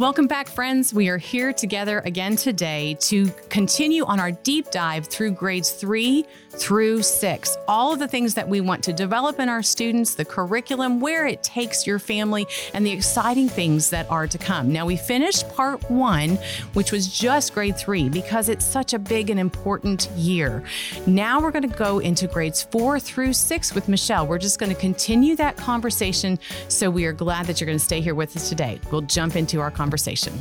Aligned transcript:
Welcome 0.00 0.28
back, 0.28 0.48
friends. 0.48 0.94
We 0.94 1.10
are 1.10 1.18
here 1.18 1.52
together 1.52 1.98
again 2.06 2.34
today 2.34 2.96
to 3.00 3.28
continue 3.50 4.02
on 4.06 4.18
our 4.18 4.32
deep 4.32 4.70
dive 4.70 5.04
through 5.04 5.32
grades 5.32 5.72
three 5.72 6.24
through 6.52 7.02
six. 7.02 7.54
All 7.68 7.92
of 7.92 7.98
the 7.98 8.08
things 8.08 8.32
that 8.32 8.48
we 8.48 8.62
want 8.62 8.82
to 8.84 8.94
develop 8.94 9.38
in 9.38 9.50
our 9.50 9.62
students, 9.62 10.14
the 10.14 10.24
curriculum, 10.24 11.00
where 11.00 11.26
it 11.26 11.42
takes 11.42 11.86
your 11.86 11.98
family, 11.98 12.46
and 12.72 12.84
the 12.84 12.90
exciting 12.90 13.46
things 13.46 13.90
that 13.90 14.10
are 14.10 14.26
to 14.26 14.38
come. 14.38 14.72
Now, 14.72 14.86
we 14.86 14.96
finished 14.96 15.46
part 15.50 15.88
one, 15.90 16.38
which 16.72 16.92
was 16.92 17.06
just 17.06 17.52
grade 17.52 17.76
three, 17.76 18.08
because 18.08 18.48
it's 18.48 18.64
such 18.64 18.94
a 18.94 18.98
big 18.98 19.28
and 19.28 19.38
important 19.38 20.08
year. 20.16 20.64
Now 21.06 21.42
we're 21.42 21.52
going 21.52 21.70
to 21.70 21.76
go 21.76 21.98
into 21.98 22.26
grades 22.26 22.62
four 22.62 22.98
through 22.98 23.34
six 23.34 23.74
with 23.74 23.86
Michelle. 23.86 24.26
We're 24.26 24.38
just 24.38 24.58
going 24.58 24.74
to 24.74 24.80
continue 24.80 25.36
that 25.36 25.58
conversation. 25.58 26.38
So 26.68 26.88
we 26.88 27.04
are 27.04 27.12
glad 27.12 27.46
that 27.46 27.60
you're 27.60 27.66
going 27.66 27.78
to 27.78 27.84
stay 27.84 28.00
here 28.00 28.14
with 28.14 28.34
us 28.34 28.48
today. 28.48 28.80
We'll 28.90 29.02
jump 29.02 29.36
into 29.36 29.60
our 29.60 29.70
conversation 29.70 29.89
conversation. 29.90 30.40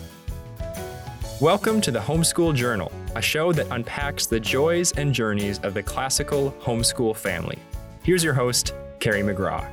Welcome 1.41 1.81
to 1.81 1.89
the 1.89 1.97
Homeschool 1.99 2.53
Journal, 2.53 2.91
a 3.15 3.21
show 3.21 3.51
that 3.53 3.65
unpacks 3.71 4.27
the 4.27 4.39
joys 4.39 4.91
and 4.91 5.11
journeys 5.11 5.57
of 5.59 5.73
the 5.73 5.81
classical 5.81 6.51
homeschool 6.61 7.15
family. 7.15 7.57
Here's 8.03 8.23
your 8.23 8.35
host, 8.35 8.75
Carrie 8.99 9.23
McGraw. 9.23 9.67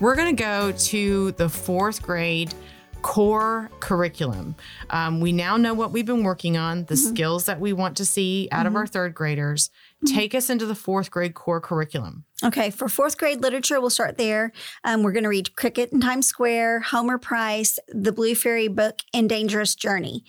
We're 0.00 0.14
going 0.14 0.34
to 0.34 0.42
go 0.42 0.72
to 0.72 1.32
the 1.32 1.50
fourth 1.50 2.00
grade 2.00 2.54
core 3.02 3.70
curriculum. 3.80 4.54
Um, 4.88 5.20
we 5.20 5.32
now 5.32 5.58
know 5.58 5.74
what 5.74 5.92
we've 5.92 6.06
been 6.06 6.22
working 6.22 6.56
on, 6.56 6.86
the 6.86 6.94
mm-hmm. 6.94 7.14
skills 7.14 7.44
that 7.44 7.60
we 7.60 7.74
want 7.74 7.98
to 7.98 8.06
see 8.06 8.48
out 8.50 8.60
mm-hmm. 8.60 8.68
of 8.68 8.76
our 8.76 8.86
third 8.86 9.14
graders. 9.14 9.68
Mm-hmm. 10.06 10.16
Take 10.16 10.34
us 10.34 10.48
into 10.48 10.64
the 10.64 10.74
fourth 10.74 11.10
grade 11.10 11.34
core 11.34 11.60
curriculum. 11.60 12.24
Okay, 12.44 12.70
for 12.70 12.88
fourth 12.88 13.18
grade 13.18 13.40
literature, 13.40 13.80
we'll 13.80 13.90
start 13.90 14.18
there. 14.18 14.52
Um, 14.82 15.02
we're 15.02 15.12
going 15.12 15.22
to 15.22 15.28
read 15.28 15.54
Cricket 15.54 15.92
in 15.92 16.00
Times 16.00 16.26
Square, 16.26 16.80
Homer 16.80 17.18
Price, 17.18 17.78
The 17.88 18.12
Blue 18.12 18.34
Fairy 18.34 18.68
Book, 18.68 19.00
and 19.14 19.28
Dangerous 19.28 19.74
Journey. 19.74 20.24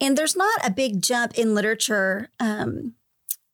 And 0.00 0.16
there's 0.16 0.36
not 0.36 0.60
a 0.64 0.70
big 0.70 1.02
jump 1.02 1.36
in 1.36 1.54
literature 1.54 2.30
um, 2.38 2.94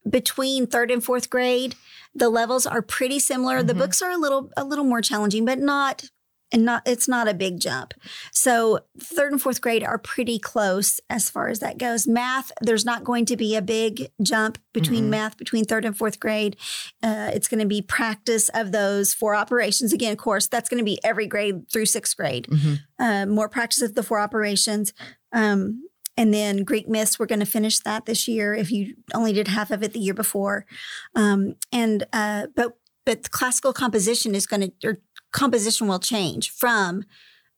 between 0.08 0.66
third 0.66 0.90
and 0.90 1.02
fourth 1.02 1.30
grade. 1.30 1.74
The 2.14 2.28
levels 2.28 2.66
are 2.66 2.82
pretty 2.82 3.18
similar. 3.18 3.58
Mm-hmm. 3.58 3.68
The 3.68 3.74
books 3.74 4.02
are 4.02 4.10
a 4.10 4.18
little 4.18 4.50
a 4.56 4.64
little 4.64 4.84
more 4.84 5.00
challenging, 5.00 5.44
but 5.46 5.58
not 5.58 6.10
and 6.52 6.64
not 6.64 6.82
it's 6.86 7.08
not 7.08 7.28
a 7.28 7.34
big 7.34 7.60
jump. 7.60 7.94
So 8.30 8.80
third 8.98 9.32
and 9.32 9.40
fourth 9.40 9.60
grade 9.60 9.82
are 9.82 9.98
pretty 9.98 10.38
close 10.38 11.00
as 11.08 11.30
far 11.30 11.48
as 11.48 11.60
that 11.60 11.78
goes. 11.78 12.06
Math, 12.06 12.52
there's 12.60 12.84
not 12.84 13.04
going 13.04 13.24
to 13.26 13.36
be 13.36 13.56
a 13.56 13.62
big 13.62 14.10
jump 14.20 14.58
between 14.72 15.04
mm-hmm. 15.04 15.10
math 15.10 15.36
between 15.36 15.64
third 15.64 15.84
and 15.84 15.96
fourth 15.96 16.20
grade. 16.20 16.56
Uh, 17.02 17.30
it's 17.32 17.48
going 17.48 17.60
to 17.60 17.66
be 17.66 17.82
practice 17.82 18.48
of 18.50 18.72
those 18.72 19.14
four 19.14 19.34
operations. 19.34 19.92
Again, 19.92 20.12
of 20.12 20.18
course, 20.18 20.46
that's 20.46 20.68
going 20.68 20.78
to 20.78 20.84
be 20.84 20.98
every 21.02 21.26
grade 21.26 21.68
through 21.70 21.86
sixth 21.86 22.16
grade. 22.16 22.46
Mm-hmm. 22.50 22.74
Uh, 23.02 23.26
more 23.26 23.48
practice 23.48 23.82
of 23.82 23.94
the 23.94 24.02
four 24.02 24.20
operations. 24.20 24.92
Um, 25.32 25.88
and 26.16 26.32
then 26.32 26.64
Greek 26.64 26.88
myths, 26.88 27.18
we're 27.18 27.26
going 27.26 27.40
to 27.40 27.46
finish 27.46 27.78
that 27.80 28.06
this 28.06 28.28
year. 28.28 28.54
If 28.54 28.70
you 28.70 28.96
only 29.14 29.32
did 29.32 29.48
half 29.48 29.70
of 29.70 29.82
it 29.82 29.92
the 29.92 29.98
year 29.98 30.14
before, 30.14 30.66
um, 31.14 31.54
and 31.72 32.06
uh, 32.12 32.48
but 32.54 32.76
but 33.04 33.30
classical 33.30 33.72
composition 33.72 34.34
is 34.34 34.46
going 34.46 34.60
to 34.60 34.88
or 34.88 35.00
composition 35.32 35.88
will 35.88 35.98
change 35.98 36.50
from 36.50 37.04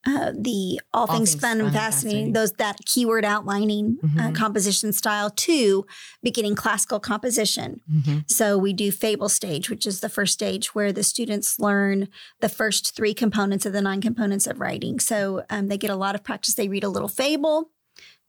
uh, 0.07 0.31
the 0.37 0.79
all, 0.93 1.01
all 1.01 1.07
things, 1.07 1.31
things, 1.31 1.41
fun 1.41 1.61
and 1.61 1.73
fascinating, 1.73 2.33
those 2.33 2.51
that 2.53 2.77
keyword 2.85 3.25
outlining 3.25 3.97
uh, 4.03 4.05
mm-hmm. 4.05 4.19
uh, 4.19 4.31
composition 4.33 4.93
style 4.93 5.31
to 5.31 5.83
beginning 6.21 6.55
classical 6.55 6.99
composition. 6.99 7.81
Mm-hmm. 7.91 8.19
So 8.27 8.55
we 8.55 8.71
do 8.71 8.91
fable 8.91 9.29
stage, 9.29 9.69
which 9.69 9.87
is 9.87 10.01
the 10.01 10.09
first 10.09 10.33
stage 10.33 10.75
where 10.75 10.93
the 10.93 11.01
students 11.03 11.59
learn 11.59 12.07
the 12.39 12.49
first 12.49 12.95
three 12.95 13.15
components 13.15 13.65
of 13.65 13.73
the 13.73 13.81
nine 13.81 13.99
components 13.99 14.45
of 14.45 14.59
writing. 14.59 14.99
So 14.99 15.43
um, 15.49 15.69
they 15.69 15.77
get 15.77 15.89
a 15.89 15.95
lot 15.95 16.13
of 16.13 16.23
practice. 16.23 16.53
They 16.53 16.67
read 16.67 16.83
a 16.83 16.89
little 16.89 17.07
fable, 17.07 17.71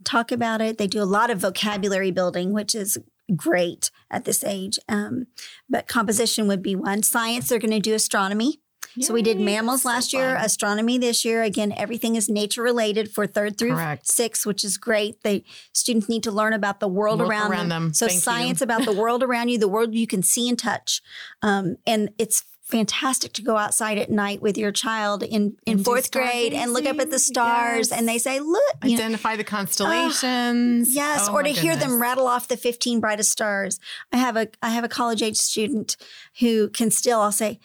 talk 0.02 0.32
about 0.32 0.62
it. 0.62 0.78
They 0.78 0.86
do 0.86 1.02
a 1.02 1.04
lot 1.04 1.30
of 1.30 1.38
vocabulary 1.38 2.10
building, 2.10 2.54
which 2.54 2.74
is 2.74 2.96
great 3.34 3.90
at 4.10 4.24
this 4.24 4.42
age. 4.44 4.78
Um, 4.88 5.26
but 5.68 5.88
composition 5.88 6.48
would 6.48 6.62
be 6.62 6.74
one. 6.74 7.02
Science, 7.02 7.48
they're 7.48 7.58
going 7.58 7.70
to 7.72 7.80
do 7.80 7.92
astronomy. 7.92 8.60
So 9.00 9.14
we 9.14 9.22
did 9.22 9.40
mammals 9.40 9.84
last 9.84 10.10
so 10.10 10.18
year, 10.18 10.36
astronomy 10.36 10.98
this 10.98 11.24
year. 11.24 11.42
Again, 11.42 11.72
everything 11.76 12.16
is 12.16 12.28
nature 12.28 12.62
related 12.62 13.10
for 13.10 13.26
third 13.26 13.58
through 13.58 13.72
Correct. 13.74 14.06
six, 14.06 14.46
which 14.46 14.64
is 14.64 14.76
great. 14.76 15.22
The 15.22 15.44
students 15.72 16.08
need 16.08 16.22
to 16.24 16.30
learn 16.30 16.52
about 16.52 16.80
the 16.80 16.88
world 16.88 17.20
around, 17.20 17.50
around, 17.50 17.68
them. 17.68 17.84
them. 17.84 17.94
So 17.94 18.08
Thank 18.08 18.20
science 18.20 18.60
about 18.60 18.84
the 18.84 18.92
world 18.92 19.22
around 19.22 19.48
you, 19.48 19.58
the 19.58 19.68
world 19.68 19.94
you 19.94 20.06
can 20.06 20.22
see 20.22 20.48
and 20.48 20.58
touch. 20.58 21.02
Um, 21.42 21.76
and 21.86 22.10
it's 22.18 22.44
fantastic 22.66 23.32
to 23.32 23.42
go 23.42 23.56
outside 23.56 23.96
at 23.96 24.10
night 24.10 24.42
with 24.42 24.58
your 24.58 24.72
child 24.72 25.22
in, 25.22 25.56
in 25.66 25.78
fourth 25.84 26.10
grade 26.10 26.52
and 26.52 26.72
look 26.72 26.84
up 26.84 26.98
at 26.98 27.10
the 27.10 27.18
stars 27.18 27.90
yes. 27.90 27.98
and 27.98 28.08
they 28.08 28.18
say, 28.18 28.40
look. 28.40 28.62
Identify 28.82 29.32
know, 29.32 29.36
the 29.36 29.44
constellations. 29.44 30.88
Uh, 30.88 30.92
yes. 30.92 31.28
Oh, 31.28 31.34
or 31.34 31.42
to 31.42 31.48
goodness. 31.48 31.62
hear 31.62 31.76
them 31.76 32.02
rattle 32.02 32.26
off 32.26 32.48
the 32.48 32.56
15 32.56 32.98
brightest 32.98 33.30
stars. 33.30 33.78
I 34.12 34.16
have 34.16 34.36
a 34.36 34.48
I 34.62 34.70
have 34.70 34.82
a 34.82 34.88
college 34.88 35.22
age 35.22 35.36
student 35.36 35.96
who 36.40 36.68
can 36.70 36.90
still, 36.90 37.20
I'll 37.20 37.30
say, 37.30 37.60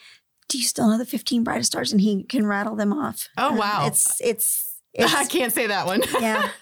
do 0.51 0.57
you 0.57 0.65
still 0.65 0.89
know 0.89 0.97
the 0.97 1.05
15 1.05 1.43
brightest 1.43 1.71
stars? 1.71 1.91
And 1.91 2.01
he 2.01 2.23
can 2.23 2.45
rattle 2.45 2.75
them 2.75 2.91
off. 2.91 3.29
Oh, 3.37 3.53
wow. 3.53 3.87
it's, 3.87 4.19
it's, 4.19 4.75
it's, 4.93 5.13
I 5.13 5.25
can't 5.25 5.53
say 5.53 5.67
that 5.67 5.85
one. 5.85 6.01
yeah. 6.21 6.49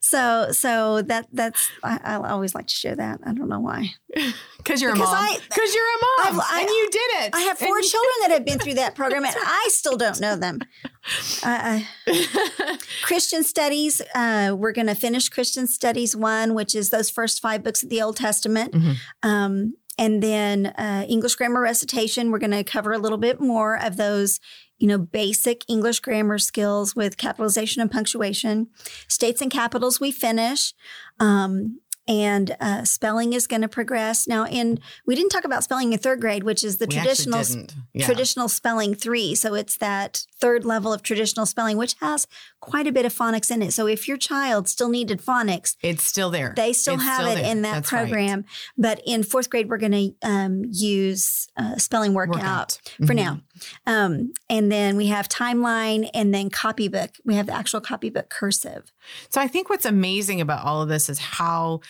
So, 0.00 0.52
so 0.52 1.02
that 1.02 1.28
that's 1.34 1.68
I, 1.84 2.00
I, 2.02 2.30
always 2.30 2.54
like 2.54 2.66
to 2.66 2.74
share 2.74 2.96
that. 2.96 3.20
I 3.26 3.34
don't 3.34 3.48
know 3.48 3.60
why. 3.60 3.90
Because 4.56 4.80
you're 4.80 4.94
because 4.94 5.12
a 5.12 5.12
mom. 5.12 5.36
Because 5.48 5.74
you're 5.74 5.84
a 5.84 6.30
mom, 6.32 6.40
I, 6.50 6.60
and 6.60 6.68
you 6.68 6.88
did 6.90 7.26
it. 7.26 7.34
I 7.34 7.40
have 7.40 7.58
four 7.58 7.78
children 7.82 8.14
that 8.22 8.30
have 8.30 8.44
been 8.46 8.58
through 8.58 8.74
that 8.74 8.94
program, 8.94 9.24
and 9.24 9.34
I 9.36 9.68
still 9.70 9.98
don't 9.98 10.18
know 10.18 10.34
them. 10.34 10.60
Uh, 11.42 11.80
Christian 13.02 13.44
studies. 13.44 14.00
Uh, 14.14 14.56
we're 14.56 14.72
going 14.72 14.86
to 14.86 14.94
finish 14.94 15.28
Christian 15.28 15.66
studies 15.66 16.16
one, 16.16 16.54
which 16.54 16.74
is 16.74 16.88
those 16.88 17.10
first 17.10 17.42
five 17.42 17.62
books 17.62 17.82
of 17.82 17.90
the 17.90 18.00
Old 18.00 18.16
Testament. 18.16 18.72
Mm-hmm. 18.72 19.28
Um, 19.28 19.74
and 19.98 20.22
then 20.22 20.66
uh, 20.66 21.04
English 21.08 21.34
grammar 21.34 21.60
recitation. 21.60 22.30
We're 22.30 22.38
going 22.38 22.52
to 22.52 22.64
cover 22.64 22.92
a 22.92 22.98
little 22.98 23.18
bit 23.18 23.40
more 23.40 23.76
of 23.76 23.96
those, 23.96 24.40
you 24.78 24.86
know, 24.86 24.98
basic 24.98 25.64
English 25.68 26.00
grammar 26.00 26.38
skills 26.38 26.94
with 26.94 27.16
capitalization 27.16 27.82
and 27.82 27.90
punctuation. 27.90 28.68
States 29.08 29.42
and 29.42 29.50
capitals 29.50 30.00
we 30.00 30.12
finish. 30.12 30.72
Um, 31.18 31.80
and 32.08 32.56
uh, 32.58 32.84
spelling 32.84 33.34
is 33.34 33.46
going 33.46 33.60
to 33.60 33.68
progress 33.68 34.26
now. 34.26 34.46
In 34.46 34.80
we 35.06 35.14
didn't 35.14 35.30
talk 35.30 35.44
about 35.44 35.62
spelling 35.62 35.92
in 35.92 35.98
third 35.98 36.20
grade, 36.20 36.42
which 36.42 36.64
is 36.64 36.78
the 36.78 36.86
we 36.86 36.94
traditional 36.94 37.44
yeah. 37.92 38.06
traditional 38.06 38.48
spelling 38.48 38.94
three. 38.94 39.34
So 39.34 39.54
it's 39.54 39.76
that 39.76 40.24
third 40.40 40.64
level 40.64 40.92
of 40.92 41.02
traditional 41.02 41.46
spelling, 41.46 41.76
which 41.76 41.94
has 42.00 42.26
quite 42.60 42.86
a 42.86 42.92
bit 42.92 43.04
of 43.04 43.12
phonics 43.12 43.50
in 43.50 43.62
it. 43.62 43.72
So 43.72 43.86
if 43.86 44.08
your 44.08 44.16
child 44.16 44.68
still 44.68 44.88
needed 44.88 45.20
phonics, 45.20 45.76
it's 45.82 46.02
still 46.02 46.30
there. 46.30 46.54
They 46.56 46.72
still 46.72 46.94
it's 46.94 47.04
have 47.04 47.20
still 47.20 47.32
it 47.32 47.42
there. 47.42 47.52
in 47.52 47.62
that 47.62 47.74
That's 47.74 47.90
program. 47.90 48.38
Right. 48.38 48.44
But 48.78 49.02
in 49.04 49.22
fourth 49.22 49.50
grade, 49.50 49.68
we're 49.68 49.78
going 49.78 49.92
to 49.92 50.28
um, 50.28 50.62
use 50.70 51.48
uh, 51.56 51.76
spelling 51.76 52.14
workout, 52.14 52.36
workout. 52.36 52.80
for 52.96 53.04
mm-hmm. 53.04 53.16
now. 53.16 53.40
Um, 53.86 54.32
and 54.48 54.70
then 54.70 54.96
we 54.96 55.06
have 55.06 55.28
timeline 55.28 56.08
and 56.14 56.34
then 56.34 56.50
copybook. 56.50 57.16
We 57.24 57.34
have 57.34 57.46
the 57.46 57.54
actual 57.54 57.80
copybook 57.80 58.28
cursive. 58.28 58.92
So 59.28 59.40
I 59.40 59.48
think 59.48 59.70
what's 59.70 59.86
amazing 59.86 60.40
about 60.40 60.64
all 60.64 60.82
of 60.82 60.88
this 60.88 61.08
is 61.08 61.18
how 61.18 61.80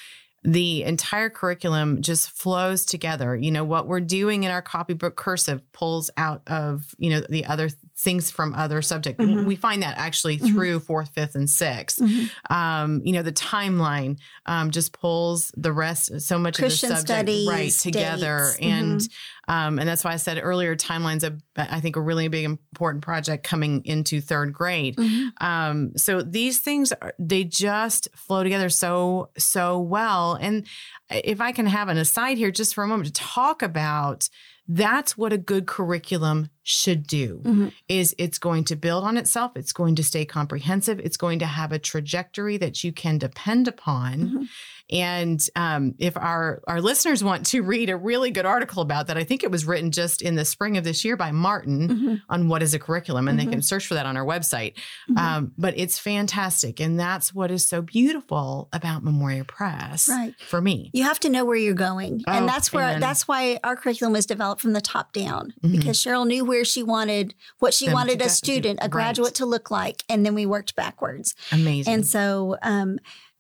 the 0.44 0.84
entire 0.84 1.31
curriculum 1.31 2.00
just 2.00 2.31
flows 2.31 2.84
together. 2.84 3.37
You 3.37 3.50
know, 3.50 3.65
what 3.65 3.87
we're 3.87 4.00
doing 4.00 4.44
in 4.44 4.50
our 4.50 4.62
copybook 4.62 5.16
cursive 5.16 5.60
pulls 5.72 6.10
out 6.16 6.43
of, 6.47 6.94
you 6.99 7.10
know, 7.10 7.22
the 7.28 7.44
other 7.47 7.71
things 7.99 8.31
from 8.31 8.54
other 8.54 8.81
subjects. 8.81 9.22
Mm-hmm. 9.22 9.44
We 9.44 9.56
find 9.56 9.82
that 9.82 9.99
actually 9.99 10.38
mm-hmm. 10.38 10.54
through 10.54 10.81
fourth, 10.81 11.10
fifth, 11.10 11.34
and 11.34 11.49
6th 11.49 11.99
mm-hmm. 11.99 12.54
um, 12.54 13.03
you 13.04 13.12
know, 13.12 13.22
the 13.22 13.32
timeline 13.32 14.19
um, 14.47 14.71
just 14.71 14.93
pulls 14.93 15.53
the 15.56 15.72
rest, 15.72 16.21
so 16.21 16.38
much 16.38 16.59
Christian 16.59 16.93
of 16.93 16.97
the 16.97 17.00
subject 17.00 17.28
studies, 17.28 17.49
right 17.49 17.72
together. 17.72 18.50
And 18.60 19.00
mm-hmm. 19.00 19.53
um, 19.53 19.78
and 19.78 19.88
that's 19.88 20.05
why 20.05 20.12
I 20.12 20.16
said 20.16 20.38
earlier, 20.41 20.76
timelines 20.76 21.25
a 21.25 21.37
I 21.56 21.81
think 21.81 21.97
a 21.97 22.00
really 22.00 22.28
big 22.28 22.44
important 22.44 23.03
project 23.03 23.44
coming 23.44 23.84
into 23.84 24.20
third 24.20 24.53
grade. 24.53 24.97
Mm-hmm. 24.97 25.44
Um, 25.44 25.93
so 25.97 26.22
these 26.22 26.60
things 26.60 26.93
are, 26.93 27.15
they 27.19 27.43
just 27.44 28.09
flow 28.15 28.44
together 28.44 28.69
so 28.69 29.31
so 29.37 29.81
well. 29.81 30.28
And 30.37 30.67
if 31.11 31.41
I 31.41 31.53
can 31.53 31.67
have 31.67 31.89
an 31.89 31.99
aside 31.99 32.39
here, 32.39 32.51
just 32.51 32.75
for 32.75 32.85
a 32.85 32.89
moment, 32.89 33.07
to 33.07 33.13
talk 33.13 33.63
about 33.63 34.29
that's 34.67 35.17
what 35.17 35.33
a 35.33 35.39
good 35.39 35.67
curriculum 35.67 36.51
should 36.69 37.06
do 37.06 37.41
mm-hmm. 37.44 37.69
is 37.88 38.15
it's 38.19 38.38
going 38.38 38.62
to 38.62 38.76
build 38.76 39.05
on 39.05 39.17
itself 39.17 39.53
it's 39.56 39.73
going 39.73 39.94
to 39.94 40.05
stay 40.05 40.25
comprehensive 40.25 41.00
it's 41.00 41.17
going 41.17 41.38
to 41.38 41.47
have 41.47 41.73
a 41.73 41.79
trajectory 41.79 42.56
that 42.59 42.85
you 42.85 42.93
can 42.93 43.17
depend 43.19 43.67
upon 43.67 44.19
mm-hmm. 44.19 44.44
And 44.91 45.38
um, 45.55 45.94
if 45.99 46.17
our 46.17 46.62
our 46.67 46.81
listeners 46.81 47.23
want 47.23 47.44
to 47.49 47.61
read 47.62 47.91
a 47.91 47.97
really 47.97 48.31
good 48.31 48.47
article 48.47 48.82
about 48.82 49.09
that, 49.09 49.19
I 49.19 49.25
think 49.25 49.44
it 49.44 49.50
was 49.50 49.67
written 49.67 49.91
just 49.91 50.23
in 50.23 50.35
the 50.35 50.47
spring 50.47 50.79
of 50.79 50.85
this 50.85 51.05
year 51.05 51.17
by 51.17 51.31
Martin 51.31 51.88
Mm-hmm. 51.88 52.15
on 52.29 52.49
what 52.49 52.62
is 52.62 52.75
a 52.75 52.79
curriculum, 52.79 53.29
and 53.29 53.38
they 53.38 53.47
can 53.47 53.62
search 53.62 53.87
for 53.87 53.94
that 53.94 54.06
on 54.06 54.17
our 54.17 54.25
website. 54.25 54.75
Mhm. 55.11 55.19
Um, 55.19 55.53
but 55.59 55.75
it's 55.76 55.99
fantastic, 55.99 56.81
and 56.81 56.99
that's 56.99 57.35
what 57.35 57.50
is 57.50 57.67
so 57.67 57.82
beautiful 57.82 58.69
about 58.73 59.05
Memoria 59.05 59.44
Press 59.44 60.09
Right. 60.09 60.35
for 60.41 60.61
me. 60.61 60.91
You 60.93 61.05
have 61.05 61.20
to 61.20 61.29
know 61.29 61.44
where 61.44 61.56
you're 61.56 61.75
going, 61.75 62.23
Oh, 62.26 62.32
and 62.32 62.49
that's 62.49 62.73
where 62.73 62.99
that's 62.99 63.29
why 63.29 63.61
our 63.62 63.76
curriculum 63.76 64.12
was 64.15 64.26
developed 64.26 64.62
from 64.62 64.73
the 64.73 64.81
top 64.81 65.12
down 65.12 65.53
Mhm. 65.62 65.73
because 65.73 65.99
Cheryl 65.99 66.26
knew 66.26 66.44
where 66.44 66.57
she 66.64 66.82
wanted 66.82 67.34
what 67.58 67.75
she 67.75 67.87
Them 67.87 67.94
wanted 67.94 68.22
a 68.22 68.28
student, 68.28 68.78
a 68.81 68.84
right. 68.84 68.90
graduate 68.90 69.34
to 69.37 69.46
look 69.46 69.70
like, 69.70 70.05
and 70.08 70.25
then 70.25 70.34
we 70.34 70.46
worked 70.46 70.75
backwards. 70.76 71.34
Amazing. 71.52 71.93
And 71.93 72.06
so, 72.06 72.56
um, 72.62 72.99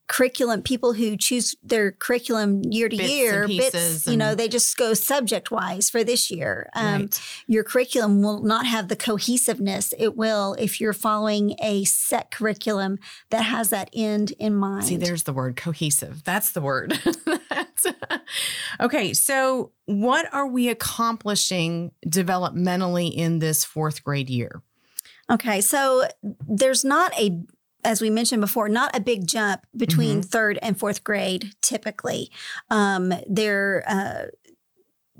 curriculum 0.08 0.62
people 0.62 0.94
who 0.94 1.16
choose 1.16 1.54
their 1.62 1.92
curriculum 1.92 2.62
year 2.64 2.88
to 2.88 2.96
Bits 2.96 3.10
year, 3.10 3.46
bits, 3.46 4.06
you 4.06 4.16
know, 4.16 4.34
they 4.34 4.48
just 4.48 4.74
go 4.76 4.94
subject 4.94 5.50
wise 5.50 5.90
for 5.90 6.02
this 6.02 6.30
year. 6.30 6.70
Um, 6.74 6.88
Right. 6.88 7.20
Your 7.46 7.62
curriculum 7.62 8.22
will 8.22 8.42
not 8.42 8.66
have 8.66 8.88
the 8.88 8.96
cohesiveness 8.96 9.92
it 9.98 10.16
will 10.16 10.54
if 10.58 10.80
you're 10.80 10.94
following 10.94 11.54
a 11.62 11.84
set 11.84 12.30
curriculum 12.30 12.98
that 13.30 13.42
has 13.42 13.68
that 13.68 13.90
end 13.92 14.32
in 14.38 14.54
mind. 14.54 14.86
See, 14.86 14.96
there's 14.96 15.24
the 15.24 15.32
word 15.32 15.56
cohesive. 15.56 16.24
That's 16.24 16.52
the 16.52 16.62
word. 16.62 16.98
That's- 17.58 18.20
okay, 18.80 19.12
so 19.14 19.72
what 19.86 20.32
are 20.32 20.46
we 20.46 20.68
accomplishing 20.68 21.92
developmentally 22.06 23.12
in 23.12 23.38
this 23.38 23.64
fourth 23.64 24.04
grade 24.04 24.30
year? 24.30 24.62
Okay, 25.30 25.60
so 25.60 26.04
there's 26.48 26.84
not 26.84 27.12
a, 27.20 27.42
as 27.84 28.00
we 28.00 28.10
mentioned 28.10 28.40
before, 28.40 28.68
not 28.68 28.96
a 28.96 29.00
big 29.00 29.26
jump 29.26 29.62
between 29.76 30.22
third 30.22 30.58
and 30.62 30.78
fourth 30.78 31.04
grade. 31.04 31.52
Typically, 31.60 32.30
um, 32.70 33.12
they're 33.28 33.84
uh, 33.86 34.26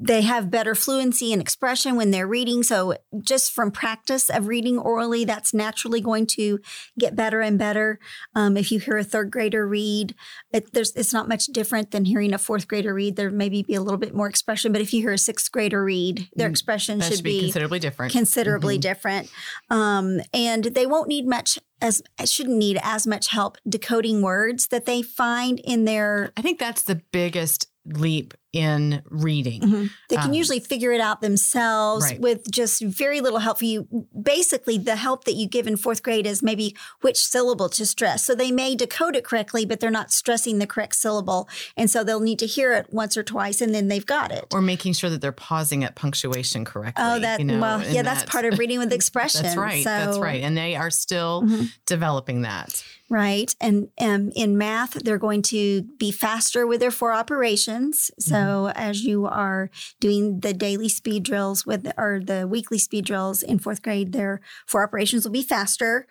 they 0.01 0.23
have 0.23 0.49
better 0.51 0.75
fluency 0.77 1.33
and 1.33 1.43
expression 1.43 1.97
when 1.97 2.13
they're 2.13 2.27
reading. 2.27 2.63
So 2.63 2.95
just 3.21 3.53
from 3.53 3.73
practice 3.73 4.31
of 4.31 4.47
reading 4.47 4.79
orally, 4.79 5.25
that's 5.25 5.53
naturally 5.53 6.01
going 6.01 6.27
to 6.29 6.61
get 6.99 7.17
better 7.17 7.41
and 7.41 7.59
better. 7.59 7.99
Um, 8.35 8.57
if 8.57 8.71
you 8.71 8.79
hear 8.79 8.97
a 8.97 9.03
third 9.05 9.31
grader 9.33 9.67
read, 9.67 10.15
it, 10.53 10.73
there's 10.73 10.93
it's 10.95 11.13
not 11.13 11.29
much 11.29 11.47
different 11.47 11.91
than 11.91 12.05
hearing 12.05 12.33
a 12.33 12.39
fourth 12.39 12.69
grader 12.69 12.95
read. 12.95 13.17
There 13.17 13.31
maybe 13.31 13.63
be 13.65 13.75
a 13.75 13.83
little 13.83 13.99
bit 13.99 14.15
more 14.15 14.29
expression, 14.29 14.71
but 14.73 14.81
if 14.81 14.95
you 14.95 15.01
hear 15.03 15.13
a 15.13 15.19
sixth 15.19 15.51
grader 15.51 15.83
read, 15.83 16.29
their 16.37 16.49
Mm, 16.49 16.53
expression 16.53 17.01
should 17.01 17.15
should 17.15 17.25
be 17.25 17.41
considerably 17.41 17.81
different. 17.81 18.13
considerably 18.13 18.79
Mhm. 18.79 18.83
different. 18.83 19.31
Um, 19.69 20.21
and 20.33 20.65
they 20.65 20.87
won't 20.87 21.09
need 21.09 21.27
much 21.27 21.59
as 21.81 22.03
shouldn't 22.25 22.57
need 22.57 22.79
as 22.83 23.07
much 23.07 23.29
help 23.29 23.57
decoding 23.69 24.23
words 24.23 24.69
that 24.69 24.85
they 24.87 25.03
find 25.03 25.61
in 25.61 25.85
their 25.85 26.33
I 26.37 26.43
think 26.43 26.59
that's 26.59 26.83
the 26.83 27.01
biggest 27.13 27.69
leap 27.85 28.35
in 28.53 29.03
reading. 29.11 29.91
they 30.09 30.17
can 30.17 30.29
Um, 30.31 30.33
usually 30.33 30.59
figure 30.61 30.91
it 30.93 31.01
out 31.03 31.21
themselves 31.21 32.05
right. 32.05 32.19
with 32.21 32.51
just 32.51 32.81
very 32.83 33.21
little 33.21 33.41
help 33.41 33.59
for 33.59 33.67
you. 33.67 33.87
Basically, 34.21 34.79
the 34.79 34.97
help 34.97 35.25
that 35.25 35.35
you 35.35 35.47
give 35.47 35.67
in 35.67 35.77
fourth 35.77 36.03
grade 36.03 36.27
is 36.27 36.43
maybe 36.43 36.75
which 37.03 37.19
syllable 37.19 37.69
to 37.69 37.85
stress. 37.85 38.25
So 38.25 38.35
they 38.35 38.51
may 38.51 38.75
decode 38.75 39.17
it 39.17 39.25
correctly, 39.25 39.67
but 39.67 39.81
they're 39.81 39.91
not 39.91 40.11
stressing 40.11 40.59
the 40.59 40.67
correct 40.67 40.95
syllable. 40.97 41.47
And 41.77 41.91
so 41.91 42.03
they'll 42.03 42.21
need 42.21 42.39
to 42.39 42.47
hear 42.47 42.73
it 42.73 42.87
once 42.91 43.17
or 43.19 43.23
twice 43.23 43.61
and 43.61 43.75
then 43.75 43.89
they've 43.89 44.07
got 44.07 44.33
it. 44.33 44.47
Or 44.55 44.63
making 44.63 44.95
sure 44.95 45.11
that 45.11 45.21
they're 45.21 45.31
pausing 45.33 45.85
at 45.85 45.95
punctuation 45.95 46.65
correctly. 46.65 47.05
Oh, 47.07 47.19
that 47.19 47.41
you 47.41 47.45
know, 47.45 47.61
well, 47.61 47.83
yeah, 47.87 48.03
that's 48.03 48.25
part 48.25 48.47
of 48.47 48.59
reading 48.59 48.79
with 48.79 48.93
expression. 49.01 49.43
That's 49.43 49.57
right. 49.57 49.85
that's 49.85 50.19
right. 50.19 50.43
And 50.43 50.57
they 50.57 50.75
are 50.75 50.91
still 50.91 51.43
Mhm. 51.43 51.71
developing 51.85 52.43
that. 52.43 52.83
Right. 53.11 53.55
And 53.59 53.89
um, 53.99 54.33
in 54.37 54.59
math, 54.59 54.93
they're 55.03 55.17
going 55.17 55.41
to 55.45 55.81
be 55.99 56.11
faster 56.13 56.67
with 56.67 56.81
their 56.81 56.91
four 56.91 57.13
operations. 57.15 58.11
So 58.19 58.38
Mm-hmm. 58.47 58.79
as 58.79 59.03
you 59.05 59.27
are 59.27 59.71
doing 60.01 60.41
the 60.41 60.53
daily 60.53 60.89
speed 60.89 61.23
drills 61.25 61.67
with 61.67 61.91
or 61.97 62.21
the 62.25 62.47
weekly 62.47 62.79
speed 62.79 63.05
drills 63.05 63.43
in 63.43 63.59
fourth 63.59 63.83
grade, 63.83 64.13
their 64.13 64.41
four 64.67 64.83
operations 64.83 65.25
will 65.25 65.33
be 65.33 65.43
faster. 65.43 66.07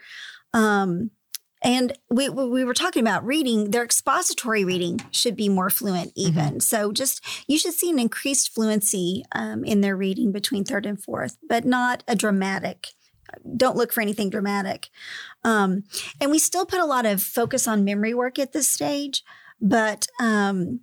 Um, 0.54 1.12
and 1.64 1.98
we, 2.10 2.30
we 2.30 2.48
we 2.48 2.64
were 2.64 2.76
talking 2.76 3.02
about 3.02 3.26
reading, 3.26 3.72
their 3.72 3.84
expository 3.84 4.64
reading 4.64 5.02
should 5.12 5.36
be 5.36 5.50
more 5.50 5.70
fluent, 5.70 6.14
Mm-hmm. 6.16 6.28
even. 6.28 6.60
So, 6.60 6.92
just 6.92 7.26
you 7.48 7.58
should 7.58 7.74
see 7.74 7.90
an 7.90 8.00
increased 8.00 8.54
fluency 8.54 9.24
um, 9.32 9.64
in 9.64 9.82
their 9.82 9.98
reading 9.98 10.32
between 10.32 10.64
third 10.64 10.86
and 10.86 11.02
fourth, 11.02 11.38
but 11.50 11.66
not 11.66 12.04
a 12.08 12.16
dramatic. 12.16 12.90
Don't 13.58 13.76
look 13.76 13.92
for 13.92 14.02
anything 14.02 14.30
dramatic. 14.30 14.90
Um, 15.44 15.84
and 16.22 16.32
we 16.32 16.40
still 16.40 16.66
put 16.66 16.80
a 16.80 16.86
lot 16.86 17.06
of 17.06 17.22
focus 17.22 17.68
on 17.68 17.84
memory 17.84 18.14
work 18.14 18.40
at 18.40 18.54
this 18.54 18.72
stage, 18.72 19.24
but 19.60 20.08
um, 20.20 20.82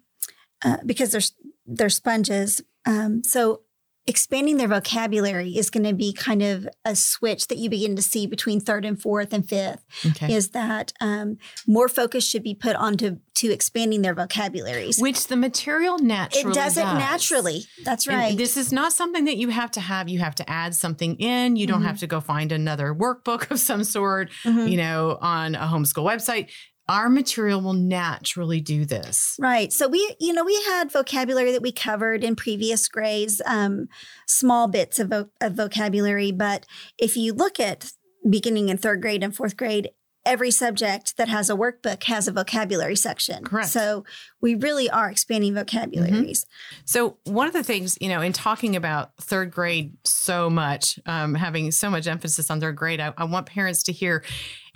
uh, 0.64 0.78
because 0.84 1.12
they're 1.12 1.20
they're 1.66 1.88
sponges, 1.88 2.60
um, 2.86 3.22
so 3.24 3.60
expanding 4.06 4.58
their 4.58 4.68
vocabulary 4.68 5.56
is 5.56 5.70
going 5.70 5.82
to 5.84 5.94
be 5.94 6.12
kind 6.12 6.42
of 6.42 6.68
a 6.84 6.94
switch 6.94 7.48
that 7.48 7.56
you 7.56 7.70
begin 7.70 7.96
to 7.96 8.02
see 8.02 8.26
between 8.26 8.60
third 8.60 8.84
and 8.84 9.00
fourth 9.00 9.32
and 9.32 9.48
fifth. 9.48 9.82
Okay. 10.04 10.34
Is 10.34 10.50
that 10.50 10.92
um, 11.00 11.38
more 11.66 11.88
focus 11.88 12.28
should 12.28 12.42
be 12.42 12.54
put 12.54 12.76
onto 12.76 13.16
to 13.36 13.50
expanding 13.50 14.02
their 14.02 14.12
vocabularies? 14.14 14.98
Which 15.00 15.28
the 15.28 15.36
material 15.36 15.98
naturally 15.98 16.50
it 16.50 16.54
does 16.54 16.76
it 16.76 16.82
does. 16.82 16.98
naturally. 16.98 17.64
That's 17.82 18.06
And 18.06 18.16
right. 18.18 18.36
this 18.36 18.58
is 18.58 18.72
not 18.72 18.92
something 18.92 19.24
that 19.24 19.38
you 19.38 19.48
have 19.48 19.70
to 19.70 19.80
have. 19.80 20.10
You 20.10 20.18
have 20.18 20.34
to 20.34 20.50
add 20.50 20.74
something 20.74 21.16
in. 21.16 21.56
You 21.56 21.66
don't 21.66 21.80
Mhm. 21.80 21.86
have 21.86 22.00
to 22.00 22.06
go 22.06 22.20
find 22.20 22.52
another 22.52 22.94
workbook 22.94 23.50
of 23.50 23.58
some 23.58 23.84
sort, 23.84 24.30
Mhm. 24.44 24.70
you 24.70 24.76
know, 24.76 25.16
on 25.22 25.54
a 25.54 25.60
homeschool 25.66 26.04
website. 26.04 26.50
Our 26.88 27.08
material 27.08 27.60
will 27.60 27.72
naturally 27.72 28.60
do 28.60 28.84
this. 28.84 29.36
Right. 29.38 29.72
So 29.72 29.88
we, 29.88 30.14
you 30.20 30.32
know, 30.32 30.44
we 30.44 30.62
had 30.64 30.92
vocabulary 30.92 31.52
that 31.52 31.62
we 31.62 31.72
covered 31.72 32.22
in 32.22 32.36
previous 32.36 32.88
grades, 32.88 33.40
um, 33.46 33.88
small 34.26 34.68
bits 34.68 34.98
of, 34.98 35.08
vo- 35.08 35.30
of 35.40 35.54
vocabulary. 35.54 36.30
But 36.30 36.66
if 36.98 37.16
you 37.16 37.32
look 37.32 37.58
at 37.58 37.92
beginning 38.28 38.68
in 38.68 38.76
third 38.76 39.00
grade 39.00 39.22
and 39.22 39.34
fourth 39.34 39.56
grade, 39.56 39.90
every 40.26 40.50
subject 40.50 41.16
that 41.16 41.28
has 41.28 41.50
a 41.50 41.54
workbook 41.54 42.02
has 42.04 42.26
a 42.26 42.32
vocabulary 42.32 42.96
section. 42.96 43.44
Correct. 43.44 43.68
So 43.68 44.04
we 44.40 44.54
really 44.54 44.88
are 44.88 45.10
expanding 45.10 45.54
vocabularies. 45.54 46.46
So, 46.84 47.18
one 47.24 47.46
of 47.46 47.52
the 47.52 47.62
things, 47.62 47.98
you 48.00 48.08
know, 48.08 48.20
in 48.20 48.32
talking 48.32 48.76
about 48.76 49.16
third 49.20 49.50
grade 49.50 49.96
so 50.04 50.48
much, 50.48 50.98
um, 51.06 51.34
having 51.34 51.70
so 51.70 51.90
much 51.90 52.06
emphasis 52.06 52.50
on 52.50 52.60
third 52.60 52.76
grade, 52.76 53.00
I, 53.00 53.12
I 53.16 53.24
want 53.24 53.46
parents 53.46 53.82
to 53.84 53.92
hear 53.92 54.22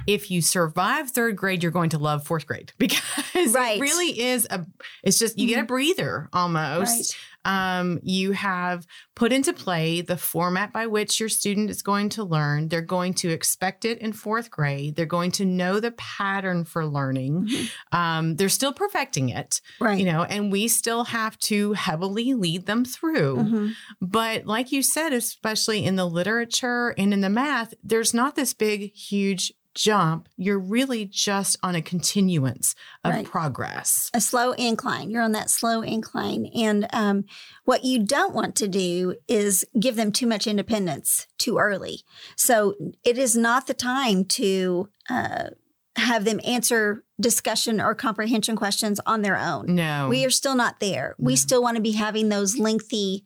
if 0.06 0.30
you 0.30 0.40
survive 0.40 1.10
third 1.10 1.36
grade, 1.36 1.62
you're 1.62 1.72
going 1.72 1.90
to 1.90 1.98
love 1.98 2.24
fourth 2.26 2.46
grade 2.46 2.72
because 2.78 3.02
Right. 3.34 3.74
Mm-hmm. 3.78 3.78
it 3.78 3.80
really 3.80 4.20
is 4.20 4.46
a, 4.50 4.64
it's 5.02 5.18
just, 5.18 5.38
you 5.38 5.46
get 5.48 5.62
a 5.62 5.66
breather 5.66 6.28
almost. 6.32 7.16
Um, 7.44 8.00
you 8.02 8.32
have 8.32 8.86
put 9.14 9.32
into 9.32 9.52
play 9.54 10.00
the 10.02 10.16
format 10.18 10.70
by 10.72 10.86
which 10.86 11.18
your 11.18 11.28
student 11.30 11.70
is 11.70 11.82
going 11.82 12.10
to 12.10 12.24
learn. 12.24 12.68
They're 12.68 12.82
going 12.82 13.14
to 13.14 13.30
expect 13.30 13.84
it 13.86 13.98
in 13.98 14.12
fourth 14.12 14.50
grade. 14.50 14.96
They're 14.96 15.06
going 15.06 15.30
to 15.32 15.44
know 15.46 15.80
the 15.80 15.92
pattern 15.92 16.64
for 16.64 16.84
learning. 16.84 17.46
Mhm. 17.48 17.70
Um, 17.92 18.36
they're 18.36 18.48
still 18.50 18.72
perfecting 18.72 19.28
it 19.30 19.60
Right. 19.80 19.98
you 19.98 20.04
know, 20.04 20.24
and 20.24 20.52
we 20.52 20.68
still 20.68 21.04
have 21.04 21.38
to 21.40 21.72
heavily 21.74 22.34
lead 22.34 22.66
them 22.66 22.84
through. 22.84 23.36
Mhm. 23.36 23.74
But 24.00 24.44
like 24.44 24.72
you 24.72 24.82
said, 24.82 25.12
especially 25.12 25.84
in 25.84 25.96
the 25.96 26.06
literature 26.06 26.94
and 26.98 27.14
in 27.14 27.20
the 27.22 27.30
math, 27.30 27.72
there's 27.82 28.12
not 28.12 28.34
this 28.34 28.52
big, 28.52 28.92
huge 28.94 29.52
jump. 29.78 30.28
You're 30.36 30.58
really 30.58 31.04
just 31.06 31.56
on 31.62 31.74
a 31.76 31.80
continuance 31.82 32.74
of 33.04 33.14
Right. 33.14 33.24
progress. 33.24 34.10
a 34.12 34.20
slow 34.20 34.52
incline. 34.52 35.08
You're 35.10 35.22
on 35.22 35.32
that 35.32 35.50
slow 35.50 35.82
incline. 35.82 36.46
And 36.54 36.88
um, 36.92 37.24
what 37.64 37.84
you 37.84 38.02
don't 38.02 38.34
want 38.34 38.56
to 38.56 38.66
do 38.68 39.14
is 39.28 39.64
give 39.78 39.94
them 39.96 40.10
too 40.10 40.26
much 40.26 40.46
independence 40.48 41.26
too 41.38 41.58
early. 41.58 42.00
So 42.36 42.74
it 43.04 43.18
is 43.18 43.36
not 43.36 43.66
the 43.68 43.74
time 43.74 44.24
to 44.24 44.88
uh, 45.08 45.50
have 45.96 46.24
them 46.24 46.40
answer 46.44 47.04
discussion 47.20 47.80
or 47.80 47.94
comprehension 47.94 48.56
questions 48.56 49.00
on 49.06 49.22
their 49.22 49.38
own. 49.38 49.74
No. 49.74 50.08
We 50.08 50.24
are 50.24 50.30
still 50.30 50.56
not 50.56 50.80
there. 50.80 51.14
We 51.18 51.36
still 51.36 51.62
want 51.62 51.76
to 51.76 51.82
be 51.82 51.92
having 51.92 52.28
those 52.28 52.58
lengthy 52.58 53.24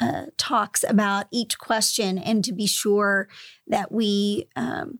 uh, 0.00 0.26
talks 0.38 0.84
about 0.88 1.26
each 1.32 1.58
question 1.58 2.16
and 2.16 2.44
to 2.44 2.52
be 2.52 2.66
sure 2.66 3.28
that 3.66 3.92
we 3.92 4.48
um, 4.56 4.98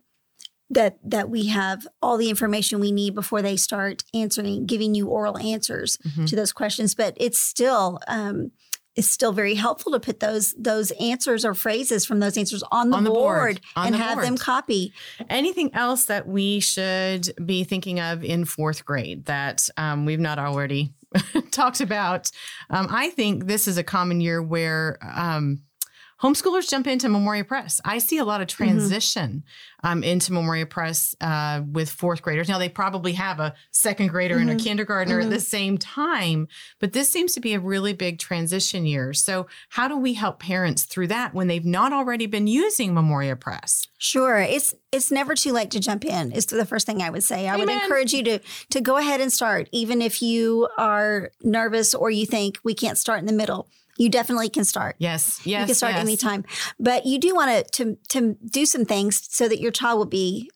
that 0.70 0.98
that 1.04 1.28
we 1.28 1.46
have 1.48 1.86
all 2.00 2.16
the 2.16 2.30
information 2.30 2.80
we 2.80 2.92
need 2.92 3.14
before 3.14 3.42
they 3.42 3.56
start 3.56 4.04
answering, 4.14 4.66
giving 4.66 4.94
you 4.94 5.08
oral 5.08 5.36
answers 5.38 5.98
Mhm. 6.06 6.28
to 6.28 6.36
those 6.36 6.52
questions. 6.52 6.94
But 6.94 7.14
it's 7.16 7.38
still 7.40 7.98
um, 8.08 8.52
it's 8.96 9.08
still 9.08 9.32
very 9.32 9.54
helpful 9.54 9.92
to 9.92 10.00
put 10.00 10.20
those 10.20 10.54
those 10.58 10.90
answers 10.92 11.44
or 11.44 11.54
phrases 11.54 12.04
from 12.04 12.20
those 12.20 12.36
answers 12.36 12.62
on 12.70 12.90
the, 12.90 12.96
On 12.98 13.04
the 13.04 13.10
board. 13.10 13.38
board, 13.38 13.60
On 13.76 13.86
and 13.86 13.94
the 13.94 13.98
have 13.98 14.20
them 14.20 14.36
copy. 14.36 14.92
Anything 15.28 15.70
else 15.74 16.04
that 16.06 16.26
we 16.26 16.60
should 16.60 17.28
be 17.44 17.64
thinking 17.64 18.00
of 18.00 18.22
in 18.24 18.44
fourth 18.44 18.84
grade 18.84 19.24
that 19.26 19.68
um, 19.76 20.06
we've 20.06 20.20
not 20.20 20.38
already 20.38 20.92
talked 21.52 21.80
about? 21.80 22.30
Um, 22.68 22.88
I 22.90 23.10
think 23.10 23.46
this 23.46 23.66
is 23.68 23.78
a 23.78 23.84
common 23.84 24.20
year 24.20 24.42
where 24.42 24.98
um, 25.02 25.62
homeschoolers 26.22 26.68
jump 26.68 26.86
into 26.86 27.08
Memoria 27.08 27.44
Press. 27.44 27.80
I 27.84 27.98
see 27.98 28.18
a 28.18 28.24
lot 28.24 28.40
of 28.40 28.48
Mm-hmm. 28.48 28.64
transition 28.64 29.44
um, 29.82 30.02
into 30.02 30.32
Memoria 30.32 30.66
Press 30.66 31.14
uh, 31.20 31.62
with 31.70 31.88
fourth 31.88 32.20
graders. 32.20 32.48
Now, 32.48 32.58
they 32.58 32.68
probably 32.68 33.12
have 33.14 33.40
a 33.40 33.54
second 33.70 34.08
grader 34.08 34.36
and 34.36 34.50
a 34.50 34.54
Mhm. 34.56 34.62
kindergartner 34.64 35.20
Mhm. 35.20 35.24
at 35.24 35.30
the 35.30 35.40
same 35.40 35.78
time, 35.78 36.48
but 36.80 36.92
this 36.92 37.10
seems 37.10 37.32
to 37.34 37.40
be 37.40 37.54
a 37.54 37.60
really 37.60 37.92
big 37.94 38.18
transition 38.18 38.84
year. 38.84 39.14
So, 39.14 39.46
how 39.70 39.88
do 39.88 39.96
we 39.96 40.14
help 40.14 40.38
parents 40.40 40.82
through 40.82 41.06
that 41.08 41.32
when 41.32 41.46
they've 41.46 41.64
not 41.64 41.92
already 41.92 42.26
been 42.26 42.46
using 42.46 42.92
Memoria 42.92 43.36
Press? 43.36 43.86
Sure. 43.98 44.38
It's 44.38 44.74
it's 44.92 45.10
never 45.12 45.34
too 45.36 45.52
late 45.52 45.70
to 45.70 45.78
jump 45.80 46.04
in. 46.04 46.32
Is 46.32 46.46
the 46.46 46.66
first 46.66 46.84
thing 46.84 47.00
I 47.00 47.10
would 47.10 47.22
say. 47.22 47.48
I 47.48 47.56
would 47.56 47.68
encourage 47.70 48.12
you 48.12 48.22
to 48.24 48.38
to 48.70 48.80
go 48.80 48.96
ahead 48.96 49.20
and 49.20 49.32
start, 49.32 49.68
even 49.72 50.02
if 50.02 50.20
you 50.20 50.68
are 50.76 51.30
nervous 51.42 51.94
or 51.94 52.10
you 52.10 52.26
think 52.26 52.58
we 52.64 52.74
can't 52.74 52.98
start 52.98 53.20
in 53.20 53.26
the 53.26 53.32
middle. 53.32 53.68
You 53.98 54.08
definitely 54.08 54.48
can 54.48 54.64
start. 54.64 54.96
Yes, 54.98 55.40
yes. 55.44 55.60
you 55.60 55.66
can 55.66 55.74
start 55.74 55.94
yes. 55.94 56.00
anytime. 56.00 56.44
But 56.78 57.06
you 57.06 57.18
do 57.18 57.34
want 57.34 57.66
to 57.66 57.84
to 57.84 57.98
to 58.10 58.36
do 58.50 58.66
some 58.66 58.84
things 58.84 59.22
so 59.30 59.48
that 59.48 59.60
your 59.60 59.70
child 59.70 59.98
will 59.98 60.06
be 60.06 60.50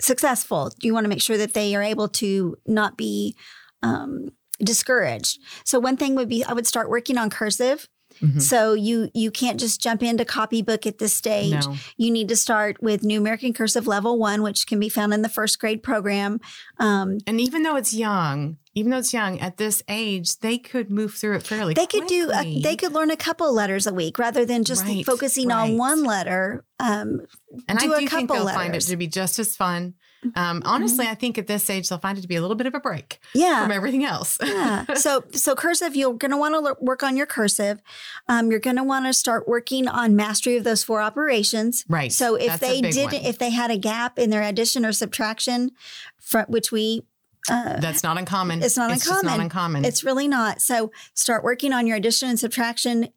successful. 0.00 0.72
You 0.80 0.94
want 0.94 1.04
to 1.04 1.08
make 1.08 1.22
sure 1.22 1.36
that 1.36 1.54
they 1.54 1.74
are 1.74 1.82
able 1.82 2.08
to 2.08 2.56
not 2.66 2.96
be 2.96 3.36
um, 3.82 4.30
discouraged. 4.58 5.38
So 5.64 5.78
one 5.78 5.96
thing 5.96 6.14
would 6.14 6.28
be 6.28 6.44
I 6.44 6.52
would 6.52 6.66
start 6.66 6.90
working 6.90 7.18
on 7.18 7.30
cursive. 7.30 7.88
Mhm. 8.22 8.40
So 8.42 8.74
you 8.74 9.10
you 9.14 9.30
can't 9.30 9.58
just 9.58 9.80
jump 9.80 10.02
into 10.02 10.24
copybook 10.24 10.86
at 10.86 10.98
this 10.98 11.14
stage. 11.14 11.66
No. 11.66 11.74
You 11.96 12.10
need 12.10 12.28
to 12.28 12.36
start 12.36 12.82
with 12.82 13.02
New 13.02 13.18
American 13.20 13.52
Cursive 13.52 13.86
Level 13.86 14.18
One, 14.18 14.42
which 14.42 14.66
can 14.66 14.78
be 14.78 14.88
found 14.88 15.14
in 15.14 15.22
the 15.22 15.28
first 15.28 15.58
grade 15.58 15.82
program. 15.82 16.40
Um, 16.78 17.18
And 17.26 17.40
even 17.40 17.62
though 17.62 17.76
it's 17.76 17.94
young, 17.94 18.58
even 18.74 18.90
though 18.90 18.98
it's 18.98 19.12
young, 19.12 19.40
at 19.40 19.56
this 19.56 19.82
age, 19.88 20.38
they 20.40 20.58
could 20.58 20.90
move 20.90 21.14
through 21.14 21.36
it 21.36 21.42
fairly 21.42 21.74
they 21.74 21.86
could 21.86 22.06
do 22.06 22.30
a, 22.32 22.60
they 22.60 22.76
could 22.76 22.92
learn 22.92 23.10
a 23.10 23.16
couple 23.16 23.52
letters 23.52 23.86
a 23.86 23.92
week 23.94 24.18
rather 24.18 24.44
than 24.44 24.64
just 24.64 24.84
Right, 24.84 25.04
focusing 25.04 25.48
right. 25.48 25.70
on 25.70 25.76
one 25.78 26.04
letter. 26.04 26.64
Um, 26.78 27.22
and 27.68 27.78
do 27.78 27.92
I 27.92 27.96
a 27.96 28.00
do 28.00 28.08
think 28.08 28.28
couple 28.28 28.44
they'll 28.46 28.54
find 28.54 28.74
it 28.76 28.80
to 28.82 28.96
be 28.96 29.06
just 29.06 29.38
as 29.38 29.56
fun. 29.56 29.94
Um, 30.34 30.62
honestly, 30.66 31.06
I 31.06 31.14
think 31.14 31.38
at 31.38 31.46
this 31.46 31.70
age 31.70 31.88
they'll 31.88 31.98
find 31.98 32.18
it 32.18 32.20
to 32.20 32.28
be 32.28 32.36
a 32.36 32.40
little 32.40 32.56
bit 32.56 32.66
of 32.66 32.74
a 32.74 32.80
break 32.80 33.20
yeah. 33.34 33.62
from 33.62 33.72
everything 33.72 34.04
else. 34.04 34.38
yeah. 34.42 34.84
So 34.96 35.24
so 35.32 35.54
cursive, 35.54 35.96
you're 35.96 36.12
going 36.12 36.30
to 36.30 36.36
want 36.36 36.54
to 36.54 36.76
work 36.84 37.02
on 37.02 37.16
your 37.16 37.26
cursive. 37.26 37.80
Um, 38.28 38.50
you're 38.50 38.60
going 38.60 38.76
to 38.76 38.84
want 38.84 39.06
to 39.06 39.14
start 39.14 39.48
working 39.48 39.88
on 39.88 40.14
mastery 40.14 40.56
of 40.56 40.64
those 40.64 40.84
four 40.84 41.00
operations. 41.00 41.84
right. 41.88 42.12
So 42.12 42.34
if 42.34 42.48
That's 42.48 42.60
they 42.60 42.80
didn't, 42.80 43.12
one. 43.12 43.24
if 43.24 43.38
they 43.38 43.50
had 43.50 43.70
a 43.70 43.78
gap 43.78 44.18
in 44.18 44.30
their 44.30 44.42
addition 44.42 44.84
or 44.84 44.92
subtraction, 44.92 45.70
fr- 46.18 46.40
which 46.48 46.70
we, 46.70 47.02
uh, 47.50 47.80
that's 47.80 48.02
not 48.02 48.18
uncommon. 48.18 48.62
it's 48.62 48.76
not 48.76 48.90
not 48.90 49.06
uncommon. 49.06 49.40
uncommon. 49.40 49.84
it's 49.84 50.04
really 50.04 50.28
not. 50.28 50.60
So 50.60 50.92
start 51.14 51.42
working 51.42 51.72
on 51.72 51.86
your 51.86 51.96
addition 51.96 52.28
and 52.28 52.38
subtraction. 52.38 53.08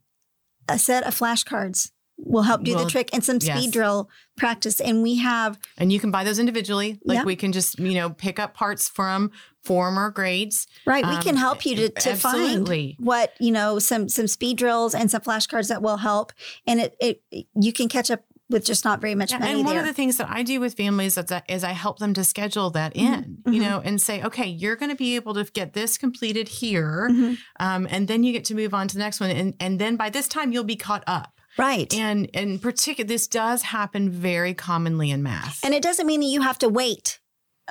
A 0.70 0.80
set 0.80 1.04
of 1.04 1.14
flashcards 1.14 1.92
will 2.18 2.44
help 2.44 2.64
do 2.64 2.76
Well, 2.76 2.86
the 2.86 2.90
trick, 2.92 3.10
and 3.14 3.24
some 3.24 3.40
speed 3.40 3.56
yes. 3.66 3.72
drill 3.72 4.10
practice. 4.38 4.80
And 4.80 5.02
we 5.04 5.16
have 5.18 5.60
and 5.78 5.92
you 5.92 6.00
can 6.00 6.12
buy 6.12 6.24
those 6.24 6.40
individually. 6.40 7.00
Like 7.04 7.18
Yeah. 7.20 7.24
we 7.24 7.36
can 7.36 7.52
just, 7.52 7.80
you 7.80 7.94
know, 7.96 8.12
pick 8.12 8.40
up 8.40 8.54
parts 8.54 8.88
from 8.88 9.32
former 9.64 10.10
grades. 10.12 10.68
right. 10.86 11.06
we 11.06 11.16
Um, 11.16 11.22
can 11.24 11.38
help 11.38 11.66
you 11.66 11.76
to 11.76 11.90
to 11.90 12.16
find 12.16 12.68
what 13.00 13.34
you 13.40 13.52
know 13.52 13.80
some 13.80 14.10
some 14.10 14.28
speed 14.28 14.58
drills 14.58 14.94
and 14.94 15.10
some 15.10 15.22
flashcards 15.22 15.70
that 15.70 15.82
will 15.82 15.98
help 15.98 16.34
and 16.68 16.80
it 16.82 16.96
it 17.00 17.22
you 17.56 17.72
can 17.72 17.88
catch 17.88 18.12
up 18.12 18.22
with 18.50 18.66
just 18.66 18.84
not 18.84 19.00
very 19.00 19.16
much 19.16 19.32
Yeah, 19.32 19.40
money 19.40 19.52
and 19.54 19.66
one 19.66 19.74
there 19.76 19.82
of 19.82 19.88
the 19.88 19.94
things 19.94 20.18
that 20.18 20.30
I 20.30 20.44
do 20.44 20.60
with 20.60 20.76
families 20.76 21.18
is, 21.18 21.26
that, 21.28 21.46
is 21.50 21.64
I 21.64 21.72
help 21.72 22.00
them 22.00 22.14
to 22.14 22.24
schedule 22.26 22.70
that 22.72 22.94
in, 22.96 23.38
Mhm, 23.48 23.54
you 23.54 23.62
know, 23.62 23.82
and 23.84 24.00
say, 24.02 24.22
okay, 24.22 24.46
you're 24.48 24.76
going 24.76 24.90
to 24.92 24.98
be 24.98 25.16
able 25.16 25.34
to 25.36 25.46
get 25.46 25.74
this 25.74 25.98
completed 25.98 26.50
here, 26.50 27.08
Mhm. 27.10 27.38
um, 27.60 27.88
and 27.90 28.08
then 28.08 28.24
you 28.24 28.32
get 28.34 28.44
to 28.46 28.54
move 28.54 28.74
on 28.74 28.88
to 28.90 28.96
the 28.96 29.00
next 29.00 29.20
one, 29.22 29.32
and 29.32 29.54
and 29.62 29.80
then 29.80 29.96
by 29.96 30.10
this 30.10 30.28
time 30.28 30.52
you'll 30.52 30.66
be 30.66 30.76
caught 30.76 31.04
up. 31.08 31.40
Right 31.58 31.94
And 31.94 32.26
in 32.28 32.60
particular, 32.60 33.08
this 33.08 33.28
does 33.28 33.62
happen 33.64 34.10
very 34.10 34.54
commonly 34.54 35.12
in 35.12 35.24
math. 35.24 35.64
and 35.64 35.74
it 35.74 35.84
doesn't 35.84 36.08
mean 36.08 36.20
that 36.22 36.28
you 36.28 36.42
have 36.42 36.58
to 36.60 36.70
wait 36.70 37.20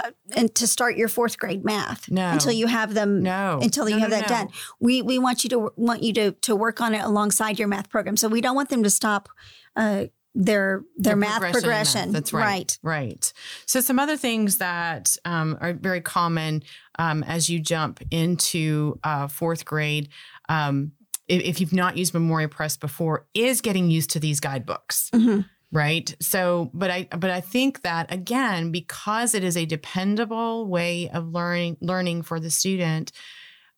uh, 0.03 0.11
and 0.35 0.55
to 0.55 0.67
start 0.67 0.97
your 0.97 1.09
fourth 1.09 1.37
grade 1.39 1.65
math 1.65 2.11
No. 2.11 2.31
until 2.31 2.53
you 2.53 2.67
have 2.67 2.95
them 2.95 3.23
no, 3.23 3.59
until 3.63 3.89
you 3.89 3.97
No, 3.97 4.01
have 4.03 4.11
no, 4.11 4.19
that 4.21 4.29
done 4.29 4.49
we 4.81 5.03
we 5.03 5.19
want 5.19 5.45
you 5.45 5.51
to 5.51 5.71
want 5.77 6.03
you 6.03 6.13
to 6.15 6.33
to 6.33 6.57
work 6.57 6.81
on 6.81 6.95
it 6.95 7.03
alongside 7.05 7.59
your 7.59 7.69
math 7.69 7.91
program 7.91 8.17
so 8.17 8.29
we 8.29 8.41
don't 8.41 8.57
want 8.57 8.71
them 8.71 8.83
to 8.85 8.91
stop 8.91 9.29
uh 9.77 10.05
their 10.35 10.83
their, 10.97 11.15
math 11.15 11.41
progression 11.43 11.61
progression 11.63 12.13
That's 12.13 12.33
right. 12.33 12.43
right 12.43 12.79
Right. 12.83 13.33
So 13.67 13.83
some 13.83 13.99
other 13.99 14.17
things 14.17 14.57
that 14.59 15.15
um, 15.27 15.59
are 15.61 15.75
very 15.75 16.01
common 16.01 16.63
um, 16.99 17.23
as 17.25 17.51
you 17.51 17.61
jump 17.61 18.01
into 18.11 18.99
uh, 19.05 19.29
fourth 19.29 19.67
grade, 19.67 20.09
um, 20.49 20.93
if, 21.29 21.43
if 21.43 21.61
you've 21.61 21.73
not 21.73 21.97
used 21.97 22.15
Memoria 22.15 22.49
Press 22.49 22.77
before, 22.77 23.27
is 23.35 23.61
getting 23.61 23.91
used 23.91 24.11
to 24.11 24.21
these 24.21 24.41
guidebooks. 24.41 25.11
Mhm. 25.15 25.47
Right. 25.75 26.15
So, 26.21 26.71
but 26.75 26.91
I, 26.91 27.09
but 27.11 27.31
I 27.31 27.41
think 27.41 27.81
that 27.81 28.13
again, 28.13 28.73
because 28.73 29.35
it 29.35 29.43
is 29.43 29.57
a 29.57 29.65
dependable 29.65 30.67
way 30.67 31.09
of 31.09 31.29
learning, 31.29 31.79
learning 31.81 32.23
for 32.23 32.39
the 32.39 32.51
student, 32.51 33.11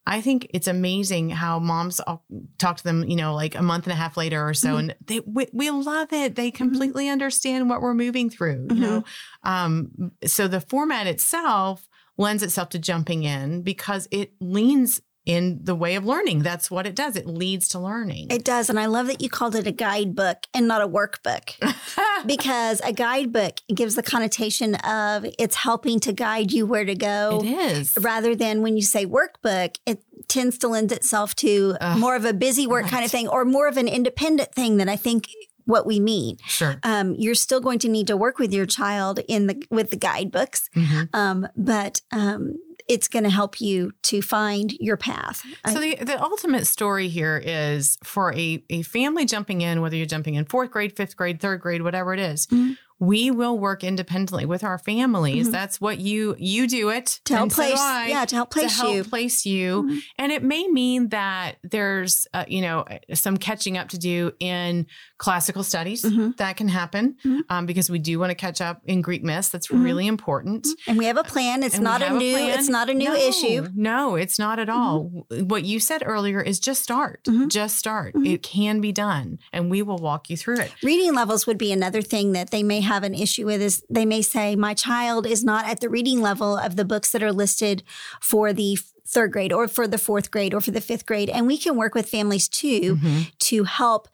I 0.07 0.21
think 0.21 0.49
it's 0.53 0.67
amazing 0.67 1.31
how 1.31 1.61
moms 1.61 2.01
I'll 2.07 2.25
talk 2.59 2.77
to 2.79 2.85
them, 2.85 3.05
you 3.09 3.17
know, 3.17 3.35
like 3.35 3.55
a 3.55 3.63
month 3.63 3.85
and 3.87 3.93
a 3.93 3.97
half 3.97 4.17
later 4.17 4.47
or 4.47 4.53
so, 4.55 4.75
Mhm. 4.75 4.79
and 4.81 4.97
they 5.07 5.21
we, 5.21 5.47
we 5.53 5.71
love 5.71 6.13
it. 6.13 6.35
They 6.35 6.51
completely 6.51 7.09
understand 7.09 7.71
what 7.71 7.81
we're 7.81 7.95
moving 7.95 8.29
through. 8.29 8.67
You 8.71 8.81
know, 8.81 9.05
um, 9.45 10.11
so 10.27 10.47
the 10.49 10.61
format 10.61 11.07
itself 11.07 11.89
lends 12.19 12.43
itself 12.43 12.69
to 12.71 12.79
jumping 12.79 13.23
in 13.23 13.63
because 13.63 14.07
it 14.11 14.33
leans 14.41 15.01
in 15.27 15.61
the 15.65 15.75
way 15.75 15.95
of 15.95 16.05
learning. 16.05 16.43
That's 16.43 16.71
what 16.71 16.87
it 16.87 16.95
does. 16.95 17.17
It 17.17 17.27
leads 17.27 17.69
to 17.69 17.79
learning. 17.79 18.27
it 18.31 18.45
does 18.45 18.69
and 18.71 18.79
i 18.79 18.87
love 18.87 19.07
that 19.07 19.21
you 19.23 19.29
called 19.31 19.55
it 19.55 19.67
a 19.67 19.73
guidebook 19.73 20.39
and 20.55 20.69
not 20.69 20.83
a 20.83 20.89
workbook 20.89 21.47
because 22.27 22.81
a 22.81 22.93
guidebook 22.93 23.59
gives 23.75 23.95
the 23.95 24.03
connotation 24.03 24.75
of 24.77 25.25
it's 25.39 25.55
helping 25.57 26.01
to 26.01 26.13
guide 26.13 26.53
you 26.53 26.67
where 26.67 26.85
to 26.85 26.95
go 26.95 27.41
it 27.43 27.47
is. 27.49 27.97
rather 28.01 28.35
than 28.35 28.63
when 28.63 28.77
you 28.77 28.83
say 28.83 29.07
workbook 29.07 29.77
it 29.87 30.03
tends 30.29 30.59
to 30.59 30.69
lend 30.69 30.93
itself 30.93 31.35
to 31.37 31.77
more 31.99 32.17
of 32.17 32.25
a 32.25 32.33
busy 32.33 32.67
work 32.67 32.87
kind 32.87 33.05
of 33.05 33.11
thing 33.11 33.29
or 33.29 33.45
more 33.45 33.67
of 33.69 33.77
an 33.77 33.89
independent 33.89 34.53
thing 34.55 34.77
than 34.77 34.89
i 34.89 34.97
think 34.97 35.29
what 35.67 35.87
we 35.87 35.99
mean 36.01 36.37
Sure. 36.47 36.79
um, 36.83 37.15
you're 37.19 37.35
still 37.35 37.61
going 37.61 37.79
to 37.81 37.89
need 37.89 38.07
to 38.09 38.17
work 38.17 38.39
with 38.39 38.53
your 38.53 38.67
child 38.67 39.21
in 39.29 39.47
the 39.47 39.63
with 39.71 39.91
the 39.91 39.97
guidebooks 39.97 40.69
Mhm. 40.77 41.09
um, 41.15 41.49
but 41.57 42.01
um, 42.13 42.55
it's 42.89 43.09
going 43.09 43.25
to 43.25 43.31
help 43.31 43.61
you 43.61 43.93
to 44.03 44.21
find 44.21 44.73
your 44.75 44.97
path 44.97 45.43
So 45.69 45.79
I- 45.81 45.95
the, 45.97 46.05
the 46.05 46.23
ultimate 46.23 46.67
story 46.67 47.09
here 47.09 47.41
is 47.45 47.97
for 48.05 48.35
a, 48.35 48.63
a 48.71 48.83
family 48.83 49.25
jumping 49.25 49.63
in, 49.63 49.81
whether 49.81 49.97
you're 49.97 50.05
jumping 50.07 50.35
in 50.35 50.45
fourth 50.45 50.71
grade, 50.71 50.95
fifth 50.97 51.17
grade, 51.17 51.41
third 51.41 51.61
grade, 51.61 51.83
whatever 51.83 52.13
it 52.13 52.21
is, 52.21 52.47
Mhm. 52.49 52.77
We 53.01 53.31
will 53.31 53.59
work 53.59 53.83
independently 53.83 54.47
with 54.47 54.63
our 54.63 54.79
families. 54.79 55.49
Mhm. 55.49 55.53
That's 55.53 55.81
what 55.81 55.99
you 55.99 56.37
you 56.39 56.67
do 56.69 56.91
it 56.91 57.21
to 57.25 57.35
help 57.35 57.43
and 57.45 57.53
so 57.53 57.57
place 57.63 57.79
I, 57.81 58.07
yeah 58.09 58.25
to 58.25 58.37
help 58.37 58.51
place 58.51 58.77
to 58.77 58.83
help 58.83 58.95
you 58.95 59.05
place 59.05 59.45
you. 59.45 59.83
Mhm. 59.83 59.99
And 60.19 60.33
it 60.33 60.43
may 60.43 60.67
mean 60.69 61.09
that 61.09 61.57
there's, 61.65 62.27
uh, 62.33 62.45
you 62.49 62.61
know, 62.63 62.85
some 63.13 63.37
catching 63.37 63.77
up 63.77 63.89
to 63.91 63.99
do 63.99 64.33
in 64.41 64.87
classical 65.19 65.63
studies. 65.65 66.03
Mhm. 66.03 66.37
That 66.37 66.57
can 66.57 66.69
happen 66.69 67.17
Mhm. 67.25 67.41
um, 67.51 67.67
because 67.67 67.91
we 67.91 67.99
do 67.99 68.19
want 68.19 68.31
to 68.31 68.35
catch 68.35 68.61
up 68.61 68.81
in 68.85 69.01
Greek 69.03 69.23
myths. 69.25 69.49
That's 69.49 69.69
Mhm. 69.69 69.85
really 69.85 70.07
important. 70.07 70.67
and 70.87 70.99
we 70.99 71.05
have 71.07 71.17
a 71.17 71.25
plan 71.25 71.63
it's 71.63 71.75
And 71.77 71.85
not 71.85 72.03
a 72.03 72.11
new 72.11 72.33
plan. 72.33 72.59
it's 72.59 72.69
not 72.69 72.89
a 72.91 72.95
new 72.95 73.09
No, 73.09 73.15
issue 73.15 73.67
No, 73.75 74.15
it's 74.17 74.39
not 74.39 74.59
at 74.59 74.69
all. 74.69 75.25
What 75.31 75.65
you 75.65 75.81
said 75.81 76.03
earlier 76.07 76.41
is 76.41 76.59
just 76.61 76.83
start. 76.83 77.27
Just 77.49 77.77
start. 77.77 78.15
It 78.25 78.43
can 78.43 78.81
be 78.81 78.93
done, 78.93 79.39
and 79.53 79.71
we 79.71 79.83
will 79.83 79.99
walk 79.99 80.31
you 80.31 80.37
through 80.37 80.59
it. 80.61 80.73
reading 80.83 81.15
levels 81.15 81.47
would 81.47 81.59
be 81.59 81.73
another 81.73 82.03
thing 82.03 82.33
that 82.33 82.51
they 82.51 82.63
may 82.63 82.81
have 82.85 83.03
an 83.03 83.15
issue 83.15 83.47
with 83.47 83.61
is 83.61 83.83
they 83.91 84.07
may 84.07 84.23
say 84.23 84.55
my 84.57 84.75
child 84.75 85.27
is 85.27 85.43
not 85.45 85.67
at 85.69 85.81
the 85.81 85.89
reading 85.89 86.21
level 86.21 86.57
of 86.57 86.77
the 86.77 86.85
books 86.85 87.11
that 87.13 87.23
are 87.23 87.33
listed 87.33 87.83
for 88.21 88.53
the 88.53 88.79
third 89.07 89.33
grade 89.33 89.53
or 89.53 89.69
for 89.69 89.87
the 89.87 89.99
fourth 89.99 90.31
grade 90.31 90.55
or 90.55 90.61
for 90.61 90.71
the 90.71 90.81
fifth 90.81 91.05
grade 91.07 91.29
and 91.29 91.47
we 91.47 91.59
can 91.59 91.77
work 91.77 91.95
with 91.95 92.09
families 92.09 92.49
too 92.49 92.97
Mhm. 92.97 93.31
to 93.39 93.65
help 93.65 94.09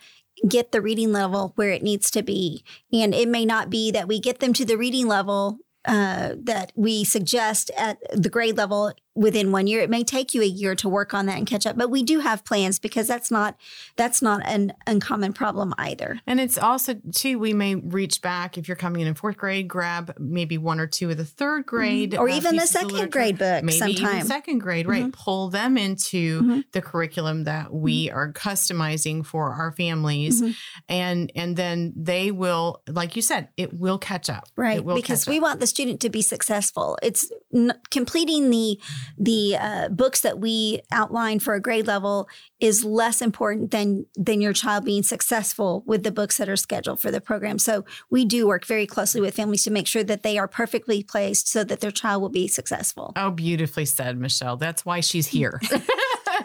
get 0.49 0.73
the 0.73 0.81
reading 0.81 1.13
level 1.13 1.53
where 1.57 1.71
it 1.71 1.83
needs 1.83 2.11
to 2.11 2.23
be 2.23 2.65
and 2.93 3.15
it 3.15 3.29
may 3.29 3.45
not 3.45 3.69
be 3.71 3.91
that 3.91 4.09
we 4.09 4.19
get 4.19 4.41
them 4.41 4.53
to 4.55 4.65
the 4.65 4.77
reading 4.79 5.07
level 5.07 5.59
uh, 5.87 6.35
that 6.43 6.73
we 6.75 7.05
suggest 7.05 7.71
at 7.77 7.99
the 8.13 8.29
grade 8.29 8.57
level 8.57 8.93
within 9.15 9.51
one 9.51 9.67
year. 9.67 9.81
It 9.81 9.91
may 9.91 10.05
take 10.05 10.35
you 10.35 10.43
a 10.43 10.47
year 10.47 10.75
to 10.77 10.89
work 10.89 11.13
on 11.15 11.27
that 11.27 11.37
and 11.37 11.47
catch 11.47 11.67
up, 11.67 11.77
but 11.77 11.91
we 11.91 12.03
do 12.03 12.21
have 12.21 12.45
plans 12.45 12.79
because 12.79 13.07
that's 13.09 13.31
not 13.31 13.57
that's 13.97 14.23
not 14.23 14.41
an 14.47 14.73
uncommon 14.87 15.33
problem 15.33 15.75
either. 15.79 16.21
And 16.27 16.39
it's 16.41 16.57
also 16.57 16.95
too. 17.13 17.39
We 17.39 17.53
may 17.53 17.75
reach 17.75 18.23
back 18.23 18.57
if 18.57 18.69
you're 18.69 18.77
coming 18.77 19.01
in 19.03 19.09
in 19.09 19.15
fourth 19.15 19.37
grade, 19.37 19.67
grab 19.69 20.15
maybe 20.19 20.59
one 20.59 20.79
or 20.79 20.87
two 20.87 21.11
of 21.11 21.17
the 21.17 21.25
third 21.25 21.67
grade, 21.67 22.15
or 22.15 22.29
uh, 22.29 22.35
even 22.35 22.57
the 22.57 22.67
second 22.67 23.11
grade 23.11 23.39
book 23.39 23.65
maybe 23.65 23.93
even 23.93 24.23
second 24.27 24.59
grade, 24.59 24.87
right? 24.87 25.13
Pull 25.13 25.49
them 25.51 25.77
into 25.77 26.43
Mhm. 26.43 26.65
the 26.73 26.81
curriculum 26.83 27.45
that 27.45 27.73
we 27.75 28.11
are 28.11 28.33
customizing 28.33 29.25
for 29.27 29.53
our 29.55 29.73
families, 29.73 30.41
Mhm. 30.41 30.55
and 30.89 31.33
and 31.35 31.57
then 31.57 31.93
they 31.97 32.31
will, 32.31 32.83
like 32.89 33.17
you 33.17 33.23
said, 33.23 33.49
it 33.57 33.75
will 33.75 33.99
catch 33.99 34.31
up, 34.31 34.45
Right. 34.57 34.77
It 34.79 34.85
will 34.85 34.95
Because 34.95 35.27
we 35.27 35.41
want 35.41 35.61
the 35.61 35.67
student 35.67 36.01
to 36.01 36.11
be 36.11 36.23
successful. 36.23 36.99
It's 37.03 37.31
n- 37.55 37.73
completing 37.91 38.51
the 38.51 38.79
the 39.19 39.57
uh, 39.59 39.89
books 39.89 40.21
that 40.21 40.39
we 40.39 40.81
outline 40.93 41.39
for 41.39 41.55
a 41.55 41.61
grade 41.61 41.87
level 41.87 42.29
is 42.61 42.85
less 42.85 43.23
important 43.23 43.71
than 43.71 44.07
than 44.17 44.41
your 44.41 44.53
child 44.53 44.85
being 44.85 45.03
successful 45.03 45.83
with 45.87 46.03
the 46.03 46.13
books 46.13 46.37
that 46.37 46.49
are 46.49 46.57
scheduled 46.57 47.01
for 47.01 47.11
the 47.11 47.21
program. 47.21 47.59
So 47.59 47.85
we 48.11 48.25
do 48.25 48.47
work 48.47 48.65
very 48.65 48.87
closely 48.87 49.21
with 49.21 49.35
families 49.35 49.63
to 49.65 49.71
make 49.71 49.87
sure 49.87 50.05
that 50.05 50.23
they 50.23 50.39
are 50.39 50.49
perfectly 50.49 51.03
placed 51.03 51.49
so 51.49 51.65
that 51.65 51.81
their 51.81 51.91
child 51.91 52.23
will 52.23 52.29
be 52.29 52.49
successful. 52.49 53.13
Oh, 53.17 53.31
beautifully 53.31 53.87
said, 53.87 54.19
Michelle. 54.19 54.57
That's 54.57 54.85
why 54.85 55.01
she's 55.01 55.29
here. 55.29 55.61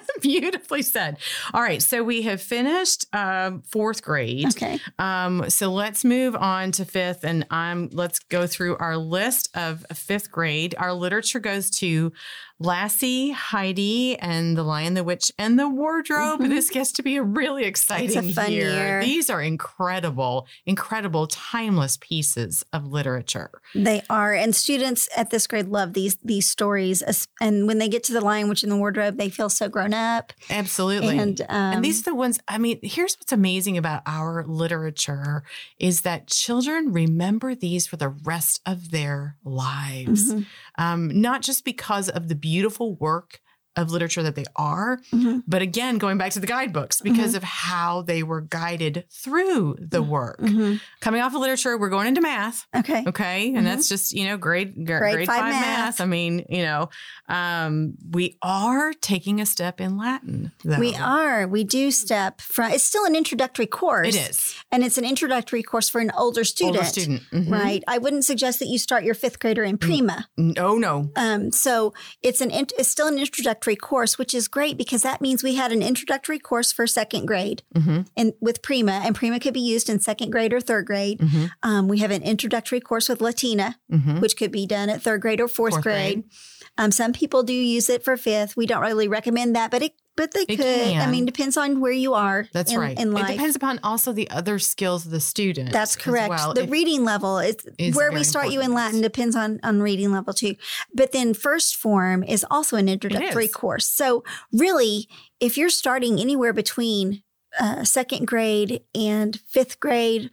Beautifully 0.21 0.81
said. 0.81 1.17
All 1.53 1.61
right, 1.61 1.81
so 1.81 2.03
we 2.03 2.23
have 2.23 2.41
finished 2.41 3.05
um, 3.13 3.61
fourth 3.61 4.03
grade. 4.03 4.47
Okay. 4.47 4.79
Um, 4.99 5.49
so 5.49 5.71
let's 5.71 6.03
move 6.03 6.35
on 6.35 6.71
to 6.73 6.85
fifth, 6.85 7.23
and 7.23 7.45
I'm 7.49 7.89
let's 7.91 8.19
go 8.19 8.47
through 8.47 8.77
our 8.77 8.97
list 8.97 9.49
of 9.55 9.85
fifth 9.93 10.31
grade. 10.31 10.75
Our 10.77 10.93
literature 10.93 11.39
goes 11.39 11.69
to 11.79 12.11
Lassie, 12.59 13.31
Heidi, 13.31 14.17
and 14.17 14.57
the 14.57 14.63
Lion, 14.63 14.93
the 14.93 15.03
Witch, 15.03 15.31
and 15.37 15.59
the 15.59 15.67
Wardrobe. 15.67 16.39
Mhm. 16.39 16.49
This 16.49 16.69
gets 16.69 16.93
to 16.93 17.03
be 17.03 17.17
a 17.17 17.23
really 17.23 17.65
exciting 17.65 18.31
fun 18.33 18.51
year. 18.51 19.01
These 19.03 19.29
are 19.29 19.41
incredible, 19.41 20.47
incredible, 20.65 21.27
timeless 21.27 21.97
pieces 21.99 22.63
of 22.71 22.87
literature. 22.87 23.51
They 23.73 24.01
are, 24.09 24.33
and 24.33 24.55
students 24.55 25.09
at 25.17 25.31
this 25.31 25.47
grade 25.47 25.67
love 25.67 25.93
these 25.93 26.15
these 26.23 26.49
stories. 26.49 27.03
And 27.41 27.67
when 27.67 27.77
they 27.77 27.89
get 27.89 28.03
to 28.05 28.13
the 28.13 28.21
Lion, 28.21 28.47
Witch, 28.47 28.63
and 28.63 28.71
the 28.71 28.77
Wardrobe, 28.77 29.17
they 29.17 29.29
feel 29.29 29.49
so 29.49 29.67
grown 29.67 29.93
up. 29.93 30.31
Absolutely. 30.49 31.17
And, 31.19 31.41
um, 31.41 31.47
and 31.49 31.85
these 31.85 31.99
are 32.01 32.11
the 32.11 32.15
ones, 32.15 32.39
I 32.47 32.57
mean, 32.57 32.79
here's 32.81 33.15
what's 33.17 33.33
amazing 33.33 33.77
about 33.77 34.01
our 34.05 34.45
literature 34.47 35.43
is 35.77 36.01
that 36.01 36.27
children 36.27 36.93
remember 36.93 37.53
these 37.53 37.85
for 37.85 37.97
the 37.97 38.09
rest 38.09 38.61
of 38.65 38.91
their 38.91 39.35
lives. 39.43 40.33
Mhm, 40.33 40.45
Um, 40.77 41.21
not 41.21 41.41
just 41.41 41.65
because 41.65 42.09
of 42.09 42.27
the 42.27 42.35
beautiful 42.35 42.95
work 42.95 43.41
of 43.75 43.91
literature 43.91 44.23
that 44.23 44.35
they 44.35 44.45
are, 44.55 44.99
mhm. 45.11 45.43
but 45.47 45.61
again, 45.61 45.97
going 45.97 46.17
back 46.17 46.31
to 46.31 46.39
the 46.39 46.47
guidebooks 46.47 47.01
because 47.01 47.35
of 47.35 47.43
how 47.43 48.01
they 48.01 48.23
were 48.23 48.41
guided 48.41 49.05
through 49.11 49.75
the 49.79 50.01
work. 50.01 50.39
Mhm. 50.39 50.79
Coming 51.01 51.21
off 51.21 51.33
of 51.35 51.41
literature, 51.41 51.77
we're 51.77 51.89
going 51.89 52.07
into 52.07 52.21
math. 52.21 52.65
Okay. 52.75 53.03
Okay. 53.07 53.53
And 53.55 53.65
that's 53.65 53.87
just, 53.89 54.13
you 54.13 54.25
know, 54.25 54.37
grade, 54.37 54.75
gr- 54.85 54.97
Grade 54.97 55.13
grade, 55.15 55.27
five 55.27 55.39
five, 55.39 55.51
math. 55.51 55.61
math. 55.77 56.01
I 56.01 56.05
mean, 56.05 56.45
you 56.49 56.63
know, 56.63 56.89
um, 57.27 57.93
we 58.11 58.37
are 58.41 58.93
taking 58.93 59.41
a 59.41 59.45
step 59.45 59.81
in 59.81 59.97
Latin. 59.97 60.51
Though. 60.63 60.79
We 60.79 60.95
are. 60.95 61.47
We 61.47 61.63
do 61.63 61.91
step 61.91 62.41
from. 62.41 62.71
It's 62.71 62.83
still 62.83 63.05
an 63.05 63.15
introductory 63.15 63.65
course. 63.67 64.15
It 64.15 64.29
is. 64.29 64.55
and 64.71 64.83
it's 64.83 64.97
an 64.97 65.05
introductory 65.05 65.63
course 65.63 65.89
for 65.89 65.99
an 66.01 66.11
older 66.17 66.43
student. 66.43 66.77
Older 66.77 66.87
student. 66.87 67.21
Mhm. 67.31 67.51
Right. 67.51 67.83
I 67.87 67.97
wouldn't 67.97 68.25
suggest 68.25 68.59
that 68.59 68.67
you 68.67 68.77
start 68.77 69.03
your 69.03 69.15
fifth 69.15 69.39
grader 69.39 69.63
in 69.63 69.77
prima. 69.77 70.27
No, 70.37 70.77
no. 70.77 71.09
Um, 71.15 71.51
so 71.51 71.93
it's 72.21 72.41
an 72.41 72.51
it's 72.51 72.89
still 72.89 73.07
an 73.07 73.17
introductory 73.17 73.64
course, 73.73 74.19
which 74.19 74.35
is 74.35 74.47
great 74.47 74.77
because 74.77 75.01
that 75.01 75.21
means 75.21 75.41
we 75.41 75.55
had 75.55 75.71
an 75.71 75.81
introductory 75.81 76.37
course 76.37 76.71
for 76.71 76.85
second 76.85 77.25
grade 77.25 77.63
hmm 77.73 78.01
and 78.17 78.33
with 78.41 78.61
prima, 78.61 79.01
and 79.05 79.15
prima 79.15 79.39
could 79.39 79.53
be 79.53 79.61
used 79.61 79.89
in 79.89 79.99
second 80.01 80.29
grade 80.29 80.53
or 80.53 80.59
third 80.61 80.85
grade. 80.85 81.21
hmm 81.21 81.45
Um, 81.63 81.87
we 81.87 81.99
have 81.99 82.11
an 82.11 82.21
introductory 82.21 82.81
course 82.81 83.07
with 83.09 83.21
Latina, 83.21 83.77
hmm 83.89 84.19
which 84.19 84.35
could 84.37 84.51
be 84.51 84.67
done 84.67 84.89
at 84.89 85.01
third 85.01 85.21
grade 85.21 85.39
or 85.41 85.47
fourth, 85.47 85.73
Fourth 85.75 85.83
grade. 85.83 86.13
grade. 86.21 86.23
Um, 86.77 86.91
some 86.91 87.13
people 87.13 87.43
do 87.43 87.53
use 87.53 87.89
it 87.89 88.03
for 88.03 88.17
fifth. 88.17 88.57
We 88.57 88.65
don't 88.65 88.81
really 88.81 89.07
recommend 89.07 89.55
that, 89.55 89.71
but 89.71 89.81
it 89.81 89.93
but 90.15 90.31
they 90.31 90.45
It 90.47 90.57
could. 90.57 90.95
I 90.95 91.11
mean, 91.11 91.25
depends 91.25 91.57
on 91.57 91.81
where 91.81 91.91
you 91.91 92.13
are. 92.13 92.47
That's 92.53 92.71
in, 92.71 92.79
right. 92.79 92.97
In 92.97 93.11
life. 93.11 93.29
It 93.29 93.33
depends 93.33 93.55
upon 93.57 93.79
also 93.83 94.13
the 94.13 94.29
other 94.29 94.59
skills 94.59 95.05
of 95.05 95.11
the 95.11 95.19
student. 95.19 95.73
That's 95.73 95.97
correct. 95.97 96.29
well. 96.29 96.53
the 96.53 96.63
If- 96.63 96.71
reading 96.71 97.03
level 97.03 97.39
is, 97.39 97.57
is 97.77 97.95
where 97.95 98.11
we 98.11 98.23
start 98.23 98.49
you 98.49 98.61
in. 98.61 98.73
Latin 98.73 99.01
depends 99.01 99.35
on 99.35 99.59
on 99.63 99.81
reading 99.81 100.11
level 100.11 100.33
too. 100.33 100.55
But 100.93 101.11
then 101.11 101.33
first 101.33 101.75
form 101.75 102.23
is 102.23 102.45
also 102.49 102.77
an 102.77 102.87
introductory 102.87 103.49
course. 103.49 103.87
So 103.87 104.23
really, 104.53 105.09
if 105.39 105.57
you're 105.57 105.69
starting 105.69 106.19
anywhere 106.19 106.53
between 106.53 107.23
uh, 107.59 107.83
second 107.83 108.25
grade 108.25 108.83
and 108.93 109.39
fifth 109.47 109.79
grade, 109.79 110.29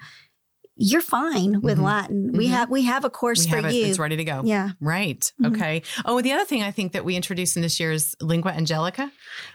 you're 0.85 1.01
fine 1.01 1.61
with 1.61 1.79
Mhm. 1.79 1.83
Latin. 1.85 2.33
We 2.33 2.47
Mhm. 2.49 2.51
have 2.51 2.71
we 2.71 2.83
have 2.83 3.05
a 3.05 3.11
course 3.11 3.45
we 3.45 3.51
for 3.51 3.59
it, 3.69 3.73
you. 3.75 3.87
it's 3.87 3.99
ready 3.99 4.17
to 4.17 4.25
go. 4.25 4.43
Yeah. 4.45 4.71
Right. 4.81 5.33
Mhm. 5.41 5.55
Okay. 5.55 5.83
Oh, 6.05 6.21
the 6.21 6.33
other 6.33 6.45
thing 6.45 6.63
I 6.63 6.73
think 6.73 6.93
that 6.93 7.05
we 7.05 7.15
introduced 7.15 7.57
in 7.57 7.63
this 7.63 7.79
year 7.79 7.93
is 7.93 8.17
Lingua 8.21 8.53
Angelica, 8.53 9.11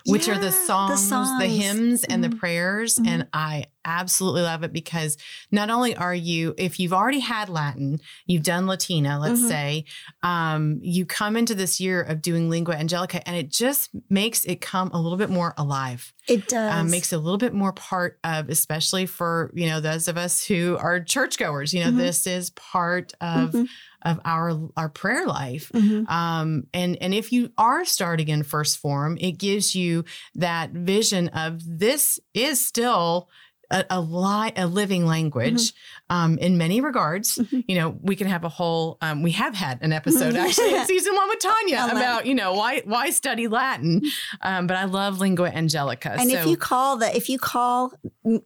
which 0.05 0.27
are 0.29 0.34
Yeah, 0.34 0.39
the 0.39 0.46
the 0.48 0.51
songs, 0.51 1.01
the, 1.01 1.07
songs. 1.07 1.43
hymns, 1.62 2.03
and 2.05 2.24
the 2.24 2.29
Mhm. 2.29 2.39
prayers. 2.39 2.98
Mhm. 2.98 3.07
And 3.07 3.27
I 3.34 3.65
absolutely 3.88 4.41
love 4.41 4.63
it 4.63 4.74
because 4.74 5.17
not 5.51 5.70
only 5.70 5.96
are 5.96 6.13
you, 6.13 6.53
if 6.58 6.79
you've 6.79 6.94
already 6.94 7.22
had 7.22 7.50
Latin, 7.50 8.00
you've 8.25 8.44
done 8.44 8.67
Latina, 8.67 9.17
let's 9.20 9.41
Mhm. 9.41 9.48
say, 9.48 9.86
um, 10.24 10.79
you 10.84 11.06
come 11.06 11.38
into 11.38 11.56
this 11.56 11.79
year 11.79 12.01
of 12.01 12.22
doing 12.22 12.50
Lingua 12.50 12.75
Angelica, 12.75 13.25
and 13.27 13.36
it 13.38 13.50
just 13.50 13.89
makes 14.10 14.44
it 14.46 14.62
come 14.62 14.89
a 14.94 15.00
little 15.01 15.17
bit 15.17 15.29
more 15.29 15.53
alive 15.58 16.13
It 16.27 16.48
does. 16.48 16.74
um, 16.74 16.89
makes 16.91 17.13
it 17.13 17.15
a 17.15 17.20
little 17.20 17.38
bit 17.38 17.53
more 17.53 17.72
part 17.74 18.20
of, 18.24 18.50
especially 18.50 19.06
for 19.06 19.51
you 19.56 19.67
know 19.67 19.79
those 19.79 20.08
of 20.08 20.17
us 20.17 20.46
who 20.46 20.77
are 20.77 21.00
churchgoers. 21.00 21.74
You 21.74 21.86
know, 21.86 21.91
Mhm. 21.91 21.98
this 21.98 22.27
is 22.27 22.50
part 22.51 23.13
of 23.22 23.53
Mhm. 23.53 23.67
of 24.03 24.20
our 24.25 24.70
our 24.77 24.89
prayer 24.89 25.25
life. 25.25 25.72
Mhm. 25.74 26.08
Um, 26.10 26.67
and 26.74 26.98
and 27.01 27.13
if 27.13 27.32
you 27.32 27.51
are 27.58 27.84
starting 27.86 28.27
in 28.27 28.44
first 28.44 28.77
form, 28.77 29.17
it 29.20 29.34
gives 29.39 29.74
you 29.75 30.03
that 30.36 30.72
vision 30.72 31.29
of 31.29 31.61
this 31.66 32.20
is 32.33 32.66
still 32.66 33.29
a, 33.70 33.86
a 33.90 34.01
li- 34.01 34.53
a 34.56 34.68
living 34.68 35.06
language 35.06 35.74
mm-hmm. 35.74 35.97
Um, 36.09 36.37
in 36.37 36.57
many 36.57 36.81
regards. 36.81 37.37
Mhm. 37.37 37.65
You 37.67 37.75
know, 37.75 37.98
we 38.01 38.15
can 38.15 38.27
have 38.27 38.43
a 38.43 38.50
whole. 38.50 38.98
Um, 39.01 39.24
we 39.24 39.31
have 39.31 39.55
had 39.55 39.79
an 39.81 39.91
episode 39.93 40.35
actually 40.35 40.74
in 40.75 40.85
season 40.93 41.15
one 41.15 41.27
with 41.29 41.39
Tanya 41.39 41.87
about 41.91 42.25
you 42.25 42.35
know 42.35 42.53
why 42.53 42.81
why 42.85 43.09
study 43.09 43.48
Latin. 43.48 44.01
Um, 44.41 44.67
but 44.67 44.77
I 44.77 44.85
love 44.85 45.20
lingua 45.20 45.50
angelica. 45.50 46.11
And 46.11 46.29
so, 46.31 46.37
if 46.37 46.46
you 46.46 46.57
call 46.57 46.98
the 46.98 47.15
if 47.15 47.29
you 47.29 47.37
call 47.37 47.93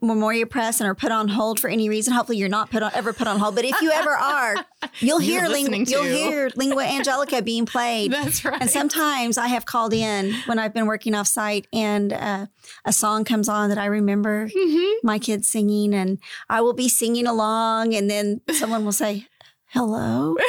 Memoria 0.00 0.46
Press 0.46 0.80
and 0.80 0.88
are 0.88 0.94
put 0.94 1.12
on 1.12 1.28
hold 1.28 1.58
for 1.60 1.68
any 1.68 1.88
reason, 1.88 2.12
hopefully 2.12 2.38
you're 2.38 2.48
not 2.48 2.70
put 2.70 2.82
on 2.82 2.90
ever 2.94 3.12
put 3.12 3.26
on 3.26 3.38
hold. 3.38 3.54
But 3.54 3.64
if 3.64 3.80
you 3.80 3.90
ever 3.90 4.10
are, 4.10 4.56
you'll 5.00 5.18
hear 5.18 5.46
ling- 5.48 5.86
you'll 5.86 6.04
hear 6.04 6.50
lingua 6.56 6.84
angelica 6.84 7.42
being 7.42 7.66
played. 7.66 8.12
that's 8.12 8.44
right. 8.44 8.60
And 8.60 8.70
sometimes 8.70 9.38
I 9.38 9.48
have 9.48 9.64
called 9.64 9.92
in 9.92 10.34
when 10.46 10.58
I've 10.58 10.74
been 10.74 10.86
working 10.86 11.14
off 11.14 11.26
site 11.26 11.66
and 11.72 12.12
uh, 12.12 12.46
a 12.84 12.92
song 12.92 13.24
comes 13.24 13.48
on 13.48 13.68
that 13.70 13.78
I 13.78 13.86
remember 13.86 14.48
Mhm. 14.48 14.92
my 15.02 15.18
kids 15.18 15.48
singing, 15.48 15.94
and 15.94 16.18
I 16.48 16.60
will 16.60 16.72
be 16.74 16.88
singing 16.88 17.26
along, 17.26 17.51
and 17.94 18.08
then 18.10 18.40
someone 18.52 18.84
will 18.84 18.92
say, 18.92 19.26
"Hello." 19.68 20.36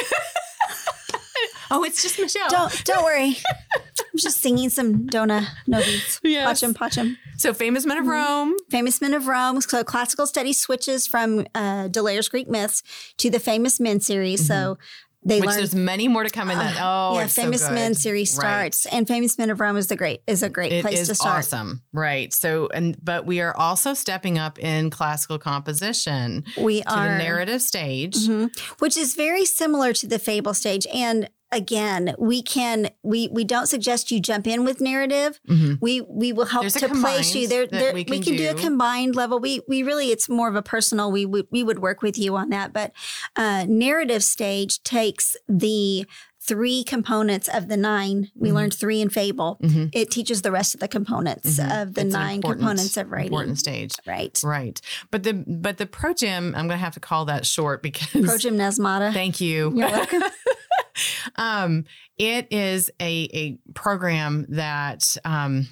Oh, 1.70 1.82
it's 1.82 2.02
just 2.02 2.20
Michelle. 2.20 2.48
Don't 2.50 2.84
don't 2.84 3.02
worry. 3.02 3.36
I'm 3.74 4.18
just 4.18 4.40
singing 4.40 4.68
some 4.68 5.06
Dona 5.06 5.48
Nobis. 5.66 6.20
Yes. 6.22 6.62
Pacem, 6.62 6.72
pacem. 6.74 7.16
So 7.38 7.52
famous 7.54 7.84
men 7.86 7.96
of 7.98 8.04
Mhm. 8.04 8.10
Rome. 8.10 8.54
Famous 8.70 9.00
Men 9.00 9.14
of 9.14 9.26
Rome. 9.26 9.60
So 9.60 9.82
classical 9.82 10.26
studies 10.26 10.60
switches 10.60 11.06
from 11.08 11.46
uh, 11.54 11.88
D'Aulaire's 11.88 12.28
Greek 12.28 12.48
myths 12.48 12.82
to 13.16 13.28
the 13.30 13.40
Famous 13.40 13.80
Men 13.80 13.98
series. 14.00 14.46
So 14.46 14.76
they 15.24 15.40
Which 15.40 15.48
learn. 15.48 15.56
there's 15.56 15.74
many 15.74 16.06
more 16.08 16.22
to 16.24 16.30
come 16.30 16.50
in 16.50 16.58
that. 16.58 16.76
Oh, 16.80 17.14
yeah, 17.18 17.26
so 17.26 17.42
Famous 17.42 17.62
good. 17.66 17.74
Men 17.74 17.94
series 17.94 18.36
Right. 18.36 18.72
starts, 18.74 18.86
and 18.94 19.08
Famous 19.08 19.38
Men 19.38 19.50
of 19.50 19.58
Rome 19.60 19.76
is 19.76 19.86
the 19.86 19.96
great 19.96 20.20
is 20.26 20.42
a 20.42 20.48
great 20.48 20.72
It 20.72 20.82
place 20.82 21.06
to 21.08 21.14
start. 21.14 21.38
awesome, 21.38 21.82
right? 21.92 22.32
So, 22.32 22.68
and 22.74 22.96
but 23.02 23.24
we 23.26 23.40
are 23.40 23.56
also 23.56 23.94
stepping 23.94 24.38
up 24.38 24.58
in 24.58 24.90
classical 24.90 25.38
composition 25.38 26.44
We 26.58 26.82
to 26.82 26.90
are 26.94 27.08
the 27.08 27.18
narrative 27.18 27.62
stage. 27.62 28.14
Mhm. 28.16 28.50
which 28.80 28.96
is 28.96 29.14
very 29.14 29.44
similar 29.44 29.92
to 29.94 30.06
the 30.06 30.18
fable 30.18 30.54
stage. 30.54 30.86
And 30.92 31.28
again, 31.54 32.14
we 32.18 32.42
can 32.42 32.90
we 33.02 33.28
we 33.32 33.44
don't 33.44 33.66
suggest 33.66 34.10
you 34.10 34.20
jump 34.20 34.46
in 34.46 34.64
with 34.64 34.80
narrative. 34.80 35.40
Mhm. 35.48 35.78
We 35.80 36.00
we 36.02 36.32
will 36.32 36.46
help 36.46 36.62
There's 36.62 36.74
to 36.74 36.88
place 36.88 37.34
you 37.34 37.46
there. 37.48 37.66
there 37.66 37.92
we 37.94 38.00
we, 38.08 38.18
can 38.20 38.22
can 38.22 38.36
do. 38.36 38.50
a 38.50 38.54
combined 38.54 39.14
level. 39.16 39.38
We 39.38 39.60
we 39.68 39.82
really 39.82 40.10
it's 40.10 40.28
more 40.28 40.48
of 40.48 40.56
a 40.56 40.62
personal. 40.62 41.10
We 41.12 41.24
would 41.26 41.46
we 41.50 41.62
would 41.62 41.78
work 41.78 42.02
with 42.02 42.18
you 42.18 42.36
on 42.36 42.50
that. 42.50 42.72
But 42.72 42.92
uh, 43.36 43.64
narrative 43.68 44.22
stage 44.24 44.82
takes 44.82 45.36
the 45.48 46.06
three 46.46 46.84
components 46.84 47.48
of 47.48 47.68
the 47.68 47.76
nine. 47.76 48.30
We 48.36 48.50
Mhm. 48.50 48.54
learned 48.54 48.74
three 48.74 49.00
in 49.00 49.08
fable. 49.08 49.56
Mhm. 49.62 49.88
It 49.94 50.10
teaches 50.10 50.42
the 50.42 50.50
rest 50.52 50.74
of 50.74 50.80
the 50.80 50.88
components 50.88 51.58
Mhm. 51.58 51.82
of 51.82 51.94
the 51.94 52.02
It's 52.02 52.12
nine 52.12 52.42
components 52.42 52.98
of 52.98 53.10
writing. 53.10 53.28
Important 53.28 53.58
stage. 53.58 53.94
Right. 54.06 54.38
Right. 54.44 54.78
But 55.10 55.22
the 55.22 55.32
but 55.32 55.78
the 55.78 55.86
pro 55.86 56.12
gym, 56.12 56.52
I'm 56.54 56.68
gonna 56.68 56.76
have 56.76 56.92
to 56.94 57.00
call 57.00 57.24
that 57.26 57.46
short 57.46 57.82
because 57.82 58.08
Progymnasmata. 58.28 59.14
thank 59.14 59.40
you. 59.40 59.72
You're 59.74 59.88
welcome. 59.90 60.22
um, 61.36 61.84
it 62.18 62.48
is 62.50 62.90
a 63.00 63.28
a 63.32 63.58
program 63.74 64.46
that 64.50 65.16
um, 65.24 65.66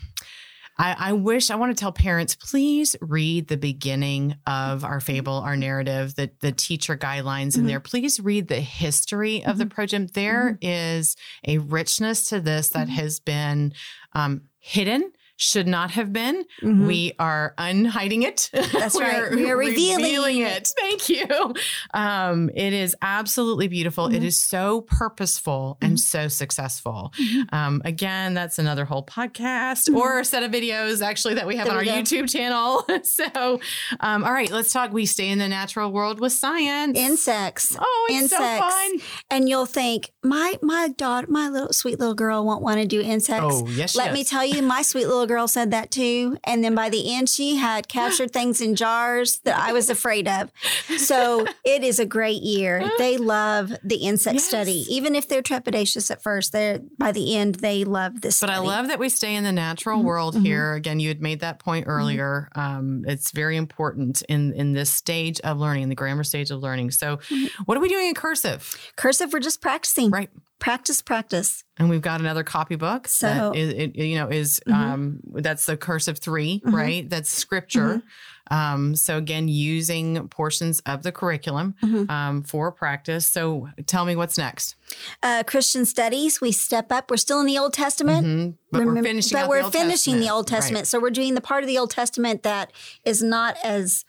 I, 0.78 0.96
I 0.98 1.12
wish 1.12 1.50
I 1.50 1.56
want 1.56 1.76
to 1.76 1.80
tell 1.80 1.92
parents 1.92 2.34
please 2.34 2.96
read 3.00 3.48
the 3.48 3.56
beginning 3.58 4.36
of 4.46 4.84
our 4.84 5.00
fable, 5.00 5.34
our 5.34 5.56
narrative, 5.56 6.14
the 6.14 6.30
the 6.40 6.52
teacher 6.52 6.96
guidelines 6.96 7.56
in 7.56 7.64
Mhm. 7.64 7.66
there. 7.66 7.80
Please 7.80 8.18
read 8.20 8.48
the 8.48 8.60
history 8.60 9.44
of 9.44 9.58
the 9.58 9.66
program. 9.66 10.06
There 10.08 10.58
is 10.62 11.14
a 11.46 11.58
richness 11.58 12.28
to 12.30 12.40
this 12.40 12.70
that 12.70 12.88
Mhm. 12.88 12.92
has 12.92 13.20
been 13.20 13.72
um, 14.14 14.42
hidden. 14.58 15.12
Should 15.42 15.66
not 15.66 15.90
have 15.90 16.12
been. 16.12 16.44
Mhm. 16.62 16.86
We 16.86 17.12
are 17.18 17.54
unhiding 17.58 18.22
it. 18.22 18.48
That's 18.52 18.94
right. 19.00 19.30
We 19.32 19.50
are 19.50 19.56
revealing 19.68 20.38
it. 20.38 20.70
Thank 20.78 21.08
you. 21.08 21.26
Um, 21.94 22.48
it 22.54 22.72
is 22.72 22.94
absolutely 23.02 23.66
beautiful. 23.68 24.06
It 24.06 24.20
Mhm. 24.22 24.26
is 24.26 24.38
so 24.40 24.82
purposeful 24.82 25.78
and 25.82 25.94
Mhm. 25.94 25.98
so 25.98 26.28
successful. 26.28 27.12
Mhm. 27.20 27.52
Um, 27.52 27.82
again, 27.84 28.34
that's 28.34 28.58
another 28.58 28.84
whole 28.84 29.04
podcast 29.04 29.88
Mhm. 29.90 29.96
or 29.96 30.20
a 30.20 30.24
set 30.24 30.42
of 30.44 30.50
videos 30.52 31.02
actually 31.02 31.34
that 31.34 31.46
we 31.46 31.56
have 31.56 31.66
There 31.66 31.74
on 31.74 31.78
our 31.80 31.84
go. 31.84 31.90
YouTube 32.00 32.30
channel. 32.30 32.86
so, 33.02 33.60
um, 34.00 34.22
all 34.24 34.32
right, 34.32 34.50
let's 34.50 34.70
talk. 34.72 34.92
We 34.92 35.06
stay 35.06 35.28
in 35.28 35.38
the 35.38 35.48
natural 35.48 35.90
world 35.90 36.20
with 36.20 36.32
science. 36.32 36.96
Insects. 36.96 37.76
Oh, 37.78 38.06
it's 38.10 38.30
so 38.30 38.36
Insects. 38.36 38.74
fun. 38.74 38.90
And 39.30 39.48
you'll 39.48 39.66
think, 39.66 40.10
my 40.22 40.54
my 40.62 40.88
daughter, 40.96 41.26
my 41.28 41.48
little 41.48 41.72
sweet 41.72 41.98
little 41.98 42.14
girl 42.14 42.44
won't 42.44 42.62
want 42.62 42.80
to 42.80 42.86
do 42.86 43.00
insects. 43.00 43.42
Oh, 43.44 43.66
yes. 43.68 43.96
Let 43.96 44.12
me 44.12 44.22
tell 44.22 44.44
you, 44.44 44.62
my 44.62 44.82
sweet 44.82 45.06
little 45.06 45.26
girl 45.32 45.48
said 45.48 45.70
that 45.70 45.90
too. 45.90 46.36
And 46.44 46.62
then 46.62 46.74
by 46.74 46.88
the 46.90 47.14
end, 47.14 47.28
she 47.28 47.56
had 47.56 47.88
captured 47.88 48.30
things 48.38 48.60
in 48.60 48.74
jars 48.74 49.38
that 49.44 49.58
I 49.58 49.72
was 49.72 49.88
afraid 49.90 50.28
of. 50.28 50.50
So 50.98 51.46
it 51.64 51.82
is 51.82 51.98
a 51.98 52.06
great 52.06 52.42
year. 52.42 52.90
They 52.98 53.16
love 53.16 53.72
the 53.82 53.96
insect 53.96 54.34
Yes. 54.34 54.44
study, 54.44 54.84
even 54.88 55.16
if 55.16 55.26
they're 55.28 55.42
trepidatious 55.42 56.10
at 56.10 56.22
first. 56.22 56.52
They're 56.52 56.78
by 56.98 57.10
the 57.12 57.34
end, 57.36 57.56
they 57.56 57.84
love 57.84 58.20
this. 58.20 58.40
But 58.40 58.50
I 58.50 58.58
love 58.58 58.88
that 58.88 58.98
we 58.98 59.08
stay 59.08 59.34
in 59.34 59.44
the 59.44 59.52
natural 59.52 60.00
Mhm, 60.00 60.04
world 60.04 60.34
mhm. 60.36 60.42
here. 60.42 60.74
Again, 60.74 61.00
you 61.00 61.08
had 61.08 61.20
made 61.22 61.40
that 61.40 61.58
point 61.58 61.86
earlier. 61.88 62.48
Um, 62.54 63.04
it's 63.08 63.30
very 63.32 63.56
important 63.56 64.22
in 64.28 64.52
in 64.52 64.72
this 64.72 64.92
stage 64.92 65.40
of 65.40 65.58
learning, 65.58 65.84
in 65.84 65.88
the 65.88 65.94
grammar 65.94 66.24
stage 66.24 66.50
of 66.50 66.60
learning. 66.60 66.90
So, 66.92 67.16
Mhm. 67.30 67.48
what 67.64 67.76
are 67.76 67.80
we 67.80 67.88
doing 67.88 68.08
in 68.08 68.14
cursive? 68.14 68.60
cursive. 68.96 69.32
We're 69.32 69.40
just 69.40 69.60
practicing. 69.60 70.10
Right. 70.10 70.30
Practice, 70.62 71.02
practice. 71.02 71.64
And 71.76 71.90
we've 71.90 72.00
got 72.02 72.20
another 72.20 72.44
copybook 72.44 73.08
So- 73.08 73.26
that 73.26 73.56
is, 73.56 73.72
it, 73.74 73.96
you 73.96 74.14
know, 74.14 74.28
is 74.28 74.60
Mhm. 74.68 74.72
um, 74.74 75.20
that's 75.34 75.66
the 75.66 75.76
cursive 75.76 76.18
3 76.18 76.60
Mhm. 76.64 76.72
right? 76.72 77.10
That's 77.10 77.28
scripture. 77.30 78.02
Um, 78.50 78.94
so 78.94 79.16
again, 79.16 79.48
using 79.48 80.28
portions 80.28 80.80
of 80.86 81.02
the 81.02 81.10
curriculum 81.10 81.74
Mhm. 81.82 82.08
um, 82.10 82.42
for 82.44 82.70
practice. 82.70 83.28
So 83.28 83.68
tell 83.86 84.04
me 84.04 84.14
what's 84.14 84.38
next. 84.38 84.76
Uh, 85.22 85.42
Christian 85.44 85.84
studies. 85.84 86.40
We 86.40 86.52
step 86.52 86.92
up. 86.92 87.10
We're 87.10 87.16
still 87.16 87.40
in 87.40 87.46
the 87.46 87.58
Old 87.58 87.72
Testament. 87.72 88.24
Mhm. 88.26 88.54
But 88.70 88.84
we're 88.84 89.02
finishing. 89.02 89.36
but 89.38 89.48
we're 89.48 89.58
the 89.58 89.64
Old 89.64 89.72
finishing 89.72 90.20
the 90.20 90.30
Old 90.30 90.48
Right. 90.50 90.58
Testament. 90.60 90.86
So 90.86 91.00
we're 91.00 91.10
doing 91.10 91.34
the 91.34 91.40
part 91.40 91.64
of 91.64 91.68
the 91.68 91.78
Old 91.78 91.90
Testament 91.90 92.42
that 92.44 92.72
is 93.04 93.20
not 93.22 93.56
as 93.64 94.04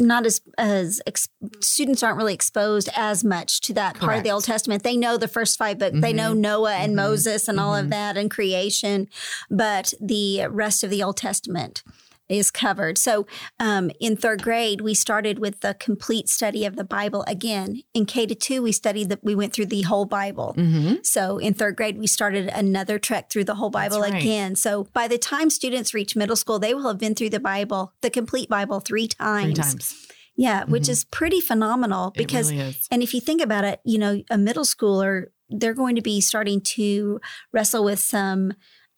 not 0.00 0.26
as 0.26 0.40
as 0.58 1.00
ex, 1.06 1.28
students 1.60 2.02
aren't 2.02 2.16
really 2.18 2.34
exposed 2.34 2.88
as 2.96 3.22
much 3.24 3.60
to 3.62 3.74
that 3.74 3.96
part 3.98 4.16
of 4.18 4.24
the 4.24 4.30
Old 4.30 4.44
Testament. 4.44 4.82
They 4.82 4.96
know 4.96 5.16
the 5.16 5.28
first 5.28 5.58
five 5.58 5.78
books. 5.78 5.96
They 6.00 6.12
know 6.12 6.32
Mhm. 6.32 6.38
Noah 6.38 6.74
and 6.74 6.92
Mhm. 6.92 6.96
Moses 6.96 7.48
and 7.48 7.60
all 7.60 7.74
Mhm. 7.74 7.80
of 7.80 7.90
that 7.90 8.16
and 8.16 8.30
creation, 8.30 9.08
but 9.50 9.92
the 10.00 10.46
rest 10.48 10.82
of 10.84 10.90
the 10.90 11.02
Old 11.02 11.16
Testament 11.16 11.82
is 12.30 12.50
covered. 12.50 12.96
So 12.98 13.26
um, 13.58 13.90
in 14.00 14.16
third 14.16 14.42
grade, 14.42 14.80
we 14.80 14.94
started 14.94 15.38
with 15.38 15.60
the 15.60 15.74
complete 15.74 16.28
study 16.28 16.64
of 16.64 16.76
the 16.76 16.84
Bible 16.84 17.24
again. 17.26 17.82
In 17.94 18.06
K 18.06 18.26
to 18.26 18.34
two, 18.34 18.62
we 18.62 18.72
studied 18.72 19.08
that 19.08 19.24
we 19.24 19.34
went 19.34 19.52
through 19.52 19.66
the 19.66 19.82
whole 19.82 20.04
Bible. 20.04 20.54
Mhm. 20.56 21.04
So 21.04 21.38
in 21.38 21.54
third 21.54 21.76
grade, 21.76 21.98
we 21.98 22.06
started 22.06 22.48
another 22.48 22.98
trek 22.98 23.30
through 23.30 23.44
the 23.44 23.56
whole 23.56 23.70
Bible 23.70 24.00
right. 24.00 24.14
again. 24.14 24.56
So 24.56 24.84
by 24.92 25.08
the 25.08 25.18
time 25.18 25.50
students 25.50 25.92
reach 25.94 26.16
middle 26.16 26.36
school, 26.36 26.58
they 26.58 26.74
will 26.74 26.88
have 26.88 26.98
been 26.98 27.14
through 27.14 27.30
the 27.30 27.40
Bible, 27.40 27.92
the 28.02 28.10
complete 28.10 28.48
Bible, 28.48 28.80
three 28.80 29.08
times. 29.08 29.54
Three 29.56 29.62
times. 29.64 30.06
Yeah, 30.36 30.64
which 30.64 30.84
Mhm. 30.84 30.90
is 30.90 31.04
pretty 31.04 31.40
phenomenal 31.40 32.12
because, 32.16 32.50
really 32.50 32.74
and 32.90 33.02
if 33.02 33.12
you 33.12 33.20
think 33.20 33.42
about 33.42 33.64
it, 33.64 33.80
you 33.84 33.98
know, 33.98 34.22
a 34.30 34.38
middle 34.38 34.64
schooler, 34.64 35.26
they're 35.50 35.74
going 35.74 35.96
to 35.96 36.02
be 36.02 36.20
starting 36.20 36.60
to 36.62 37.20
wrestle 37.52 37.84
with 37.84 37.98
some. 37.98 38.52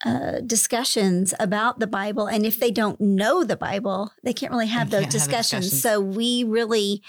Uh, 0.05 0.41
discussions 0.41 1.33
about 1.38 1.79
the 1.79 1.87
Bible, 1.87 2.27
and 2.27 2.45
if 2.45 2.59
they 2.59 2.73
don't 2.73 3.01
know 3.01 3.45
the 3.45 3.57
Bible, 3.57 4.11
they 4.25 4.33
can't 4.33 4.51
really 4.51 4.67
have 4.67 4.91
They 4.91 4.97
those 4.97 5.03
can't 5.05 5.12
have 5.15 5.23
the 5.23 5.37
discussions. 5.37 5.81
So 5.81 6.01
we 6.01 6.43
really 6.43 7.03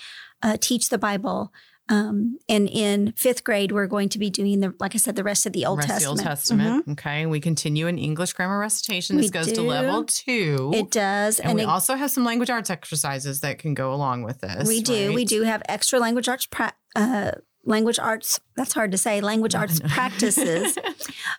uh, 0.43 0.57
teach 0.61 0.89
the 0.89 0.99
Bible. 0.99 1.51
Um, 1.89 2.37
and 2.47 2.69
in 2.69 3.11
fifth 3.17 3.43
grade, 3.43 3.71
we're 3.71 3.87
going 3.87 4.09
to 4.09 4.19
be 4.19 4.29
doing 4.29 4.59
the, 4.61 4.73
like 4.79 4.93
I 4.95 4.99
said, 4.99 5.15
the 5.15 5.23
rest 5.23 5.45
of 5.45 5.53
the 5.53 5.65
Old 5.65 5.79
Rest 5.79 5.89
Testament. 5.89 6.19
Old 6.19 6.23
Testament. 6.25 6.85
Mhm. 6.85 6.91
Okay. 6.93 7.25
We 7.25 7.39
continue 7.41 7.87
in 7.87 7.97
English 7.97 8.33
grammar 8.33 8.57
recitation. 8.59 9.17
This 9.17 9.25
We 9.25 9.29
goes 9.31 9.51
to 9.51 9.61
level 9.63 10.05
two. 10.05 10.71
It 10.73 10.91
does, 10.91 11.39
and, 11.39 11.49
and, 11.49 11.55
we 11.57 11.63
it- 11.63 11.67
also 11.67 11.95
have 11.95 12.11
some 12.11 12.23
language 12.23 12.49
arts 12.51 12.69
exercises 12.69 13.41
that 13.41 13.57
can 13.57 13.73
go 13.73 13.91
along 13.93 14.21
with 14.23 14.39
this. 14.39 14.67
we 14.67 14.81
do. 14.81 15.13
We 15.13 15.25
do 15.25 15.41
have 15.41 15.61
extra 15.67 15.99
language 15.99 16.29
arts. 16.29 16.45
Pra- 16.45 16.73
uh, 16.95 17.31
language 17.65 17.97
arts. 17.99 18.39
That's 18.55 18.73
hard 18.73 18.91
to 18.91 18.97
say. 18.97 19.21
Language 19.21 19.55
arts 19.61 19.79
practices. 19.79 20.77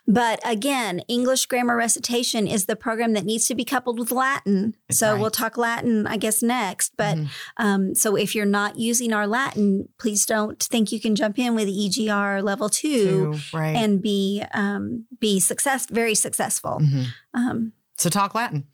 But 0.07 0.39
again, 0.45 0.99
English 1.07 1.47
grammar 1.47 1.75
recitation 1.75 2.47
is 2.47 2.65
the 2.65 2.75
program 2.75 3.13
that 3.13 3.25
needs 3.25 3.47
to 3.47 3.55
be 3.55 3.65
coupled 3.65 3.97
with 3.97 4.11
Latin. 4.11 4.75
So 4.91 5.17
we'll 5.17 5.31
talk 5.31 5.57
Latin, 5.57 6.05
I 6.05 6.17
guess, 6.17 6.43
next. 6.43 6.93
But 6.95 7.17
Mhm. 7.17 7.27
um, 7.57 7.95
so 7.95 8.15
if 8.15 8.35
you're 8.35 8.45
not 8.45 8.77
using 8.77 9.13
our 9.13 9.25
Latin, 9.25 9.89
please 9.97 10.25
don't 10.27 10.61
think 10.61 10.91
you 10.91 10.99
can 10.99 11.15
jump 11.15 11.39
in 11.39 11.55
with 11.55 11.67
EGR 11.67 12.43
level 12.43 12.69
two, 12.69 13.33
Two, 13.33 13.39
right. 13.57 13.75
and 13.75 13.99
be 14.01 14.43
um, 14.53 15.05
be 15.19 15.39
success 15.39 15.87
very 15.87 16.13
successful. 16.15 16.79
Mhm. 16.81 17.05
Um, 17.33 17.73
So 17.97 18.09
talk 18.09 18.35
Latin. 18.35 18.65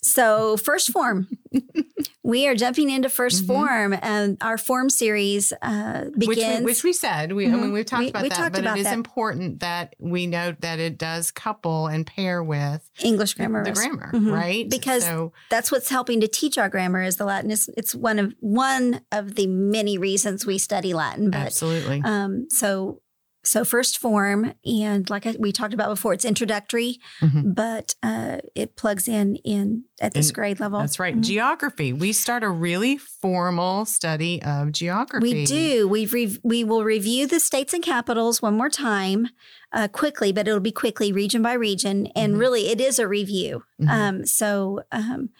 so 0.00 0.56
first 0.56 0.90
form, 0.92 1.26
we 2.28 2.46
are 2.46 2.54
jumping 2.54 2.90
into 2.90 3.08
1st 3.08 3.42
Mhm. 3.42 3.46
form, 3.46 3.94
and 4.02 4.36
our 4.42 4.58
form 4.58 4.90
series 4.90 5.52
uh, 5.62 6.04
Which 6.14 6.28
we, 6.28 6.34
begins. 6.34 6.64
which 6.64 6.84
we 6.84 6.92
said, 6.92 7.32
we, 7.32 7.46
I 7.46 7.50
mean, 7.50 7.70
Mhm. 7.70 7.72
we've 7.72 7.86
talked 7.86 8.02
We- 8.04 8.10
about 8.10 8.22
we 8.24 8.28
that, 8.28 8.34
talked 8.38 8.52
but 8.52 8.60
about 8.60 8.76
it 8.76 8.80
is 8.80 8.86
that. 8.86 8.94
important 8.94 9.60
that 9.60 9.96
we 9.98 10.26
note 10.26 10.60
that 10.60 10.78
it 10.78 10.98
does 10.98 11.30
couple 11.30 11.86
and 11.86 12.06
pair 12.06 12.42
with 12.44 12.82
English 13.02 13.32
grammar. 13.34 13.64
the 13.64 13.72
grammar, 13.72 14.10
Mhm. 14.12 14.30
right? 14.32 14.68
Because 14.68 15.04
so, 15.04 15.32
that's 15.48 15.72
what's 15.72 15.88
helping 15.88 16.20
to 16.20 16.28
teach 16.28 16.58
our 16.58 16.68
grammar 16.68 17.02
is 17.02 17.16
the 17.16 17.24
Latin. 17.24 17.50
It's, 17.50 17.68
it's 17.78 17.94
one 17.94 18.18
of 18.18 18.34
one 18.40 19.00
of 19.10 19.34
the 19.36 19.46
many 19.46 19.96
reasons 19.96 20.44
we 20.44 20.58
study 20.58 20.92
Latin. 20.92 21.30
But 21.30 21.40
absolutely. 21.46 22.02
um, 22.04 22.46
so 22.50 23.00
so 23.44 23.64
first 23.64 23.96
form, 23.98 24.52
and 24.66 25.08
like 25.08 25.24
I, 25.26 25.34
we 25.38 25.52
talked 25.52 25.72
about 25.72 25.88
before, 25.88 26.12
it's 26.12 26.24
introductory, 26.26 26.98
Mhm. 27.22 27.54
but 27.54 27.94
uh, 28.02 28.38
it 28.54 28.76
plugs 28.76 29.08
in 29.08 29.36
in 29.36 29.84
at 30.00 30.14
this 30.14 30.28
In- 30.30 30.34
grade 30.34 30.60
level. 30.60 30.78
That's 30.80 30.98
right. 30.98 31.16
Mhm. 31.16 31.22
Geography. 31.22 31.92
We 31.92 32.12
start 32.12 32.42
a 32.44 32.48
really 32.50 32.98
formal 32.98 33.84
study 33.84 34.42
of 34.42 34.72
geography. 34.72 35.32
We 35.34 35.44
do. 35.46 35.88
We 35.88 36.06
re- 36.06 36.38
we 36.42 36.64
will 36.64 36.84
review 36.84 37.26
the 37.26 37.40
states 37.40 37.74
and 37.74 37.82
capitals 37.82 38.40
one 38.40 38.56
more 38.56 38.70
time, 38.70 39.28
uh, 39.72 39.88
quickly, 39.88 40.32
but 40.32 40.46
it'll 40.48 40.60
be 40.60 40.72
quickly, 40.72 41.12
region 41.12 41.42
by 41.42 41.52
region, 41.54 42.06
and 42.16 42.34
Mhm. 42.36 42.38
really, 42.40 42.68
it 42.68 42.80
is 42.80 42.98
a 42.98 43.08
review. 43.08 43.64
Mhm. 43.80 43.88
Um, 43.88 44.26
so 44.26 44.82
um, 44.92 45.30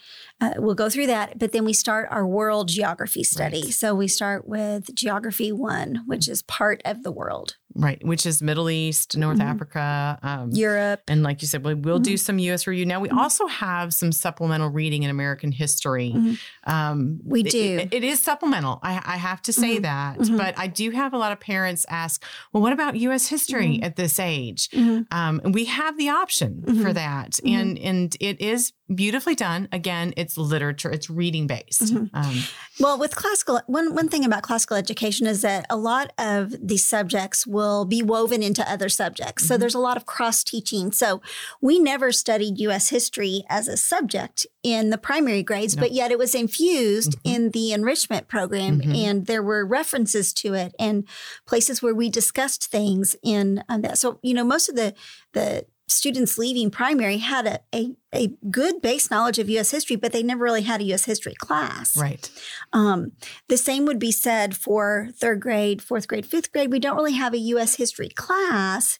uh, 0.40 0.54
we'll 0.58 0.74
go 0.74 0.88
through 0.90 1.06
that, 1.08 1.38
but 1.38 1.52
then 1.52 1.64
we 1.64 1.72
start 1.72 2.08
our 2.10 2.26
world 2.26 2.68
geography 2.68 3.24
study. 3.24 3.62
Right. 3.64 3.72
So 3.72 3.94
we 3.94 4.06
start 4.08 4.46
with 4.46 4.94
Geography 4.94 5.50
One, 5.52 6.02
which 6.06 6.28
is 6.28 6.42
part 6.42 6.80
of 6.84 7.02
the 7.02 7.10
world, 7.10 7.56
right, 7.74 8.04
which 8.04 8.24
is 8.26 8.40
Middle 8.42 8.70
East, 8.70 9.16
North 9.16 9.38
Mhm. 9.38 9.44
Africa. 9.44 10.18
Um, 10.22 10.50
Europe. 10.52 11.02
and 11.08 11.22
like 11.22 11.42
you 11.42 11.48
said, 11.48 11.64
we 11.64 11.74
will 11.74 11.98
do 11.98 12.16
some 12.16 12.38
U.S. 12.38 12.66
review. 12.66 12.86
Now 12.86 13.00
we 13.00 13.08
Mhm. 13.08 13.16
also 13.18 13.46
have 13.46 13.92
some 13.94 14.12
supplemental 14.12 14.47
reading 14.48 15.02
in 15.02 15.10
American 15.10 15.52
history. 15.52 16.12
Mhm. 16.14 16.38
Um, 16.64 17.20
We 17.24 17.42
do. 17.42 17.58
it- 17.80 17.92
it 17.92 18.04
is 18.04 18.20
supplemental. 18.20 18.78
I, 18.82 18.92
I 19.04 19.16
have 19.16 19.42
to 19.42 19.52
say 19.52 19.78
Mhm. 19.78 19.82
that, 19.82 20.18
Mhm. 20.18 20.36
but 20.38 20.58
I 20.58 20.66
do 20.66 20.90
have 20.90 21.12
a 21.12 21.18
lot 21.18 21.32
of 21.32 21.40
parents 21.40 21.84
ask, 21.88 22.24
"Well, 22.52 22.62
what 22.62 22.72
about 22.72 22.96
U.S. 22.96 23.26
history 23.28 23.78
Mhm. 23.78 23.84
at 23.84 23.96
this 23.96 24.18
age?" 24.18 24.68
Mhm. 24.70 25.06
Um, 25.10 25.40
and 25.44 25.54
we 25.54 25.64
have 25.66 25.96
the 25.96 26.08
option 26.08 26.62
for 26.66 26.90
Mhm. 26.90 26.94
that, 26.94 27.38
and 27.44 27.78
and 27.78 28.16
it 28.20 28.40
is 28.40 28.72
beautifully 28.94 29.34
done. 29.34 29.68
Again, 29.70 30.14
it's 30.16 30.38
literature. 30.38 30.90
It's 30.90 31.10
reading 31.10 31.46
based. 31.46 31.92
Um, 32.14 32.42
Well, 32.80 32.96
with 32.98 33.14
classical, 33.16 33.60
one 33.66 33.94
one 33.94 34.08
thing 34.08 34.24
about 34.24 34.42
classical 34.42 34.76
education 34.76 35.26
is 35.26 35.42
that 35.42 35.66
a 35.68 35.76
lot 35.76 36.12
of 36.16 36.54
these 36.62 36.86
subjects 36.86 37.46
will 37.46 37.84
be 37.84 38.02
woven 38.02 38.42
into 38.42 38.62
other 38.70 38.88
subjects. 38.88 39.46
So 39.46 39.56
there's 39.58 39.74
a 39.74 39.78
lot 39.80 39.96
of 39.96 40.06
cross 40.06 40.42
teaching. 40.44 40.92
So 40.92 41.20
we 41.60 41.78
never 41.78 42.12
studied 42.12 42.58
U.S. 42.60 42.88
history 42.90 43.42
as 43.50 43.68
a 43.68 43.76
subject 43.76 44.37
in 44.62 44.90
the 44.90 44.98
primary 44.98 45.42
grades, 45.42 45.76
No. 45.76 45.80
but 45.82 45.92
yet 45.92 46.10
it 46.10 46.18
was 46.18 46.34
infused 46.34 47.12
Mhm. 47.12 47.34
in 47.34 47.50
the 47.50 47.72
enrichment 47.72 48.28
program, 48.28 48.80
Mhm. 48.80 48.96
and 48.96 49.26
there 49.26 49.42
were 49.42 49.64
references 49.66 50.32
to 50.34 50.54
it 50.54 50.74
and 50.78 51.06
places 51.46 51.82
where 51.82 51.94
we 51.94 52.08
discussed 52.10 52.66
things 52.70 53.16
in 53.22 53.62
um, 53.68 53.82
that. 53.82 53.98
So 53.98 54.18
you 54.22 54.34
know, 54.34 54.44
most 54.44 54.68
of 54.68 54.76
the 54.76 54.94
the 55.32 55.66
students 55.90 56.36
leaving 56.36 56.70
primary 56.70 57.16
had 57.16 57.46
a, 57.46 57.60
a 57.74 57.96
a 58.14 58.26
good 58.50 58.82
base 58.82 59.10
knowledge 59.10 59.38
of 59.38 59.48
U.S. 59.48 59.70
history, 59.70 59.96
but 59.96 60.12
they 60.12 60.22
never 60.22 60.44
really 60.44 60.62
had 60.62 60.80
a 60.82 60.84
U.S. 60.84 61.04
history 61.06 61.34
class. 61.34 61.96
right. 61.96 62.30
Um, 62.74 63.12
the 63.48 63.56
same 63.56 63.86
would 63.86 63.98
be 63.98 64.12
said 64.12 64.54
for 64.56 65.08
third 65.18 65.40
grade, 65.40 65.80
fourth 65.80 66.06
grade, 66.06 66.26
fifth 66.26 66.52
grade. 66.52 66.70
We 66.70 66.78
don't 66.78 66.96
really 66.96 67.14
have 67.14 67.32
a 67.32 67.38
U.S. 67.54 67.76
history 67.76 68.10
class, 68.10 68.98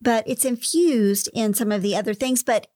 but 0.00 0.24
it's 0.26 0.44
infused 0.46 1.28
in 1.34 1.52
some 1.54 1.70
of 1.70 1.82
the 1.82 1.94
other 1.96 2.14
things. 2.14 2.42
But 2.42 2.66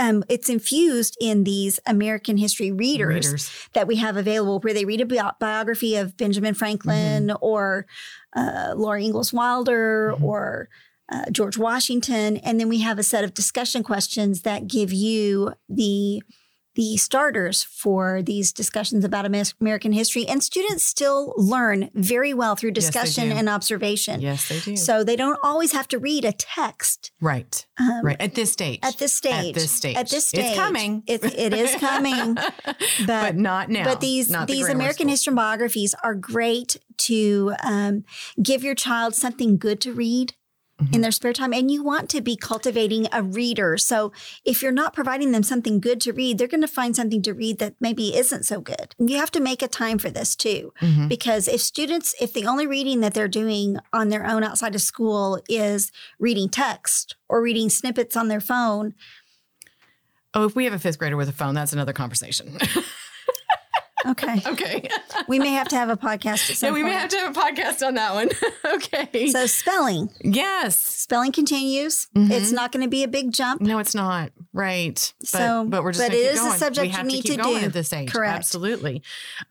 um, 0.00 0.24
it's 0.28 0.48
infused 0.48 1.16
in 1.20 1.44
these 1.44 1.78
American 1.86 2.36
history 2.38 2.72
readers, 2.72 3.26
Readers. 3.26 3.50
that 3.74 3.86
we 3.86 3.96
have 3.96 4.16
available, 4.16 4.58
where 4.60 4.74
they 4.74 4.84
read 4.86 5.00
a 5.02 5.06
bi- 5.06 5.32
biography 5.38 5.94
of 5.96 6.16
Benjamin 6.16 6.54
Franklin 6.54 7.30
or 7.40 7.86
uh, 8.34 8.72
Laura 8.76 9.00
Ingalls 9.02 9.32
Wilder 9.32 10.14
Mhm. 10.16 10.22
or 10.22 10.68
uh, 11.12 11.24
George 11.30 11.58
Washington, 11.58 12.36
and 12.38 12.58
then 12.60 12.68
we 12.68 12.80
have 12.80 12.98
a 12.98 13.02
set 13.02 13.24
of 13.24 13.34
discussion 13.34 13.82
questions 13.82 14.42
that 14.42 14.66
give 14.68 14.92
you 14.92 15.52
the 15.68 16.22
the 16.74 16.96
starters 16.96 17.62
for 17.62 18.22
these 18.22 18.52
discussions 18.52 19.04
about 19.04 19.26
American 19.26 19.92
history. 19.92 20.26
And 20.26 20.42
students 20.42 20.84
still 20.84 21.34
learn 21.36 21.90
very 21.94 22.32
well 22.32 22.56
through 22.56 22.72
discussion 22.72 23.28
yes, 23.28 23.38
and 23.38 23.48
observation. 23.48 24.20
Yes, 24.20 24.48
they 24.48 24.60
do. 24.60 24.76
So 24.76 25.02
they 25.02 25.16
don't 25.16 25.38
always 25.42 25.72
have 25.72 25.88
to 25.88 25.98
read 25.98 26.24
a 26.24 26.32
text. 26.32 27.12
Right. 27.20 27.66
Um, 27.78 28.00
right. 28.04 28.16
At 28.20 28.34
this 28.34 28.52
stage. 28.52 28.80
At 28.82 28.98
this 28.98 29.12
stage. 29.12 29.48
At 29.48 29.54
this 29.54 29.70
stage. 29.70 29.96
At 29.96 30.08
this 30.08 30.28
stage. 30.28 30.44
It's 30.46 30.56
coming. 30.56 31.02
It, 31.06 31.24
it 31.24 31.52
is 31.52 31.74
coming. 31.76 32.34
but, 32.64 32.76
but, 33.06 33.36
not 33.36 33.68
now. 33.68 33.84
But 33.84 34.00
these, 34.00 34.28
these 34.46 34.66
the 34.66 34.72
American 34.72 35.08
history 35.08 35.34
biographies 35.34 35.94
are 36.04 36.14
great 36.14 36.76
to 36.98 37.54
um, 37.64 38.04
give 38.42 38.62
your 38.62 38.74
child 38.74 39.14
something 39.14 39.56
good 39.56 39.80
to 39.80 39.92
read 39.92 40.34
mm-hmm. 40.80 40.94
in 40.94 41.00
their 41.00 41.10
spare 41.10 41.32
time 41.32 41.52
and 41.52 41.70
you 41.70 41.82
want 41.82 42.08
to 42.10 42.20
be 42.20 42.36
cultivating 42.36 43.06
a 43.12 43.22
reader. 43.22 43.76
So 43.76 44.12
if 44.44 44.62
you're 44.62 44.72
not 44.72 44.92
providing 44.92 45.32
them 45.32 45.42
something 45.42 45.80
good 45.80 46.00
to 46.02 46.12
read, 46.12 46.38
they're 46.38 46.48
going 46.48 46.60
to 46.60 46.68
find 46.68 46.96
something 46.96 47.22
to 47.22 47.32
read 47.32 47.58
that 47.58 47.74
maybe 47.80 48.16
isn't 48.16 48.44
so 48.44 48.60
good. 48.60 48.94
You 48.98 49.16
have 49.18 49.30
to 49.32 49.40
make 49.40 49.62
a 49.62 49.68
time 49.68 49.98
for 49.98 50.10
this 50.10 50.34
too. 50.34 50.72
Mm-hmm. 50.80 51.08
Because 51.08 51.48
if 51.48 51.60
students, 51.60 52.14
if 52.20 52.32
the 52.32 52.46
only 52.46 52.66
reading 52.66 53.00
that 53.00 53.14
they're 53.14 53.28
doing 53.28 53.76
on 53.92 54.08
their 54.08 54.26
own 54.26 54.42
outside 54.42 54.74
of 54.74 54.82
school 54.82 55.40
is 55.48 55.92
reading 56.18 56.48
text 56.48 57.16
or 57.28 57.42
reading 57.42 57.70
snippets 57.70 58.16
on 58.16 58.28
their 58.28 58.40
phone, 58.40 58.94
Oh, 60.32 60.44
if 60.44 60.54
we 60.54 60.64
have 60.64 60.72
a 60.72 60.78
fifth 60.78 60.98
grader 60.98 61.16
with 61.16 61.28
a 61.28 61.32
phone, 61.32 61.54
that's 61.54 61.72
another 61.72 61.92
conversation. 61.92 62.56
Okay. 64.06 64.42
Okay. 64.50 64.88
we 65.28 65.38
may 65.38 65.50
have 65.50 65.68
to 65.68 65.76
have 65.76 65.90
a 65.90 65.96
podcast. 65.96 66.50
At 66.50 66.56
some 66.56 66.68
yeah, 66.68 66.74
we 66.74 66.80
point. 66.82 66.94
may 66.94 67.00
have 67.00 67.10
to 67.10 67.18
have 67.18 67.36
a 67.36 67.40
podcast 67.40 67.86
on 67.86 67.94
that 67.94 68.14
one. 68.14 68.28
okay. 68.74 69.28
So 69.30 69.46
spelling. 69.46 70.10
Yes. 70.22 70.78
Spelling 70.78 71.30
continues. 71.30 72.08
Mm-hmm. 72.16 72.32
It's 72.32 72.52
not 72.52 72.72
going 72.72 72.84
to 72.84 72.90
be 72.90 73.04
a 73.04 73.08
big 73.08 73.32
jump. 73.32 73.60
No, 73.60 73.78
it's 73.78 73.94
not. 73.94 74.32
Right. 74.52 75.12
But, 75.20 75.28
so, 75.28 75.64
but 75.66 75.84
we're 75.84 75.92
just. 75.92 76.04
But 76.04 76.14
it 76.14 76.32
is 76.32 76.40
going. 76.40 76.52
a 76.52 76.58
subject 76.58 76.82
we 76.82 76.88
have 76.88 77.06
you 77.06 77.12
need 77.12 77.22
to, 77.22 77.28
keep 77.28 77.36
to 77.38 77.42
going 77.42 77.60
do 77.60 77.66
at 77.66 77.72
this 77.72 77.92
age. 77.92 78.10
Correct. 78.10 78.36
Absolutely. 78.36 79.02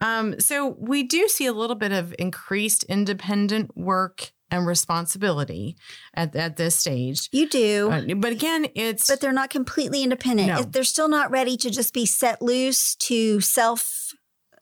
Um, 0.01 0.39
so 0.39 0.75
we 0.79 1.03
do 1.03 1.27
see 1.27 1.45
a 1.45 1.53
little 1.53 1.75
bit 1.75 1.91
of 1.91 2.13
increased 2.19 2.83
independent 2.83 3.77
work 3.77 4.31
and 4.51 4.65
responsibility 4.65 5.75
at, 6.13 6.35
at 6.35 6.57
this 6.57 6.75
stage. 6.75 7.29
You 7.31 7.47
do. 7.47 7.89
Uh, 7.91 8.15
but 8.15 8.31
again, 8.31 8.67
it's. 8.75 9.07
But 9.07 9.21
they're 9.21 9.31
not 9.31 9.49
completely 9.49 10.03
independent. 10.03 10.47
No. 10.47 10.63
They're 10.63 10.83
still 10.83 11.09
not 11.09 11.31
ready 11.31 11.57
to 11.57 11.69
just 11.69 11.93
be 11.93 12.05
set 12.05 12.41
loose 12.41 12.95
to 12.95 13.41
self 13.41 13.98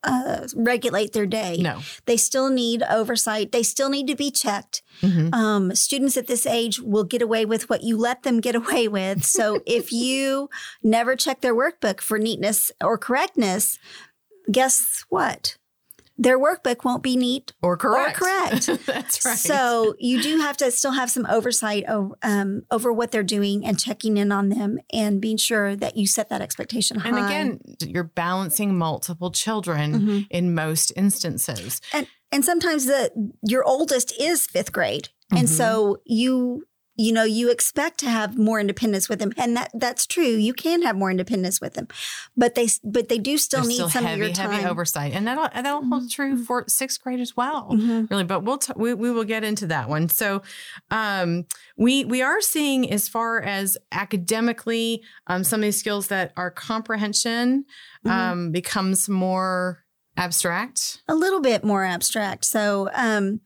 uh, 0.07 0.47
regulate 0.55 1.13
their 1.13 1.25
day. 1.25 1.57
No. 1.59 1.81
They 2.05 2.17
still 2.17 2.49
need 2.49 2.83
oversight. 2.83 3.51
They 3.51 3.63
still 3.63 3.89
need 3.89 4.07
to 4.07 4.15
be 4.15 4.31
checked. 4.31 4.81
Mm-hmm. 5.01 5.33
Um, 5.33 5.75
students 5.75 6.17
at 6.17 6.27
this 6.27 6.45
age 6.45 6.79
will 6.79 7.03
get 7.03 7.21
away 7.21 7.45
with 7.45 7.69
what 7.69 7.83
you 7.83 7.97
let 7.97 8.23
them 8.23 8.39
get 8.39 8.55
away 8.55 8.87
with. 8.87 9.23
So 9.23 9.59
if 9.65 9.91
you 9.91 10.49
never 10.81 11.15
check 11.15 11.41
their 11.41 11.55
workbook 11.55 12.01
for 12.01 12.17
neatness 12.17 12.71
or 12.81 12.97
correctness, 12.97 13.77
guess 14.51 15.05
what? 15.09 15.57
Their 16.17 16.39
workbook 16.39 16.83
won't 16.83 17.03
be 17.03 17.15
neat 17.15 17.53
or 17.61 17.77
correct. 17.77 18.21
Or 18.21 18.25
correct. 18.25 18.65
That's 18.85 19.23
right. 19.25 19.37
So 19.37 19.95
you 19.99 20.21
do 20.21 20.39
have 20.39 20.57
to 20.57 20.71
still 20.71 20.91
have 20.91 21.11
some 21.11 21.25
oversight 21.29 21.85
over, 21.87 22.15
um, 22.23 22.63
over 22.71 22.91
what 22.91 23.11
they're 23.11 23.23
doing 23.23 23.65
and 23.65 23.79
checking 23.79 24.17
in 24.17 24.31
on 24.31 24.49
them 24.49 24.79
and 24.91 25.21
being 25.21 25.37
sure 25.37 25.75
that 25.75 25.95
you 25.95 26.07
set 26.07 26.29
that 26.29 26.41
expectation 26.41 26.99
high. 26.99 27.09
And 27.09 27.17
again, 27.17 27.59
you're 27.81 28.03
balancing 28.03 28.77
multiple 28.77 29.31
children 29.31 29.93
mm-hmm. 29.93 30.19
in 30.29 30.55
most 30.55 30.91
instances. 30.95 31.81
And 31.93 32.07
and 32.31 32.43
sometimes 32.43 32.85
the 32.85 33.31
your 33.41 33.63
oldest 33.63 34.13
is 34.19 34.47
fifth 34.47 34.73
grade, 34.73 35.09
mm-hmm. 35.31 35.37
and 35.37 35.49
so 35.49 36.01
you 36.05 36.67
you 36.97 37.11
know 37.11 37.23
you 37.23 37.49
expect 37.49 37.99
to 37.99 38.09
have 38.09 38.37
more 38.37 38.59
independence 38.59 39.07
with 39.07 39.19
them 39.19 39.31
and 39.37 39.55
that 39.55 39.71
that's 39.75 40.05
true 40.05 40.23
you 40.23 40.53
can 40.53 40.81
have 40.81 40.95
more 40.95 41.11
independence 41.11 41.61
with 41.61 41.75
them 41.75 41.87
but 42.35 42.55
they 42.55 42.67
but 42.83 43.07
they 43.07 43.19
do 43.19 43.37
still 43.37 43.63
need 43.63 43.75
still 43.75 43.89
some 43.89 44.03
heavy, 44.03 44.21
of 44.21 44.27
your 44.27 44.35
time 44.35 44.51
heavy 44.51 44.65
oversight 44.65 45.13
and 45.13 45.27
that'll 45.27 45.47
that'll 45.53 45.81
mm-hmm. 45.81 45.91
hold 45.91 46.11
true 46.11 46.43
for 46.43 46.65
sixth 46.67 47.01
grade 47.01 47.19
as 47.19 47.37
well 47.37 47.69
mm-hmm. 47.71 48.05
really 48.09 48.23
but 48.23 48.43
we'll 48.43 48.57
t- 48.57 48.73
we, 48.75 48.93
we 48.93 49.11
will 49.11 49.23
get 49.23 49.43
into 49.43 49.67
that 49.67 49.87
one 49.87 50.09
so 50.09 50.41
um, 50.91 51.45
we 51.77 52.03
we 52.03 52.21
are 52.21 52.41
seeing 52.41 52.91
as 52.91 53.07
far 53.07 53.41
as 53.41 53.77
academically 53.91 55.03
um, 55.27 55.43
some 55.43 55.59
of 55.59 55.63
these 55.63 55.79
skills 55.79 56.07
that 56.07 56.33
are 56.35 56.49
comprehension 56.49 57.65
mm-hmm. 58.05 58.09
um, 58.09 58.51
becomes 58.51 59.07
more 59.07 59.83
abstract 60.17 61.03
a 61.07 61.13
little 61.13 61.41
bit 61.41 61.63
more 61.63 61.83
abstract 61.83 62.43
so 62.43 62.89
um, 62.95 63.39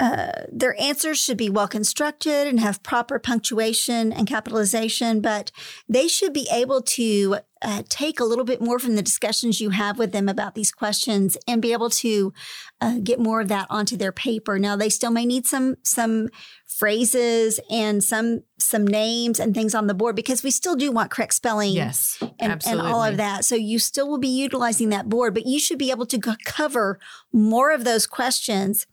uh, 0.00 0.46
their 0.50 0.80
answers 0.80 1.22
should 1.22 1.36
be 1.36 1.50
well 1.50 1.68
constructed 1.68 2.46
and 2.46 2.58
have 2.58 2.82
proper 2.82 3.18
punctuation 3.18 4.14
and 4.14 4.26
capitalization, 4.26 5.20
but 5.20 5.52
they 5.90 6.08
should 6.08 6.32
be 6.32 6.48
able 6.50 6.80
to 6.80 7.36
uh, 7.60 7.82
take 7.90 8.18
a 8.18 8.24
little 8.24 8.46
bit 8.46 8.62
more 8.62 8.78
from 8.78 8.96
the 8.96 9.02
discussions 9.02 9.60
you 9.60 9.68
have 9.68 9.98
with 9.98 10.12
them 10.12 10.26
about 10.26 10.54
these 10.54 10.72
questions 10.72 11.36
and 11.46 11.60
be 11.60 11.74
able 11.74 11.90
to 11.90 12.32
uh, 12.80 12.96
get 13.04 13.20
more 13.20 13.42
of 13.42 13.48
that 13.48 13.66
onto 13.68 13.94
their 13.94 14.10
paper. 14.10 14.58
Now, 14.58 14.74
they 14.74 14.88
still 14.88 15.10
may 15.10 15.26
need 15.26 15.46
some 15.46 15.76
some 15.82 16.30
phrases 16.66 17.60
and 17.70 18.02
some 18.02 18.42
some 18.58 18.86
names 18.86 19.38
and 19.38 19.54
things 19.54 19.74
on 19.74 19.86
the 19.86 19.92
board 19.92 20.16
because 20.16 20.42
we 20.42 20.50
still 20.50 20.76
do 20.76 20.90
want 20.90 21.10
correct 21.10 21.34
spelling, 21.34 21.74
yes, 21.74 22.16
and, 22.38 22.66
and 22.66 22.80
all 22.80 23.04
of 23.04 23.18
that. 23.18 23.44
So 23.44 23.54
you 23.54 23.78
still 23.78 24.08
will 24.08 24.18
be 24.18 24.28
utilizing 24.28 24.88
that 24.88 25.10
board, 25.10 25.34
but 25.34 25.44
you 25.44 25.60
should 25.60 25.78
be 25.78 25.90
able 25.90 26.06
to 26.06 26.18
cover 26.46 26.98
more 27.34 27.70
of 27.70 27.84
those 27.84 28.06
questions 28.06 28.86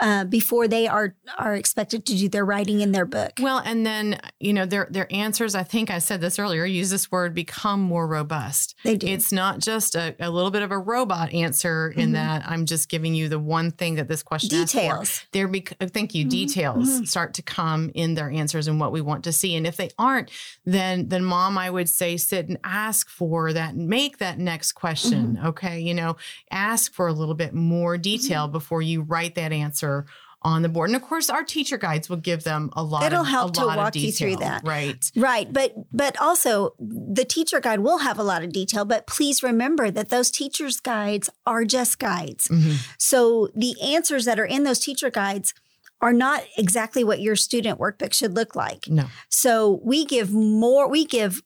uh, 0.00 0.24
before 0.24 0.68
they 0.68 0.86
are 0.86 1.14
are 1.38 1.54
expected 1.54 2.06
to 2.06 2.16
do 2.16 2.28
their 2.28 2.44
writing 2.44 2.80
in 2.80 2.92
their 2.92 3.04
book. 3.04 3.32
Well, 3.40 3.58
and 3.58 3.84
then 3.86 4.20
you 4.40 4.52
know 4.52 4.66
their 4.66 4.88
their 4.90 5.12
answers. 5.12 5.54
I 5.54 5.62
think 5.62 5.90
I 5.90 5.98
said 5.98 6.20
this 6.20 6.38
earlier. 6.38 6.64
Use 6.64 6.90
this 6.90 7.10
word 7.10 7.34
become 7.34 7.80
more 7.80 8.06
robust. 8.06 8.74
They 8.84 8.96
do. 8.96 9.06
It's 9.06 9.32
not 9.32 9.60
just 9.60 9.94
a, 9.94 10.14
a 10.20 10.30
little 10.30 10.50
bit 10.50 10.62
of 10.62 10.70
a 10.70 10.78
robot 10.78 11.32
answer 11.32 11.90
in 11.90 12.06
mm-hmm. 12.06 12.12
that 12.14 12.44
I'm 12.46 12.66
just 12.66 12.88
giving 12.88 13.14
you 13.14 13.28
the 13.28 13.38
one 13.38 13.70
thing 13.70 13.94
that 13.96 14.08
this 14.08 14.22
question 14.22 14.50
details. 14.50 15.24
There, 15.32 15.48
be 15.48 15.60
thank 15.60 16.14
you. 16.14 16.24
Mm-hmm. 16.24 16.30
Details 16.30 16.88
mm-hmm. 16.88 17.04
start 17.04 17.34
to 17.34 17.42
come 17.42 17.90
in 17.94 18.14
their 18.14 18.30
answers 18.30 18.68
and 18.68 18.78
what 18.80 18.92
we 18.92 19.00
want 19.00 19.24
to 19.24 19.32
see. 19.32 19.56
And 19.56 19.66
if 19.66 19.76
they 19.76 19.90
aren't, 19.98 20.30
then 20.64 21.08
then 21.08 21.24
mom, 21.24 21.58
I 21.58 21.70
would 21.70 21.88
say 21.88 22.16
sit 22.16 22.48
and 22.48 22.58
ask 22.64 23.08
for 23.08 23.52
that. 23.52 23.76
Make 23.76 24.18
that 24.18 24.38
next 24.38 24.72
question. 24.72 25.36
Mm-hmm. 25.36 25.46
Okay, 25.46 25.80
you 25.80 25.94
know, 25.94 26.16
ask 26.50 26.92
for 26.92 27.06
a 27.06 27.12
little 27.12 27.34
bit 27.34 27.54
more 27.54 27.96
detail 27.98 28.42
Mm-hmm. 28.42 28.52
before 28.52 28.82
you 28.82 29.02
write 29.02 29.34
that 29.34 29.52
answer 29.52 29.71
answer 29.72 30.06
on 30.44 30.62
the 30.62 30.68
board. 30.68 30.90
And 30.90 30.96
of 30.96 31.02
course, 31.02 31.30
our 31.30 31.44
teacher 31.44 31.78
guides 31.78 32.10
will 32.10 32.16
give 32.16 32.44
them 32.44 32.70
a 32.72 32.82
lot. 32.82 33.04
It'll 33.04 33.20
of, 33.20 33.28
help 33.28 33.54
to 33.54 33.66
walk 33.66 33.94
you 33.94 34.10
through 34.10 34.36
that, 34.36 34.62
right? 34.64 35.10
Right, 35.16 35.50
but 35.52 35.72
but 35.92 36.20
also 36.20 36.74
the 36.78 37.24
teacher 37.24 37.60
guide 37.60 37.80
will 37.80 37.98
have 37.98 38.18
a 38.18 38.22
lot 38.24 38.42
of 38.42 38.52
detail. 38.52 38.84
But 38.84 39.06
please 39.06 39.42
remember 39.42 39.90
that 39.90 40.10
those 40.10 40.30
teachers' 40.30 40.80
guides 40.80 41.30
are 41.46 41.64
just 41.64 41.98
guides. 41.98 42.48
Mm-hmm. 42.48 42.74
So 42.98 43.48
the 43.54 43.74
answers 43.80 44.24
that 44.24 44.38
are 44.40 44.44
in 44.44 44.64
those 44.64 44.80
teacher 44.80 45.10
guides 45.10 45.54
are 46.00 46.12
not 46.12 46.42
exactly 46.58 47.04
what 47.04 47.20
your 47.20 47.36
student 47.36 47.78
workbook 47.78 48.12
should 48.12 48.34
look 48.34 48.56
like. 48.56 48.88
No. 48.88 49.04
So 49.28 49.80
we 49.84 50.04
give 50.04 50.32
more. 50.32 50.88
We 50.88 51.06
give 51.06 51.42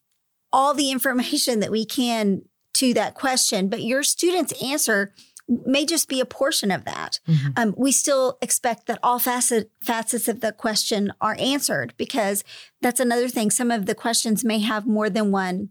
all 0.53 0.73
the 0.73 0.91
information 0.91 1.61
that 1.61 1.71
we 1.71 1.85
can 1.85 2.43
to 2.75 2.95
that 2.95 3.15
question, 3.15 3.69
but 3.69 3.83
your 3.83 4.03
student's 4.03 4.53
answer 4.62 5.12
may 5.48 5.87
just 5.87 6.09
be 6.09 6.20
a 6.20 6.24
portion 6.26 6.70
of 6.70 6.85
that. 6.85 7.20
Mm-hmm. 7.28 7.48
Um, 7.56 7.74
we 7.76 7.92
still 7.92 8.37
expect 8.42 8.87
that 8.87 8.98
all 9.02 9.18
facet, 9.18 9.70
facets 9.80 10.26
of 10.28 10.40
the 10.40 10.52
question 10.52 11.12
are 11.20 11.37
answered 11.38 11.94
because 11.96 12.42
that's 12.82 13.00
another 13.00 13.28
thing. 13.28 13.50
Some 13.50 13.70
of 13.70 13.87
the 13.87 13.94
questions 13.94 14.44
may 14.44 14.59
have 14.61 14.87
more 14.87 15.09
than 15.09 15.30
one 15.30 15.68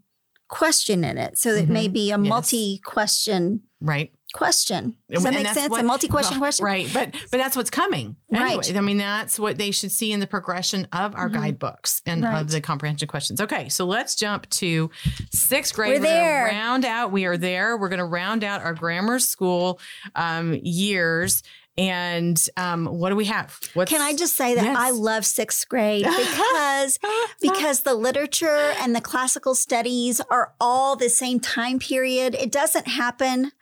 question 0.48 1.04
in 1.04 1.18
it. 1.18 1.36
So 1.38 1.50
it 1.50 1.64
Mm-hmm. 1.64 1.72
may 1.72 1.88
be 1.88 2.10
a 2.10 2.18
Yes. 2.18 2.28
multi 2.28 2.78
question 2.84 3.62
Right. 3.80 4.12
Question. 4.36 4.96
Does 5.10 5.22
that 5.22 5.34
And 5.34 5.42
make 5.44 5.52
sense? 5.54 5.70
what- 5.70 5.80
a 5.80 5.84
multi 5.84 6.08
question 6.08 6.38
question? 6.44 6.64
Right. 6.64 6.88
But 6.92 7.12
but 7.30 7.38
that's 7.38 7.56
what's 7.56 7.70
coming. 7.70 8.16
Anyway, 8.32 8.56
Right. 8.56 8.76
I 8.76 8.80
mean, 8.80 8.98
that's 8.98 9.38
what 9.38 9.58
they 9.58 9.70
should 9.70 9.90
see 9.92 10.12
in 10.12 10.20
the 10.20 10.26
progression 10.26 10.86
of 10.92 11.14
our 11.14 11.28
Mhm. 11.28 11.34
guidebooks 11.34 12.02
and 12.06 12.22
Right. 12.22 12.40
of 12.40 12.50
the 12.50 12.60
comprehension 12.60 13.08
questions. 13.08 13.40
Okay, 13.40 13.68
so 13.68 13.84
let's 13.86 14.14
jump 14.14 14.48
to 14.50 14.90
sixth 15.32 15.74
grade. 15.74 15.92
We're 15.92 15.96
gonna 15.98 16.08
there. 16.08 16.44
round 16.46 16.84
out. 16.84 17.10
We 17.12 17.24
are 17.24 17.36
there. 17.36 17.76
We're 17.76 17.88
going 17.88 17.98
to 17.98 18.04
round 18.04 18.44
out 18.44 18.62
our 18.62 18.74
grammar 18.74 19.18
school 19.18 19.80
um, 20.14 20.54
years. 20.62 21.42
And 21.78 22.42
um, 22.56 22.86
what 22.86 23.10
do 23.10 23.16
we 23.16 23.26
have? 23.26 23.58
What's, 23.74 23.90
Can 23.92 24.00
I 24.00 24.14
just 24.16 24.34
say 24.34 24.54
that 24.54 24.64
Yes. 24.64 24.76
I 24.78 24.90
love 24.92 25.26
sixth 25.26 25.68
grade 25.68 26.04
because 26.18 26.98
because 27.42 27.80
the 27.80 27.92
literature 27.94 28.72
and 28.80 28.96
the 28.96 29.00
classical 29.02 29.54
studies 29.54 30.22
are 30.30 30.54
all 30.58 30.96
the 30.96 31.10
same 31.10 31.38
time 31.38 31.78
period. 31.78 32.34
It 32.34 32.50
doesn't 32.50 32.88
happen 32.88 33.52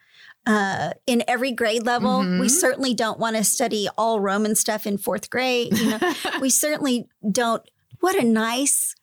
uh, 0.47 0.91
in 1.07 1.23
every 1.27 1.53
grade 1.53 1.85
level. 1.87 2.21
Mhm. 2.23 2.41
We 2.41 2.49
certainly 2.49 2.93
don't 2.95 3.19
want 3.19 3.37
to 3.37 3.45
study 3.45 3.89
all 3.97 4.21
Roman 4.21 4.55
stuff 4.55 4.87
in 4.87 4.99
fourth 4.99 5.31
grade. 5.31 5.77
You 5.79 5.91
know, 5.91 6.15
we 6.41 6.51
certainly 6.51 7.09
don't. 7.31 7.63
What 8.01 8.17
a 8.17 8.25
nice. 8.25 8.95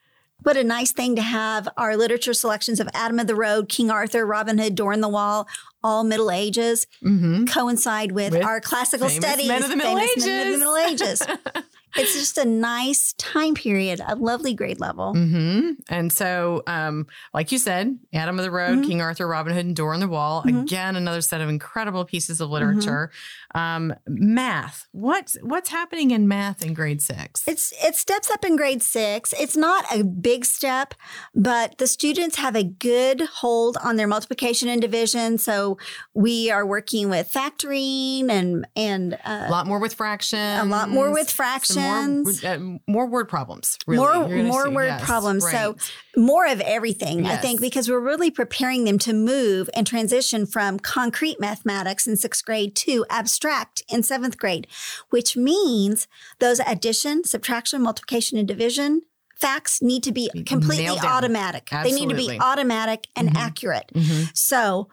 What 0.44 0.58
a 0.58 0.64
nice 0.64 0.92
thing 0.92 1.16
to 1.18 1.22
have 1.22 1.68
our 1.78 1.96
literature 1.96 2.34
selections 2.34 2.80
of 2.80 2.90
Adam 2.96 3.20
of 3.20 3.28
the 3.28 3.36
Road, 3.36 3.70
King 3.70 3.92
Arthur, 3.92 4.26
Robin 4.26 4.58
Hood, 4.58 4.74
Door 4.74 4.94
in 4.94 5.02
the 5.02 5.08
Wall, 5.08 5.48
all 5.84 6.04
Middle 6.04 6.32
Ages 6.32 6.88
Mhm. 7.04 7.48
coincide 7.48 8.12
with, 8.12 8.34
With 8.34 8.44
our 8.44 8.60
classical 8.60 9.08
studies. 9.08 9.48
men 9.48 9.62
of 9.64 9.70
the 9.70 9.76
Middle 9.76 9.98
famous 10.00 10.26
men 10.26 10.48
of 10.48 10.54
the 10.54 10.58
Middle 10.60 10.78
Ages. 10.78 11.22
it's 11.98 12.14
just 12.14 12.38
a 12.38 12.46
nice 12.46 13.14
time 13.14 13.54
period, 13.56 14.02
a 14.08 14.16
lovely 14.16 14.54
grade 14.54 14.80
level. 14.80 15.14
hmm 15.14 15.72
And 15.90 16.12
so, 16.12 16.64
um, 16.68 17.08
like 17.34 17.52
you 17.52 17.58
said, 17.58 17.98
Adam 18.14 18.38
of 18.40 18.44
the 18.46 18.52
Road, 18.52 18.80
Mhm. 18.80 18.86
King 18.88 19.02
Arthur, 19.02 19.28
Robin 19.28 19.54
Hood, 19.54 19.66
and 19.66 19.76
Door 19.76 19.94
on 19.96 20.00
the 20.00 20.08
Wall. 20.08 20.44
Mhm. 20.44 20.64
Again, 20.64 20.96
another 20.96 21.22
set 21.22 21.42
of 21.42 21.50
incredible 21.50 22.06
pieces 22.06 22.38
Mm-hmm. 22.38 22.44
of 22.44 22.50
literature. 22.52 23.12
Um, 23.54 23.94
math. 24.08 24.88
What's 24.92 25.36
what's 25.42 25.70
happening 25.70 26.12
in 26.12 26.28
math 26.28 26.64
in 26.64 26.74
grade 26.74 27.02
six? 27.02 27.46
It's 27.48 27.74
it 27.84 27.96
steps 27.96 28.30
up 28.32 28.46
in 28.46 28.56
grade 28.56 28.82
six. 28.82 29.34
It's 29.38 29.58
not 29.58 29.84
a 29.94 30.04
big 30.04 30.46
step, 30.46 30.94
but 31.36 31.78
the 31.78 31.88
students 31.88 32.38
have 32.38 32.56
a 32.56 32.64
good 32.64 33.22
hold 33.22 33.78
on 33.84 33.98
their 33.98 34.08
multiplication 34.08 34.70
and 34.70 34.82
division. 34.82 35.38
So 35.38 35.78
we 36.14 36.50
are 36.50 36.66
working 36.66 37.10
with 37.10 37.30
factoring 37.32 38.30
and 38.30 38.66
and 38.76 39.16
uh, 39.26 39.46
a 39.48 39.52
lot 39.52 39.68
more 39.68 39.80
with 39.80 39.94
fractions. 39.94 40.60
a 40.62 40.66
lot 40.66 40.90
more 40.90 41.12
with 41.12 41.30
some 41.30 41.36
fractions. 41.82 42.44
More, 42.44 42.52
uh, 42.52 42.80
more 42.88 43.08
word 43.08 43.30
problems. 43.30 43.78
Really. 43.88 44.06
More- 44.06 44.44
more 44.44 44.64
see- 44.66 44.70
word 44.70 44.86
yes, 44.86 45.04
problems. 45.04 45.50
So 45.50 45.76
more 46.18 46.46
of 46.48 46.62
everything, 46.62 47.26
I 47.26 47.38
think, 47.38 47.62
because 47.62 47.90
we're 47.90 48.00
really 48.00 48.32
preparing 48.32 48.84
them 48.84 48.98
to 49.00 49.14
move 49.14 49.70
and 49.74 49.86
transition 49.88 50.46
from 50.46 50.80
concrete 50.80 51.40
mathematics 51.40 52.08
in 52.08 52.18
sixth 52.18 52.46
grade 52.46 52.76
to 52.78 53.06
abstract 53.10 53.84
in 53.90 54.04
seventh 54.04 54.38
grade, 54.38 54.68
which 55.10 55.36
means 55.38 56.08
those 56.40 56.60
addition, 56.60 57.24
subtraction, 57.24 57.82
multiplication, 57.82 58.38
and 58.38 58.48
division 58.48 59.02
facts 59.36 59.82
need 59.82 60.04
to 60.04 60.12
be 60.12 60.30
completely 60.46 61.00
automatic. 61.00 61.70
They 61.84 61.92
need 61.92 62.10
to 62.10 62.16
be 62.16 62.38
automatic 62.40 63.08
and 63.16 63.30
Mhm. 63.30 63.36
accurate. 63.38 63.90
Mhm. 63.96 64.30
So, 64.38 64.88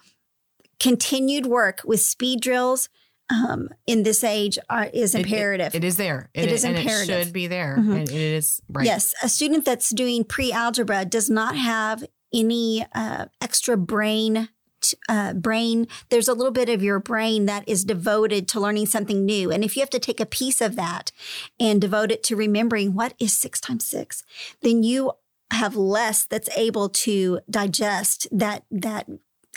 continued 0.80 1.44
work 1.46 1.82
with 1.84 2.00
speed 2.00 2.40
drills 2.40 2.88
um, 3.30 3.68
in 3.86 4.02
this 4.04 4.24
age 4.24 4.58
are, 4.70 4.86
is 4.92 5.14
It- 5.14 5.18
it- 5.20 5.26
imperative. 5.26 5.74
It 5.74 5.84
is 5.84 5.96
there. 5.96 6.30
It 6.34 6.50
is 6.50 6.64
and 6.64 6.76
imperative. 6.78 7.16
It 7.16 7.24
should 7.24 7.32
be 7.32 7.46
there. 7.46 7.76
Mhm. 7.78 7.96
And 8.00 8.08
it 8.08 8.14
is 8.38 8.60
right. 8.68 8.86
Yes, 8.86 9.14
a 9.22 9.28
student 9.28 9.64
that's 9.64 9.90
doing 9.90 10.24
pre 10.24 10.50
algebra 10.52 11.04
does 11.04 11.28
not 11.28 11.56
have 11.56 12.04
any 12.32 12.86
uh, 12.94 13.26
extra 13.40 13.76
brain. 13.76 14.48
t- 14.80 14.96
Uh, 15.08 15.32
brain, 15.34 15.88
there's 16.08 16.28
a 16.28 16.32
little 16.34 16.52
bit 16.52 16.68
of 16.68 16.82
your 16.84 17.00
brain 17.00 17.46
that 17.46 17.64
is 17.68 17.84
devoted 17.84 18.46
to 18.46 18.60
learning 18.60 18.86
something 18.86 19.26
new. 19.26 19.50
And 19.50 19.64
if 19.64 19.74
you 19.76 19.80
have 19.82 19.90
to 19.90 19.98
take 19.98 20.20
a 20.20 20.26
piece 20.26 20.60
of 20.60 20.76
that 20.76 21.10
and 21.58 21.80
devote 21.80 22.12
it 22.12 22.22
to 22.24 22.36
remembering 22.36 22.94
what 22.94 23.12
is 23.18 23.32
six 23.36 23.60
times 23.60 23.84
six, 23.84 24.22
then 24.62 24.84
you 24.84 25.10
have 25.50 25.74
less 25.74 26.24
that's 26.26 26.48
able 26.56 26.88
to 26.90 27.40
digest 27.50 28.28
that 28.30 28.64
that 28.70 29.08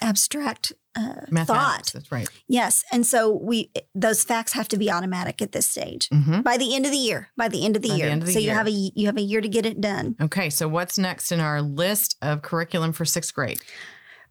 abstract 0.02 0.74
uh, 0.96 1.44
thought. 1.46 1.92
That's 1.94 2.12
right. 2.12 2.28
Yes, 2.48 2.84
and 2.92 3.06
so 3.06 3.32
we 3.32 3.72
those 3.96 4.24
facts 4.24 4.54
have 4.54 4.68
to 4.70 4.78
be 4.78 4.92
automatic 4.92 5.42
at 5.42 5.52
this 5.52 5.70
stage 5.70 6.08
hmm 6.12 6.42
by 6.42 6.58
the 6.58 6.76
end 6.76 6.86
of 6.86 6.92
the 6.92 6.98
year. 6.98 7.30
By 7.38 7.48
the 7.48 7.66
end 7.66 7.76
of 7.76 7.82
the 7.82 7.90
By 7.90 7.94
the 7.96 8.00
year, 8.00 8.10
end 8.10 8.22
of 8.24 8.28
the 8.28 8.34
so 8.34 8.40
year. 8.40 8.50
you 8.52 8.56
have 8.56 8.68
a 8.68 8.72
you 8.72 9.06
have 9.08 9.18
a 9.18 9.22
year 9.22 9.42
to 9.42 9.50
get 9.50 9.66
it 9.66 9.80
done. 9.82 10.16
Okay. 10.22 10.50
So 10.50 10.68
what's 10.68 10.98
next 10.98 11.32
in 11.32 11.40
our 11.40 11.62
list 11.62 12.18
of 12.22 12.42
curriculum 12.42 12.92
for 12.94 13.06
sixth 13.06 13.34
grade? 13.34 13.60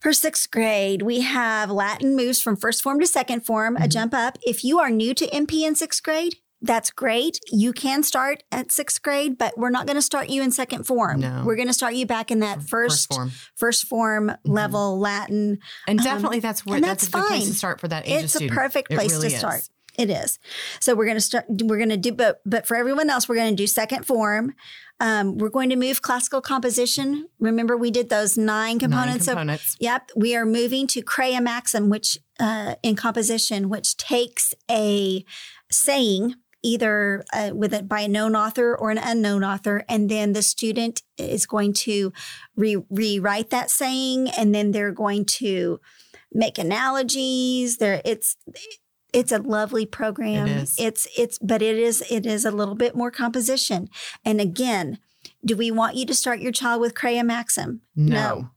For 0.00 0.12
sixth 0.14 0.50
grade, 0.50 1.02
we 1.02 1.20
have 1.20 1.70
Latin 1.70 2.16
moves 2.16 2.40
from 2.40 2.56
first 2.56 2.82
form 2.82 3.00
to 3.00 3.06
second 3.06 3.44
form, 3.44 3.76
a 3.76 3.80
Mhm. 3.80 3.88
jump 3.90 4.14
up. 4.14 4.38
If 4.42 4.64
you 4.64 4.78
are 4.80 4.88
new 4.90 5.12
to 5.14 5.26
MP 5.34 5.64
in 5.64 5.74
sixth 5.74 6.02
grade, 6.02 6.36
that's 6.62 6.90
great. 6.90 7.38
You 7.50 7.72
can 7.72 8.02
start 8.02 8.42
at 8.52 8.70
sixth 8.70 9.02
grade, 9.02 9.38
but 9.38 9.56
we're 9.56 9.70
not 9.70 9.86
going 9.86 9.96
to 9.96 10.02
start 10.02 10.28
you 10.28 10.42
in 10.42 10.50
second 10.50 10.84
form. 10.84 11.20
No. 11.20 11.42
We're 11.44 11.56
going 11.56 11.68
to 11.68 11.74
start 11.74 11.94
you 11.94 12.06
back 12.06 12.30
in 12.30 12.40
that 12.40 12.62
first 12.62 13.12
form. 13.12 13.32
first 13.56 13.86
form 13.86 14.32
level 14.44 14.98
Latin. 14.98 15.58
And 15.88 15.98
Um, 16.00 16.04
definitely 16.04 16.40
that's 16.40 16.66
where 16.66 16.80
that's, 16.80 17.06
that's 17.06 17.08
a 17.08 17.10
good 17.12 17.26
place 17.28 17.40
fine. 17.44 17.48
to 17.52 17.54
start 17.54 17.80
for 17.80 17.88
that 17.88 18.06
age 18.06 18.18
of 18.18 18.24
It's 18.24 18.40
a 18.40 18.48
perfect 18.48 18.90
place 18.90 19.12
really 19.12 19.28
to 19.30 19.34
is. 19.34 19.38
start. 19.40 19.62
It 19.98 20.08
is. 20.08 20.38
So 20.80 20.94
we're 20.94 21.04
going 21.04 21.16
to 21.16 21.20
start. 21.20 21.44
We're 21.48 21.76
going 21.76 21.88
to 21.90 21.96
do, 21.96 22.12
but 22.12 22.40
but 22.46 22.66
for 22.66 22.76
everyone 22.76 23.10
else, 23.10 23.28
we're 23.28 23.34
going 23.34 23.50
to 23.50 23.56
do 23.62 23.66
second 23.66 24.06
form. 24.06 24.54
Um, 25.00 25.36
we're 25.38 25.50
going 25.50 25.68
to 25.70 25.76
move 25.76 26.00
classical 26.00 26.40
composition. 26.40 27.26
Remember, 27.38 27.76
we 27.76 27.90
did 27.90 28.08
those 28.08 28.38
nine 28.38 28.78
components 28.78 29.26
Nine 29.26 29.32
of 29.34 29.38
components. 29.38 29.76
Yep, 29.80 30.10
we 30.14 30.36
are 30.36 30.46
moving 30.46 30.86
to 30.88 31.02
Chreia 31.02 31.42
Maxim, 31.42 31.88
which 31.90 32.18
uh, 32.38 32.76
in 32.82 32.96
composition, 32.96 33.68
which 33.68 33.96
takes 33.96 34.54
a 34.70 35.24
saying 35.70 36.34
either 36.62 37.24
uh, 37.32 37.50
with 37.54 37.72
it 37.72 37.88
by 37.88 38.00
a 38.00 38.08
known 38.08 38.34
author 38.36 38.76
or 38.76 38.90
an 38.90 38.98
unknown 38.98 39.44
author, 39.44 39.84
and 39.88 40.10
then 40.10 40.32
the 40.32 40.42
student 40.42 41.02
is 41.18 41.46
going 41.46 41.72
to 41.72 42.12
re- 42.56 42.82
rewrite 42.90 43.50
that 43.50 43.70
saying, 43.70 44.28
and 44.30 44.54
then 44.54 44.72
they're 44.72 44.92
going 44.92 45.24
to 45.24 45.80
make 46.32 46.58
analogies. 46.58 47.78
There, 47.78 48.02
it's 48.04 48.36
it's 49.12 49.32
a 49.32 49.38
lovely 49.38 49.86
program. 49.86 50.46
It. 50.46 50.70
It's 50.78 51.08
it's, 51.16 51.38
but 51.38 51.62
it 51.62 51.76
is 51.76 52.04
it 52.10 52.26
is 52.26 52.44
a 52.44 52.50
little 52.50 52.74
bit 52.76 52.94
more 52.94 53.10
composition. 53.10 53.88
And 54.24 54.40
again, 54.40 54.98
do 55.44 55.56
we 55.56 55.70
want 55.70 55.96
you 55.96 56.06
to 56.06 56.14
start 56.14 56.40
your 56.40 56.52
child 56.52 56.80
with 56.80 56.94
Chreia 56.94 57.24
Maxim? 57.24 57.80
No. 57.96 58.50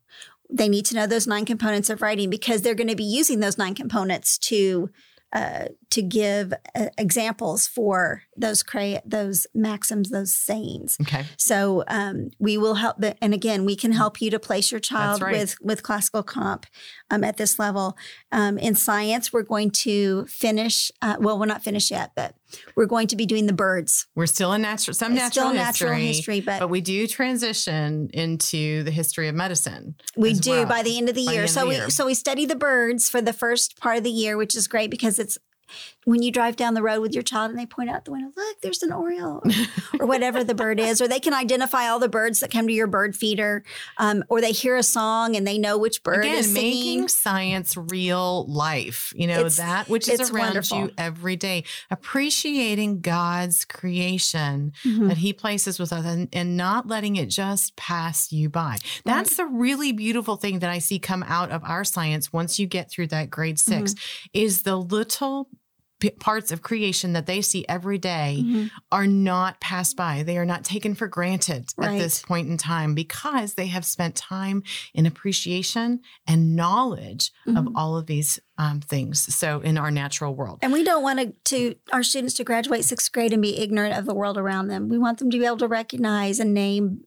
they 0.49 0.69
need 0.69 0.85
to 0.85 0.95
know 0.95 1.07
those 1.07 1.25
nine 1.25 1.45
components 1.45 1.89
of 1.89 2.01
writing 2.01 2.29
because 2.29 2.61
they're 2.61 2.75
going 2.75 2.89
to 2.89 2.95
be 2.95 3.03
using 3.03 3.39
those 3.39 3.57
nine 3.57 3.73
components 3.73 4.37
to 4.37 4.89
uh, 5.33 5.65
to 5.89 6.01
give 6.03 6.53
uh, 6.75 6.85
examples 6.97 7.67
for 7.67 8.21
those 8.37 8.61
cra- 8.61 9.01
those 9.03 9.47
maxims, 9.55 10.11
those 10.11 10.33
sayings. 10.33 10.95
Okay. 11.01 11.25
So 11.37 11.83
um, 11.87 12.29
we 12.39 12.57
will 12.57 12.75
help, 12.75 12.97
and 13.19 13.33
again, 13.33 13.65
we 13.65 13.75
can 13.75 13.91
help 13.91 14.21
you 14.21 14.29
to 14.29 14.39
place 14.39 14.71
your 14.71 14.79
child 14.79 15.21
right. 15.21 15.33
with 15.33 15.55
with 15.61 15.81
classical 15.81 16.21
comp 16.21 16.67
um, 17.13 17.23
at 17.23 17.37
this 17.37 17.59
level. 17.59 17.97
Um, 18.31 18.57
in 18.57 18.75
science, 18.75 19.31
we're 19.31 19.43
going 19.43 19.71
to 19.71 20.25
finish. 20.25 20.91
Uh, 21.01 21.15
well, 21.19 21.37
we're 21.39 21.45
not 21.45 21.63
finished 21.63 21.91
yet, 21.91 22.11
but 22.15 22.35
we're 22.75 22.85
going 22.87 23.07
to 23.07 23.15
be 23.15 23.25
doing 23.25 23.45
the 23.47 23.53
birds. 23.53 24.07
We're 24.15 24.25
still 24.25 24.53
in 24.53 24.61
natural 24.61 24.93
some 24.95 25.13
It's 25.13 25.21
natural 25.21 25.49
history. 25.49 25.59
natural 25.87 25.93
history, 25.95 26.41
but, 26.41 26.59
But 26.59 26.67
we 26.69 26.81
do 26.81 27.07
transition 27.07 28.09
into 28.13 28.83
the 28.83 28.91
history 28.91 29.27
of 29.27 29.35
medicine. 29.35 29.95
We 30.15 30.33
do 30.33 30.51
well. 30.51 30.65
by 30.65 30.83
the 30.83 30.97
end 30.97 31.09
of 31.09 31.15
the 31.15 31.25
By 31.25 31.33
year. 31.33 31.43
of 31.43 31.49
so 31.49 31.61
the 31.61 31.67
we 31.67 31.75
year. 31.75 31.89
so 31.89 32.05
we 32.05 32.13
study 32.13 32.45
the 32.45 32.55
birds 32.55 33.09
for 33.09 33.21
the 33.21 33.33
first 33.33 33.79
part 33.79 33.97
of 33.97 34.03
the 34.03 34.11
year, 34.11 34.37
which 34.37 34.55
is 34.55 34.67
great 34.67 34.89
because 34.91 35.19
it's 35.19 35.37
when 36.05 36.21
you 36.21 36.31
drive 36.31 36.55
down 36.55 36.73
the 36.73 36.81
road 36.81 37.01
with 37.01 37.13
your 37.13 37.23
child 37.23 37.49
and 37.51 37.57
they 37.59 37.65
point 37.65 37.89
out 37.89 38.05
the 38.05 38.11
window, 38.11 38.31
look, 38.35 38.61
there's 38.61 38.83
an 38.83 38.91
oriole 38.91 39.41
or 39.99 40.05
whatever 40.05 40.43
the 40.43 40.53
bird 40.53 40.79
is, 40.79 41.01
or 41.01 41.07
they 41.07 41.19
can 41.19 41.33
identify 41.33 41.87
all 41.87 41.99
the 41.99 42.09
birds 42.09 42.41
that 42.41 42.51
come 42.51 42.67
to 42.67 42.73
your 42.73 42.87
bird 42.87 43.15
feeder, 43.15 43.63
um, 43.97 44.23
or 44.27 44.41
they 44.41 44.51
hear 44.51 44.75
a 44.75 44.83
song 44.83 45.35
and 45.35 45.47
they 45.47 45.57
know 45.57 45.77
which 45.77 46.03
bird 46.03 46.25
Again, 46.25 46.37
is 46.39 46.51
singing. 46.53 46.71
making 46.97 47.07
science 47.07 47.77
real 47.77 48.45
life, 48.47 49.13
you 49.15 49.27
know, 49.27 49.39
It's- 49.39 49.57
that 49.57 49.87
which 49.89 50.09
is 50.09 50.29
around 50.29 50.45
wonderful. 50.47 50.77
you 50.79 50.91
every 50.97 51.35
day, 51.35 51.63
appreciating 51.89 53.01
God's 53.01 53.65
creation 53.65 54.73
Mhm. 54.83 55.07
that 55.07 55.17
He 55.17 55.33
places 55.33 55.79
with 55.79 55.91
us 55.93 56.05
and, 56.05 56.27
and 56.33 56.55
not 56.57 56.87
letting 56.87 57.15
it 57.15 57.29
just 57.29 57.75
pass 57.75 58.31
you 58.31 58.49
by. 58.49 58.77
That's 59.05 59.35
the 59.37 59.45
really 59.45 59.91
beautiful 59.91 60.35
thing 60.35 60.59
that 60.59 60.69
I 60.69 60.79
see 60.79 60.99
come 60.99 61.23
out 61.23 61.51
of 61.51 61.63
our 61.63 61.83
science 61.83 62.31
once 62.33 62.59
you 62.59 62.67
get 62.67 62.89
through 62.91 63.07
that 63.07 63.29
grade 63.29 63.57
6 63.59 63.93
Mm-hmm. 63.93 64.27
is 64.33 64.61
the 64.63 64.75
little 64.77 65.49
p- 66.03 66.09
parts 66.09 66.51
of 66.51 66.61
creation 66.61 67.13
that 67.13 67.27
they 67.27 67.41
see 67.41 67.65
every 67.69 67.97
day 67.97 68.43
Mhm. 68.45 68.69
are 68.91 69.07
not 69.07 69.61
passed 69.61 69.95
by. 69.95 70.21
They 70.23 70.37
are 70.37 70.45
not 70.45 70.65
taken 70.65 70.95
for 70.95 71.07
granted 71.07 71.69
at 71.81 71.97
this 71.97 72.21
point 72.21 72.49
in 72.49 72.57
time 72.57 72.93
because 72.93 73.53
they 73.53 73.67
have 73.67 73.85
spent 73.85 74.13
time 74.15 74.63
in 74.93 75.05
appreciation 75.05 76.01
and 76.27 76.57
knowledge 76.57 77.31
of 77.47 77.53
Mhm. 77.65 77.71
all 77.75 77.95
of 77.97 78.05
these 78.07 78.37
um, 78.59 78.81
things. 78.81 79.33
So 79.33 79.61
in 79.61 79.79
our 79.79 79.89
natural 79.89 80.35
world. 80.35 80.59
And 80.61 80.71
we 80.71 80.83
don't 80.83 81.01
want 81.01 81.17
to, 81.19 81.33
to 81.55 81.75
our 81.91 82.03
students 82.03 82.35
to 82.35 82.43
graduate 82.43 82.85
sixth 82.85 83.11
grade 83.11 83.33
and 83.33 83.41
be 83.41 83.57
ignorant 83.57 83.97
of 83.97 84.05
the 84.05 84.13
world 84.13 84.37
around 84.37 84.67
them. 84.67 84.89
We 84.89 84.99
want 84.99 85.17
them 85.17 85.31
to 85.31 85.39
be 85.39 85.45
able 85.45 85.57
to 85.57 85.67
recognize 85.67 86.39
and 86.39 86.53
name 86.53 86.99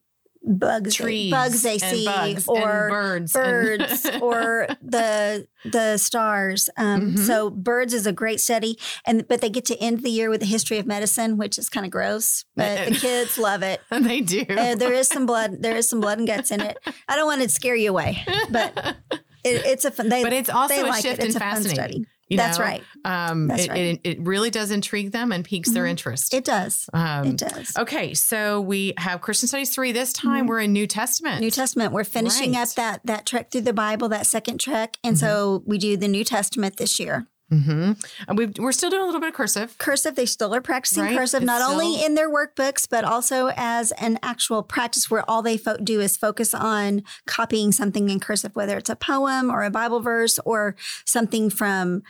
bugs, 0.47 0.95
Trees, 0.95 1.31
bugs 1.31 1.61
they 1.61 1.77
see, 1.77 2.05
bugs 2.05 2.47
or 2.47 2.89
birds, 2.89 3.33
birds 3.33 4.05
or 4.21 4.67
the 4.81 5.47
the 5.65 5.97
stars. 5.97 6.69
Um, 6.77 7.15
Mhm. 7.15 7.19
So 7.27 7.49
birds 7.49 7.93
is 7.93 8.07
a 8.07 8.13
great 8.13 8.39
study, 8.39 8.77
and 9.05 9.27
but 9.27 9.41
they 9.41 9.49
get 9.49 9.65
to 9.65 9.77
end 9.77 10.03
the 10.03 10.09
year 10.09 10.29
with 10.29 10.39
the 10.39 10.45
history 10.45 10.77
of 10.79 10.85
medicine, 10.85 11.37
which 11.37 11.57
is 11.57 11.69
kind 11.69 11.85
of 11.85 11.91
gross, 11.91 12.45
but 12.55 12.87
the 12.87 12.95
kids 12.95 13.37
love 13.37 13.61
it. 13.63 13.81
they 13.91 14.21
do. 14.21 14.45
Uh, 14.49 14.75
there 14.75 14.93
is 14.93 15.07
some 15.07 15.25
blood. 15.25 15.61
There 15.61 15.75
is 15.75 15.89
some 15.89 15.99
blood 15.99 16.19
and 16.19 16.27
guts 16.27 16.51
in 16.51 16.61
it. 16.61 16.77
I 17.07 17.15
don't 17.15 17.25
want 17.27 17.41
to 17.41 17.49
scare 17.49 17.75
you 17.75 17.89
away, 17.89 18.23
but 18.49 18.73
it, 19.43 19.65
it's 19.65 19.85
a 19.85 19.91
fun. 19.91 20.09
They, 20.09 20.23
but 20.23 20.33
it's 20.33 20.49
also 20.49 20.73
they 20.75 20.81
a 20.81 20.85
like 20.85 21.01
shift 21.03 21.19
it. 21.19 21.25
It's 21.25 21.35
and 21.35 21.43
a 21.43 21.45
fun 21.45 21.63
fascinating. 21.63 22.05
You 22.29 22.37
That's 22.37 22.57
know? 22.59 22.65
right. 22.65 22.83
Um, 23.05 23.47
That's 23.47 23.65
it, 23.65 23.69
right. 23.69 23.79
It, 23.79 24.01
it 24.03 24.19
really 24.21 24.49
does 24.49 24.71
intrigue 24.71 25.11
them 25.11 25.31
and 25.31 25.45
piques 25.45 25.69
their 25.71 25.85
Mhm. 25.85 25.89
interest. 25.91 26.33
It 26.33 26.43
does. 26.45 26.89
um, 26.93 27.27
it 27.27 27.37
does. 27.37 27.71
Okay, 27.77 28.13
so 28.13 28.59
we 28.61 28.93
have 28.97 29.21
Christian 29.21 29.47
Studies 29.47 29.69
three. 29.73 29.91
This 29.91 30.11
time 30.13 30.45
Mhm. 30.45 30.49
we're 30.49 30.59
in 30.61 30.73
New 30.73 30.87
Testament. 30.87 31.41
New 31.41 31.51
Testament. 31.51 31.93
We're 31.93 32.03
finishing 32.03 32.53
Right. 32.53 32.61
up 32.67 32.75
that 32.75 33.01
that 33.05 33.25
trek 33.25 33.51
through 33.51 33.61
the 33.61 33.73
Bible, 33.73 34.09
that 34.09 34.25
second 34.27 34.59
trek, 34.59 34.97
and 35.03 35.17
so 35.17 35.63
we 35.65 35.77
do 35.77 35.95
the 35.97 36.07
New 36.07 36.23
Testament 36.23 36.77
this 36.77 36.99
year. 36.99 37.27
Hmm 37.49 37.93
And 38.27 38.37
we 38.37 38.47
we're 38.59 38.71
still 38.73 38.89
doing 38.89 39.03
a 39.03 39.05
little 39.05 39.21
bit 39.21 39.29
of 39.29 39.35
cursive. 39.35 39.77
Cursive. 39.77 40.15
They 40.15 40.25
still 40.25 40.53
are 40.53 40.61
practicing 40.61 41.03
Right. 41.03 41.17
cursive, 41.17 41.43
It's 41.43 41.47
not 41.47 41.61
only 41.61 42.03
in 42.03 42.15
their 42.15 42.29
workbooks 42.29 42.87
but 42.89 43.03
also 43.05 43.51
as 43.55 43.91
an 43.93 44.19
actual 44.21 44.63
practice 44.63 45.09
where 45.09 45.27
all 45.29 45.41
they 45.41 45.57
fo- 45.57 45.77
do 45.77 46.01
is 46.01 46.17
focus 46.17 46.53
on 46.53 47.03
copying 47.25 47.71
something 47.71 48.09
in 48.09 48.19
cursive, 48.19 48.55
whether 48.55 48.77
it's 48.77 48.89
a 48.89 48.95
poem 48.97 49.49
or 49.49 49.63
a 49.63 49.69
Bible 49.69 49.99
verse 50.01 50.39
or 50.45 50.75
something 51.05 51.49
from 51.49 52.03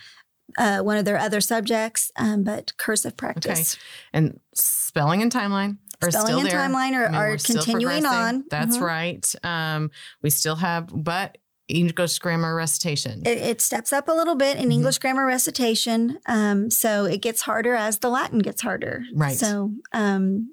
uh, 0.58 0.80
one 0.80 0.98
of 0.98 1.04
their 1.06 1.18
other 1.18 1.42
subjects, 1.42 2.10
um, 2.16 2.44
but 2.44 2.76
cursive 2.78 3.16
practice. 3.18 3.76
Okay. 3.76 3.82
And 4.14 4.40
spelling 4.56 5.22
and 5.22 5.32
timeline 5.32 5.78
are 6.02 6.10
Spelling 6.10 6.28
still 6.28 6.40
and 6.40 6.48
there. 6.50 6.58
timeline 6.60 6.94
are, 6.96 7.06
I 7.08 7.12
mean, 7.12 7.16
are 7.16 7.38
continuing 7.38 8.06
on. 8.06 8.46
That's 8.50 8.78
Mhm. 8.78 8.82
right. 8.82 9.36
Um, 9.44 9.92
we 10.22 10.30
still 10.30 10.56
have, 10.56 10.88
but 10.94 11.38
English 11.70 12.20
grammar 12.20 12.56
recitation. 12.56 13.22
It, 13.26 13.38
it 13.40 13.62
steps 13.62 13.92
up 13.92 14.08
a 14.08 14.14
little 14.14 14.36
bit 14.36 14.58
in 14.58 14.70
Mhm. 14.70 14.74
English 14.74 15.00
grammar 15.00 15.26
recitation. 15.26 16.18
Um, 16.26 16.70
so 16.72 17.06
it 17.06 17.22
gets 17.22 17.42
harder 17.42 17.76
as 17.76 18.00
the 18.00 18.10
Latin 18.10 18.40
gets 18.40 18.62
harder. 18.62 19.04
Right. 19.14 19.36
So, 19.38 19.72
um, 19.94 20.52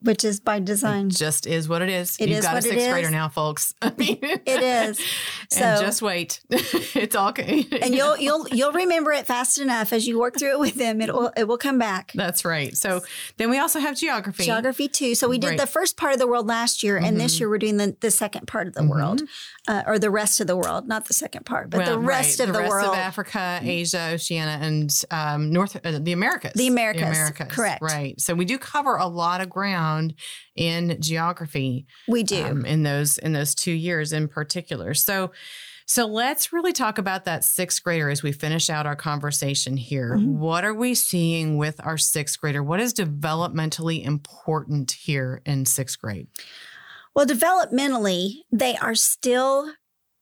which 0.00 0.24
is 0.24 0.38
by 0.38 0.60
design. 0.60 1.08
It 1.08 1.16
just 1.16 1.44
is 1.44 1.68
what 1.68 1.82
it 1.82 1.88
is. 1.88 2.16
It 2.20 2.28
You've 2.28 2.38
is 2.38 2.44
got 2.44 2.56
a 2.56 2.62
sixth 2.62 2.88
grader 2.88 3.10
now, 3.10 3.28
folks. 3.28 3.74
I 3.82 3.92
mean, 3.98 4.18
It 4.22 4.62
is. 4.62 5.00
and 5.56 5.78
So- 5.78 5.84
just 5.84 6.02
wait. 6.02 6.40
it's 6.50 7.16
all 7.16 7.30
okay. 7.30 7.66
and 7.82 7.92
you'll 7.92 8.16
you'll 8.16 8.46
you'll 8.50 8.70
remember 8.70 9.10
it 9.10 9.26
fast 9.26 9.58
enough 9.58 9.92
as 9.92 10.06
you 10.06 10.16
work 10.16 10.38
through 10.38 10.52
it 10.52 10.60
with 10.60 10.76
them. 10.76 11.00
It 11.00 11.12
will 11.12 11.32
it 11.36 11.48
will 11.48 11.58
come 11.58 11.80
back. 11.80 12.12
That's 12.14 12.44
right. 12.44 12.76
So 12.76 13.00
then 13.38 13.50
we 13.50 13.58
also 13.58 13.80
have 13.80 13.96
geography. 13.96 14.44
Geography 14.44 14.86
too. 14.86 15.16
So 15.16 15.28
we 15.28 15.36
did 15.36 15.48
Right. 15.48 15.58
the 15.58 15.66
first 15.66 15.96
part 15.96 16.12
of 16.12 16.20
the 16.20 16.28
world 16.28 16.46
last 16.46 16.84
year, 16.84 16.96
and 16.96 17.20
this 17.20 17.34
Mhm. 17.34 17.40
year 17.40 17.48
we're 17.48 17.58
doing 17.58 17.78
the, 17.78 17.96
the 18.00 18.12
second 18.12 18.46
part 18.46 18.68
of 18.68 18.74
the 18.74 18.82
Mhm. 18.82 18.90
world, 18.90 19.22
uh, 19.68 19.82
or 19.86 19.98
the 19.98 20.10
rest 20.10 20.40
of 20.40 20.46
the 20.46 20.56
world, 20.56 20.88
not 20.88 21.04
the 21.04 21.14
second 21.14 21.44
part, 21.46 21.70
but 21.70 21.78
Well, 21.78 21.90
the 21.92 21.98
rest 21.98 22.40
right. 22.40 22.48
of 22.48 22.54
the, 22.54 22.60
rest 22.60 22.70
world. 22.70 22.88
of 22.88 22.94
Africa, 22.96 23.60
Asia, 23.62 24.10
Oceania, 24.14 24.58
and 24.60 24.90
um, 25.10 25.52
North 25.52 25.76
uh, 25.84 25.98
the 26.00 26.12
Americas. 26.12 26.52
The 26.54 26.66
Americas, 26.66 27.30
correct. 27.50 27.82
Right. 27.82 28.18
So 28.20 28.34
we 28.34 28.44
do 28.46 28.58
cover 28.58 28.96
a 28.96 29.06
lot 29.06 29.40
of 29.42 29.50
ground 29.50 30.14
in 30.56 30.96
geography 31.00 31.86
we 32.08 32.22
do. 32.22 32.42
um, 32.44 32.64
in 32.64 32.82
those 32.82 33.18
in 33.18 33.32
those 33.34 33.54
two 33.54 33.72
years 33.72 34.12
in 34.12 34.26
particular. 34.28 34.94
So. 34.94 35.30
So 35.90 36.04
let's 36.04 36.52
really 36.52 36.74
talk 36.74 36.98
about 36.98 37.24
that 37.24 37.44
sixth 37.44 37.82
grader 37.82 38.10
as 38.10 38.22
we 38.22 38.30
finish 38.30 38.68
out 38.68 38.84
our 38.84 38.94
conversation 38.94 39.78
here. 39.78 40.18
Mhm. 40.18 40.34
What 40.36 40.62
are 40.62 40.74
we 40.74 40.94
seeing 40.94 41.56
with 41.56 41.80
our 41.82 41.96
sixth 41.96 42.38
grader? 42.38 42.62
What 42.62 42.78
is 42.78 42.92
developmentally 42.92 44.04
important 44.04 44.90
here 44.90 45.40
in 45.46 45.64
sixth 45.64 45.98
grade? 45.98 46.26
Well, 47.18 47.26
developmentally, 47.26 48.42
they 48.52 48.76
are 48.76 48.94
still 48.94 49.72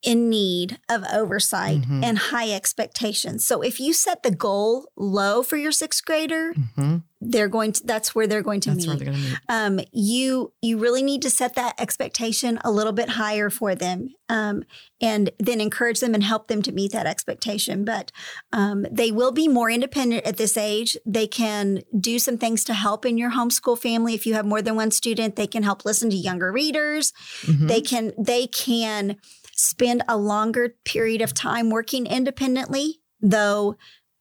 in 0.06 0.30
need 0.30 0.78
of 0.88 1.04
oversight 1.12 1.82
Mhm. 1.82 2.02
and 2.04 2.16
high 2.18 2.50
expectations. 2.52 3.44
So 3.44 3.60
if 3.60 3.80
you 3.80 3.92
set 3.92 4.22
the 4.22 4.30
goal 4.30 4.86
low 4.96 5.42
for 5.42 5.56
your 5.56 5.72
sixth 5.72 6.04
grader, 6.04 6.54
Mhm. 6.78 7.02
they're 7.20 7.48
going 7.48 7.72
to 7.72 7.84
that's 7.84 8.14
where 8.14 8.26
they're 8.28 8.42
going 8.42 8.60
to 8.60 8.70
That's 8.70 8.86
meet. 8.86 8.88
where 8.88 8.96
they're 8.96 9.06
going 9.12 9.22
to 9.22 9.28
meet. 9.30 9.38
um, 9.48 9.80
you 9.92 10.52
you 10.62 10.78
really 10.78 11.02
need 11.02 11.22
to 11.22 11.30
set 11.30 11.54
that 11.56 11.74
expectation 11.78 12.58
a 12.62 12.70
little 12.70 12.92
bit 12.92 13.08
higher 13.10 13.50
for 13.50 13.74
them, 13.74 14.10
um, 14.28 14.62
and 15.00 15.30
then 15.40 15.60
encourage 15.60 15.98
them 16.00 16.14
and 16.14 16.22
help 16.22 16.46
them 16.46 16.62
to 16.62 16.72
meet 16.72 16.92
that 16.92 17.06
expectation. 17.06 17.84
But 17.84 18.12
um, 18.52 18.86
they 18.90 19.10
will 19.10 19.32
be 19.32 19.48
more 19.48 19.70
independent 19.70 20.24
at 20.24 20.36
this 20.36 20.56
age. 20.56 20.96
They 21.04 21.26
can 21.26 21.80
do 21.98 22.18
some 22.20 22.38
things 22.38 22.62
to 22.64 22.74
help 22.74 23.04
in 23.04 23.18
your 23.18 23.32
homeschool 23.32 23.78
family. 23.78 24.14
If 24.14 24.24
you 24.26 24.34
have 24.34 24.46
more 24.46 24.62
than 24.62 24.76
one 24.76 24.92
student, 24.92 25.34
they 25.34 25.48
can 25.48 25.64
help 25.64 25.84
listen 25.84 26.10
to 26.10 26.16
younger 26.16 26.52
readers. 26.52 27.12
Mhm. 27.42 27.66
They 27.68 27.80
can 27.80 28.12
they 28.16 28.46
can 28.46 29.16
spend 29.56 30.02
a 30.08 30.16
longer 30.16 30.76
period 30.84 31.22
of 31.22 31.34
time 31.34 31.70
working 31.70 32.06
independently, 32.06 33.00
though. 33.20 33.76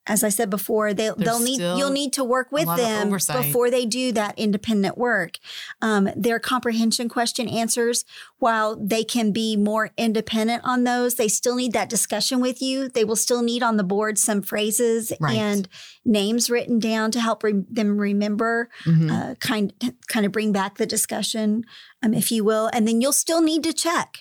As 0.08 0.24
I 0.24 0.30
said 0.30 0.52
before, 0.52 0.94
they, 0.94 1.10
they'll 1.18 1.40
need 1.40 1.60
you'll 1.60 1.90
need 1.90 2.14
to 2.14 2.24
work 2.24 2.52
with 2.52 2.68
them 2.78 3.10
before 3.10 3.72
they 3.72 3.88
do 3.88 4.12
that 4.12 4.38
independent 4.38 5.00
work. 5.00 5.40
Um, 5.82 6.08
their 6.16 6.38
comprehension 6.38 7.10
question 7.10 7.48
answers, 7.50 8.06
while 8.38 8.76
they 8.76 9.04
can 9.04 9.32
be 9.32 9.58
more 9.58 9.90
independent 9.98 10.62
on 10.64 10.84
those, 10.84 11.16
they 11.16 11.28
still 11.28 11.56
need 11.56 11.74
that 11.74 11.90
discussion 11.90 12.40
with 12.40 12.62
you. 12.62 12.88
They 12.88 13.04
will 13.04 13.16
still 13.16 13.42
need 13.42 13.64
on 13.64 13.78
the 13.78 13.84
board 13.84 14.20
some 14.20 14.44
phrases 14.44 15.12
Right. 15.20 15.38
and 15.38 15.68
names 16.06 16.52
written 16.52 16.78
down 16.78 17.10
to 17.10 17.20
help 17.20 17.42
re- 17.42 17.64
them 17.68 17.98
remember 17.98 18.70
Mhm. 18.86 19.10
uh, 19.12 19.34
kind 19.40 19.74
kind 20.08 20.24
of 20.24 20.32
bring 20.32 20.52
back 20.52 20.78
the 20.78 20.86
discussion, 20.86 21.64
um, 22.04 22.14
if 22.14 22.32
you 22.32 22.44
will, 22.44 22.70
and 22.74 22.88
then 22.88 23.02
you'll 23.02 23.12
still 23.12 23.42
need 23.42 23.64
to 23.64 23.74
check 23.74 24.20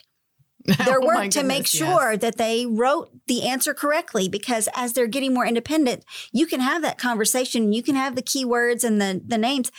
their 0.84 1.00
Oh 1.02 1.06
work 1.06 1.30
to 1.30 1.42
make 1.42 1.64
goodness, 1.64 1.74
yes. 1.74 1.88
sure 1.88 2.16
that 2.16 2.36
they 2.36 2.66
wrote 2.66 3.10
the 3.26 3.42
answer 3.48 3.74
correctly. 3.74 4.28
Because 4.28 4.68
as 4.74 4.92
they're 4.94 5.06
getting 5.06 5.34
more 5.34 5.46
independent, 5.46 6.04
you 6.32 6.46
can 6.46 6.60
have 6.60 6.82
that 6.82 6.98
conversation, 6.98 7.72
you 7.72 7.82
can 7.82 7.94
have 7.96 8.14
the 8.16 8.22
keywords 8.22 8.82
and 8.84 9.00
the 9.00 9.20
the 9.26 9.38
names. 9.38 9.70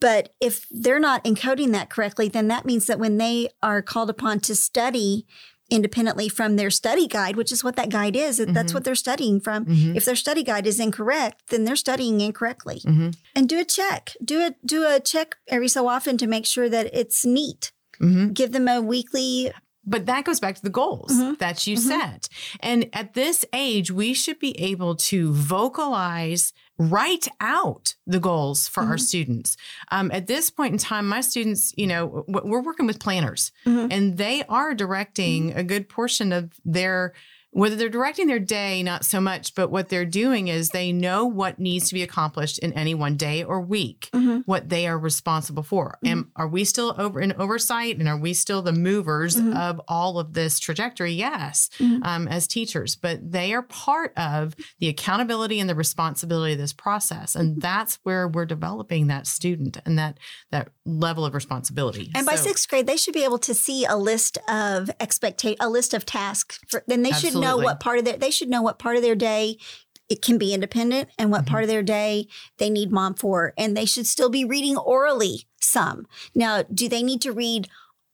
But 0.00 0.34
if 0.40 0.66
they're 0.70 1.00
not 1.00 1.24
encoding 1.24 1.72
that 1.72 1.90
correctly, 1.90 2.28
then 2.28 2.48
that 2.48 2.64
means 2.64 2.86
that 2.86 3.00
when 3.00 3.16
they 3.18 3.48
are 3.62 3.82
called 3.82 4.10
upon 4.10 4.40
to 4.40 4.54
study 4.54 5.26
independently 5.70 6.28
from 6.30 6.56
their 6.56 6.70
study 6.70 7.06
guide, 7.06 7.36
which 7.36 7.52
is 7.52 7.62
what 7.64 7.76
that 7.76 7.90
guide 7.90 8.16
is, 8.16 8.38
that's 8.38 8.70
Mhm. 8.70 8.74
what 8.74 8.84
they're 8.84 8.94
studying 8.94 9.38
from. 9.40 9.66
Mhm. 9.66 9.96
If 9.96 10.04
their 10.06 10.16
study 10.16 10.42
guide 10.42 10.66
is 10.66 10.80
incorrect, 10.80 11.48
then 11.48 11.64
they're 11.64 11.76
studying 11.76 12.20
incorrectly 12.22 12.80
Mhm. 12.86 13.14
and 13.34 13.48
do 13.48 13.58
a 13.58 13.64
check. 13.64 14.14
Do 14.24 14.40
a 14.40 14.54
do 14.64 14.86
a 14.86 14.98
check 15.00 15.36
every 15.48 15.68
so 15.68 15.88
often 15.88 16.16
to 16.18 16.26
make 16.26 16.46
sure 16.46 16.68
that 16.70 16.88
it's 16.94 17.24
neat. 17.26 17.72
Mhm. 18.00 18.32
Give 18.32 18.52
them 18.52 18.68
a 18.68 18.80
weekly. 18.80 19.52
But 19.84 20.06
that 20.06 20.24
goes 20.24 20.38
back 20.40 20.54
to 20.56 20.62
the 20.62 20.70
goals 20.70 21.12
Mhm. 21.12 21.38
that 21.38 21.66
you 21.66 21.76
Mhm. 21.76 21.80
set. 21.80 22.28
And 22.60 22.90
at 22.92 23.14
this 23.14 23.44
age, 23.52 23.90
we 23.90 24.12
should 24.12 24.38
be 24.38 24.58
able 24.60 24.96
to 24.96 25.32
vocalize, 25.32 26.52
write 26.78 27.26
out 27.40 27.94
the 28.06 28.20
goals 28.20 28.68
for 28.68 28.82
our 28.82 28.96
Mhm. 28.96 29.00
students. 29.00 29.56
Um, 29.90 30.10
at 30.12 30.26
this 30.26 30.50
point 30.50 30.72
in 30.72 30.78
time, 30.78 31.08
my 31.08 31.20
students, 31.22 31.72
you 31.76 31.86
know, 31.86 32.24
we're 32.28 32.60
working 32.62 32.86
with 32.86 33.00
planners 33.00 33.50
Mhm. 33.66 33.88
and 33.90 34.18
they 34.18 34.44
are 34.44 34.74
directing 34.74 35.52
a 35.54 35.64
good 35.64 35.88
portion 35.88 36.32
of 36.32 36.52
their 36.64 37.14
whether 37.50 37.76
they're 37.76 37.88
directing 37.88 38.26
their 38.26 38.38
day 38.38 38.82
not 38.82 39.04
so 39.04 39.20
much 39.20 39.54
but 39.54 39.70
what 39.70 39.88
they're 39.88 40.04
doing 40.04 40.48
is 40.48 40.68
they 40.68 40.92
know 40.92 41.24
what 41.24 41.58
needs 41.58 41.88
to 41.88 41.94
be 41.94 42.02
accomplished 42.02 42.58
in 42.58 42.72
any 42.74 42.94
one 42.94 43.16
day 43.16 43.42
or 43.42 43.60
week 43.60 44.10
Mhm. 44.14 44.42
what 44.46 44.68
they 44.68 44.86
are 44.86 44.98
responsible 44.98 45.62
for. 45.62 45.98
And 46.04 46.26
are 46.36 46.48
we 46.48 46.64
still 46.64 46.94
over 46.98 47.20
in 47.20 47.32
oversight 47.34 47.98
and 47.98 48.08
are 48.08 48.18
we 48.18 48.34
still 48.34 48.62
the 48.62 48.72
movers 48.72 49.36
Mhm. 49.36 49.56
of 49.56 49.80
all 49.88 50.18
of 50.18 50.34
this 50.34 50.58
trajectory? 50.58 51.12
Yes, 51.12 51.68
Mhm. 51.78 52.00
um, 52.04 52.28
as 52.28 52.46
teachers, 52.46 52.94
but 52.96 53.32
they 53.32 53.52
are 53.52 53.62
part 53.62 54.12
of 54.16 54.54
the 54.78 54.88
accountability 54.88 55.58
and 55.60 55.68
the 55.68 55.74
responsibility 55.74 56.52
of 56.52 56.58
this 56.58 56.72
process. 56.72 57.34
And 57.34 57.60
that's 57.60 57.98
where 58.02 58.28
we're 58.28 58.46
developing 58.46 59.06
that 59.08 59.26
student 59.26 59.78
and 59.86 59.98
that 59.98 60.18
that 60.50 60.68
level 60.84 61.24
of 61.24 61.34
responsibility. 61.34 62.10
And 62.14 62.26
by 62.26 62.36
So- 62.36 62.44
sixth 62.44 62.68
grade, 62.68 62.86
they 62.86 62.96
should 62.96 63.14
be 63.14 63.24
able 63.24 63.38
to 63.38 63.54
see 63.54 63.84
a 63.84 63.96
list 63.96 64.38
of 64.48 64.90
expecta- 65.00 65.56
a 65.60 65.68
list 65.68 65.94
of 65.94 66.04
tasks. 66.06 66.58
For, 66.68 66.82
then 66.86 67.02
they 67.02 67.12
should 67.12 67.34
know 67.40 67.56
what 67.56 67.80
part 67.80 67.98
of 67.98 68.04
their 68.04 68.16
they 68.16 68.30
should 68.30 68.48
know 68.48 68.62
what 68.62 68.78
part 68.78 68.96
of 68.96 69.02
their 69.02 69.14
day 69.14 69.58
it 70.08 70.22
can 70.22 70.38
be 70.38 70.54
independent 70.54 71.08
and 71.18 71.30
what 71.30 71.42
Mm-hmm. 71.42 71.50
part 71.50 71.62
of 71.64 71.68
their 71.68 71.82
day 71.82 72.28
they 72.56 72.70
need 72.70 72.90
mom 72.90 73.14
for. 73.14 73.52
And 73.58 73.76
they 73.76 73.84
should 73.84 74.06
still 74.06 74.30
be 74.30 74.44
reading 74.44 74.76
orally 74.76 75.46
some. 75.60 76.06
Now, 76.34 76.62
do 76.72 76.88
they 76.88 77.02
need 77.02 77.20
to 77.22 77.32
read 77.32 77.68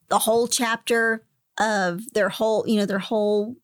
the 0.09 0.19
whole 0.21 0.49
chapter 0.49 1.25
of 1.59 2.13
their 2.13 2.31
whole, 2.31 2.65
you 2.67 2.77
know, 2.81 2.87
their 2.87 2.99
whole 2.99 3.55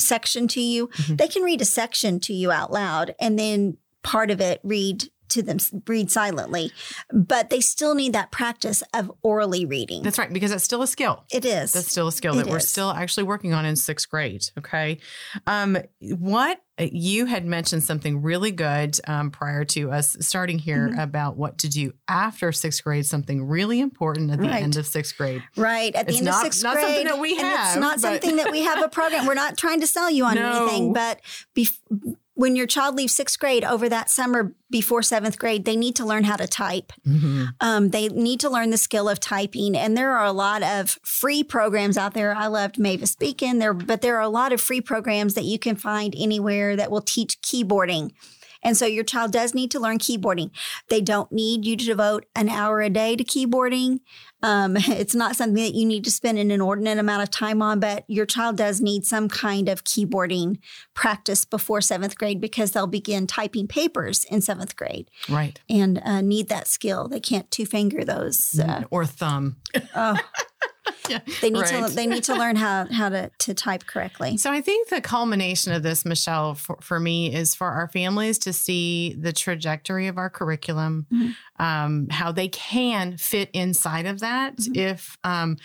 section 0.00 0.48
to 0.48 0.60
you? 0.60 0.88
Mhm. 0.88 1.18
They 1.18 1.28
can 1.28 1.42
read 1.42 1.60
a 1.60 1.64
section 1.64 2.18
to 2.20 2.32
you 2.34 2.50
out 2.50 2.72
loud 2.72 3.14
and 3.20 3.38
then 3.38 3.76
part 4.02 4.30
of 4.32 4.40
it 4.40 4.60
read 4.64 5.10
to 5.30 5.42
them 5.42 5.58
read 5.86 6.10
silently. 6.10 6.72
But 7.12 7.50
they 7.50 7.60
still 7.60 7.94
need 7.94 8.12
that 8.12 8.30
practice 8.30 8.82
of 8.94 9.10
orally 9.22 9.64
reading. 9.64 10.02
That's 10.02 10.18
right, 10.18 10.32
because 10.32 10.50
that's 10.50 10.64
still 10.64 10.82
a 10.82 10.86
skill. 10.86 11.24
It 11.32 11.44
is. 11.44 11.72
That's 11.72 11.88
still 11.90 12.08
a 12.08 12.12
skill 12.12 12.34
It 12.38 12.44
that 12.44 12.50
we're 12.50 12.58
still 12.60 12.90
actually 12.90 13.24
working 13.24 13.52
on 13.54 13.64
in 13.64 13.76
sixth 13.76 14.08
grade. 14.08 14.42
Okay. 14.58 14.98
Um, 15.46 15.78
what 16.00 16.60
you 16.78 17.24
had 17.24 17.46
mentioned 17.46 17.82
something 17.82 18.20
really 18.20 18.50
good 18.50 18.98
um, 19.08 19.30
prior 19.30 19.64
to 19.64 19.90
us 19.90 20.14
starting 20.20 20.58
here 20.58 20.90
Mhm. 20.90 21.02
about 21.02 21.36
what 21.38 21.56
to 21.58 21.68
do 21.70 21.92
after 22.06 22.52
sixth 22.52 22.84
grade, 22.84 23.06
something 23.06 23.44
really 23.46 23.80
important 23.80 24.30
at 24.30 24.38
the 24.40 24.46
Right. 24.48 24.62
end 24.62 24.76
of 24.76 24.86
sixth 24.86 25.16
grade. 25.16 25.42
right 25.56 25.94
at 25.94 26.06
the 26.06 26.10
It's 26.12 26.18
end 26.18 26.26
not- 26.26 26.34
of 26.36 26.42
sixth 26.42 26.62
not 26.62 26.74
grade. 26.74 26.84
something 26.86 27.06
that 27.06 27.18
we 27.18 27.32
and 27.32 27.40
have, 27.40 27.66
it's 27.68 27.80
not 27.80 27.94
but- 27.94 28.00
something 28.02 28.36
that 28.36 28.50
we 28.52 28.60
have 28.64 28.82
a 28.84 28.88
program. 28.90 29.24
We're 29.24 29.32
not 29.34 29.56
trying 29.56 29.80
to 29.80 29.86
sell 29.86 30.10
you 30.10 30.24
on 30.26 30.34
No. 30.36 30.66
anything, 30.66 30.92
but 30.92 31.20
bef- 31.56 31.78
when 32.36 32.54
your 32.54 32.66
child 32.66 32.94
leaves 32.94 33.16
sixth 33.16 33.38
grade 33.38 33.64
over 33.64 33.88
that 33.88 34.10
summer 34.10 34.54
before 34.70 35.02
seventh 35.02 35.38
grade, 35.38 35.64
they 35.64 35.74
need 35.74 35.96
to 35.96 36.04
learn 36.04 36.24
how 36.24 36.36
to 36.36 36.46
type. 36.46 36.92
Um, 37.60 37.88
they 37.90 38.08
need 38.08 38.40
to 38.40 38.50
learn 38.50 38.68
the 38.70 38.76
skill 38.76 39.08
of 39.08 39.18
typing, 39.18 39.74
and 39.74 39.96
there 39.96 40.12
are 40.12 40.26
a 40.26 40.32
lot 40.32 40.62
of 40.62 40.98
free 41.02 41.42
programs 41.42 41.96
out 41.96 42.12
there. 42.12 42.34
I 42.34 42.46
loved 42.48 42.78
Mavis 42.78 43.16
Beacon 43.16 43.58
there, 43.58 43.72
but 43.72 44.02
there 44.02 44.16
are 44.16 44.22
a 44.22 44.28
lot 44.28 44.52
of 44.52 44.60
free 44.60 44.82
programs 44.82 45.32
that 45.34 45.44
you 45.44 45.58
can 45.58 45.76
find 45.76 46.14
anywhere 46.16 46.76
that 46.76 46.90
will 46.90 47.00
teach 47.00 47.40
keyboarding. 47.40 48.10
And 48.62 48.76
so 48.76 48.84
your 48.84 49.04
child 49.04 49.32
does 49.32 49.54
need 49.54 49.70
to 49.70 49.80
learn 49.80 49.98
keyboarding. 49.98 50.50
They 50.90 51.00
don't 51.00 51.30
need 51.30 51.64
you 51.64 51.76
to 51.76 51.84
devote 51.84 52.26
an 52.34 52.48
hour 52.48 52.82
a 52.82 52.90
day 52.90 53.16
to 53.16 53.24
keyboarding. 53.24 54.00
Um, 54.42 54.76
it's 54.78 55.14
not 55.14 55.34
something 55.36 55.62
that 55.62 55.74
you 55.74 55.86
need 55.86 56.04
to 56.04 56.10
spend 56.10 56.38
an 56.38 56.50
inordinate 56.50 56.98
amount 56.98 57.22
of 57.22 57.30
time 57.30 57.62
on, 57.62 57.80
but 57.80 58.04
your 58.08 58.26
child 58.26 58.56
does 58.56 58.80
need 58.80 59.04
some 59.06 59.28
kind 59.28 59.68
of 59.68 59.84
keyboarding 59.84 60.58
practice 60.94 61.44
before 61.44 61.80
seventh 61.80 62.18
grade 62.18 62.40
because 62.40 62.72
they'll 62.72 62.86
begin 62.86 63.26
typing 63.26 63.66
papers 63.66 64.24
in 64.24 64.40
seventh 64.40 64.76
grade 64.76 65.10
Right. 65.28 65.60
and 65.68 66.00
uh, 66.04 66.20
need 66.20 66.48
that 66.48 66.68
skill. 66.68 67.08
They 67.08 67.20
can't 67.20 67.50
two 67.50 67.66
finger 67.66 68.04
those. 68.04 68.58
Uh, 68.58 68.84
or 68.90 69.06
thumb. 69.06 69.56
oh. 69.94 70.16
yeah, 71.08 71.20
they 71.40 71.50
need 71.50 71.60
right. 71.60 71.88
to 71.88 71.94
they 71.94 72.06
need 72.06 72.24
to 72.24 72.34
learn 72.34 72.56
how 72.56 72.86
how 72.90 73.08
to 73.08 73.30
to 73.38 73.54
type 73.54 73.86
correctly. 73.86 74.36
So 74.36 74.50
I 74.50 74.60
think 74.60 74.88
the 74.88 75.00
culmination 75.00 75.72
of 75.72 75.82
this, 75.82 76.04
Michelle, 76.04 76.54
for, 76.54 76.78
for 76.80 76.98
me, 77.00 77.34
is 77.34 77.54
for 77.54 77.68
our 77.68 77.88
families 77.88 78.38
to 78.40 78.52
see 78.52 79.14
the 79.18 79.32
trajectory 79.32 80.06
of 80.08 80.18
our 80.18 80.30
curriculum, 80.30 81.06
Mhm. 81.12 81.34
um, 81.58 82.08
how 82.10 82.32
they 82.32 82.48
can 82.48 83.16
fit 83.16 83.50
inside 83.52 84.06
of 84.06 84.20
that 84.20 84.56
Mhm. 84.56 84.76
if 84.76 85.16
um, 85.24 85.56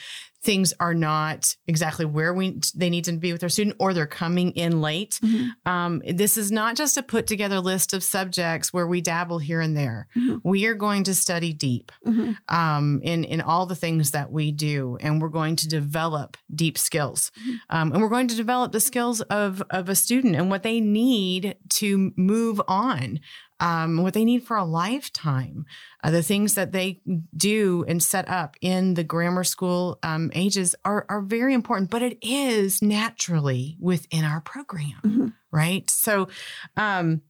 things 0.44 0.74
are 0.80 0.94
not 0.96 1.56
exactly 1.68 2.06
where 2.06 2.34
we 2.34 2.60
they 2.76 2.90
need 2.90 3.06
to 3.06 3.12
be 3.14 3.32
with 3.32 3.42
their 3.42 3.50
student, 3.50 3.76
or 3.80 3.94
they're 3.94 4.08
coming 4.08 4.52
in 4.52 4.82
late. 4.82 5.20
Mhm. 5.24 5.50
Um, 5.66 6.02
this 6.08 6.36
is 6.38 6.52
not 6.52 6.76
just 6.76 6.98
a 6.98 7.04
put 7.04 7.28
together 7.28 7.60
list 7.60 7.94
of 7.94 8.04
subjects 8.04 8.74
where 8.74 8.88
we 8.88 9.02
dabble 9.02 9.38
here 9.40 9.62
and 9.62 9.78
there. 9.78 10.08
Mhm. 10.18 10.42
We 10.44 10.66
are 10.66 10.74
going 10.74 11.04
to 11.04 11.14
study 11.16 11.54
deep 11.54 11.92
Mhm. 12.08 12.38
um, 12.50 13.00
in 13.04 13.24
in 13.24 13.42
all 13.42 13.66
the 13.66 13.76
things 13.76 14.12
that 14.12 14.32
we 14.32 14.52
do, 14.52 14.98
and 15.00 15.22
we're 15.22 15.30
going 15.30 15.56
to 15.58 15.68
develop 15.68 16.38
deep 16.54 16.78
skills, 16.78 17.32
Mhm. 17.48 17.60
um, 17.70 17.92
and 17.94 18.02
we're 18.02 18.10
going 18.10 18.28
to 18.28 18.36
develop 18.36 18.72
the 18.72 18.80
skills 18.80 19.22
of 19.22 19.62
of 19.70 19.90
a 19.90 19.96
student 19.96 20.36
and 20.36 20.50
what 20.50 20.64
they 20.64 20.80
need 20.80 21.56
to 21.70 22.12
move 22.18 22.60
on, 22.68 23.20
um, 23.62 24.04
what 24.04 24.14
they 24.14 24.26
need 24.26 24.44
for 24.44 24.58
a 24.58 24.66
lifetime, 24.66 25.66
uh, 26.04 26.12
the 26.12 26.24
things 26.24 26.56
that 26.56 26.72
they 26.74 27.02
do 27.38 27.86
and 27.88 28.02
set 28.04 28.28
up 28.28 28.58
in 28.60 28.96
the 28.96 29.04
grammar 29.06 29.44
school 29.46 30.00
um, 30.04 30.32
ages 30.34 30.76
are 30.84 31.06
are 31.08 31.22
very 31.22 31.54
important. 31.54 31.90
But 31.90 32.02
it 32.02 32.18
is 32.22 32.82
naturally 32.82 33.78
within 33.80 34.26
our 34.26 34.42
program, 34.42 35.00
Mhm. 35.06 35.34
right? 35.52 35.90
So. 35.90 36.28
Um, 36.76 37.22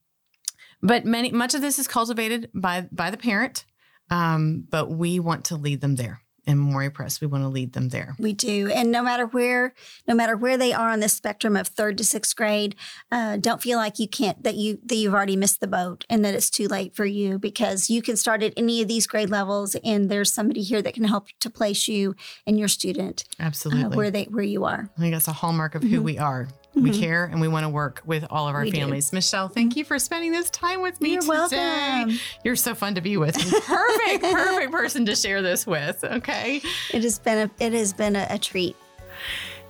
but 0.84 1.06
many 1.06 1.32
much 1.32 1.54
of 1.54 1.62
this 1.62 1.78
is 1.78 1.88
cultivated 1.88 2.50
by 2.56 2.88
by 2.92 3.12
the 3.12 3.18
parent 3.18 3.66
um, 4.10 4.66
but 4.70 4.90
we 4.90 5.20
want 5.20 5.46
to 5.46 5.56
lead 5.56 5.80
them 5.80 5.96
there 5.96 6.22
in 6.48 6.58
Memoria 6.58 6.90
Press. 6.92 7.22
We 7.22 7.28
want 7.28 7.44
to 7.44 7.48
lead 7.48 7.74
them 7.74 7.90
there. 7.90 8.16
We 8.18 8.34
do, 8.34 8.70
and 8.74 8.92
no 8.92 9.04
matter 9.04 9.26
where, 9.28 9.74
no 10.08 10.16
matter 10.16 10.36
where 10.36 10.58
they 10.58 10.74
are 10.74 10.90
on 10.90 11.00
the 11.00 11.10
spectrum 11.10 11.56
of 11.56 11.68
third 11.68 11.98
to 12.00 12.04
sixth 12.04 12.36
grade, 12.36 12.76
uh, 13.12 13.38
don't 13.38 13.62
feel 13.62 13.78
like 13.78 14.00
you 14.00 14.08
can't 14.08 14.42
that 14.44 14.56
you 14.56 14.80
that 14.86 14.96
you've 14.96 15.14
already 15.14 15.36
missed 15.36 15.60
the 15.60 15.68
boat 15.68 16.06
and 16.10 16.26
that 16.26 16.34
it's 16.34 16.50
too 16.50 16.68
late 16.68 16.96
for 16.96 17.06
you 17.06 17.38
because 17.38 17.90
you 17.90 18.02
can 18.02 18.18
start 18.18 18.42
at 18.44 18.54
any 18.58 18.82
of 18.82 18.88
these 18.88 19.06
grade 19.08 19.30
levels, 19.30 19.76
and 19.84 20.10
there's 20.10 20.34
somebody 20.34 20.62
here 20.62 20.82
that 20.82 20.94
can 20.94 21.04
help 21.04 21.28
to 21.40 21.50
place 21.50 21.88
you 21.88 22.16
and 22.48 22.58
your 22.58 22.68
student 22.68 23.24
uh, 23.40 23.44
Absolutely. 23.44 23.96
where 23.96 24.10
they 24.12 24.24
where 24.26 24.44
you 24.44 24.66
are. 24.66 24.90
I 24.98 25.00
think 25.02 25.14
that's 25.14 25.28
a 25.28 25.34
hallmark 25.34 25.76
of 25.76 25.84
who 25.84 26.00
Mhm. 26.00 26.04
we 26.04 26.18
are. 26.18 26.48
We 26.74 26.92
Mhm. 26.92 27.00
care 27.00 27.26
and 27.26 27.42
we 27.42 27.50
want 27.50 27.66
to 27.66 27.70
work 27.70 28.02
with 28.06 28.26
all 28.30 28.48
of 28.48 28.56
our 28.56 28.62
We 28.62 28.72
do. 28.72 28.80
families. 28.80 29.12
Michelle, 29.12 29.50
thank 29.50 29.76
you 29.76 29.84
for 29.84 30.00
spending 30.00 30.32
this 30.32 30.50
time 30.50 30.82
with 30.82 31.02
me 31.02 31.14
You're 31.14 31.22
today. 31.22 31.30
welcome. 32.06 32.20
You're 32.46 32.56
so 32.56 32.74
fun 32.74 32.96
to 32.96 33.02
be 33.02 33.18
with. 33.18 33.36
Perfect, 33.36 34.24
perfect 34.32 34.72
person 34.72 35.06
to 35.08 35.16
share 35.16 35.42
this 35.42 35.68
with. 35.68 36.02
Okay. 36.04 36.62
It 36.94 37.04
has 37.04 37.20
been 37.20 37.50
a 37.50 37.64
it 37.64 37.74
has 37.74 37.92
been 37.92 38.16
a, 38.16 38.26
a 38.30 38.38
treat. 38.38 38.78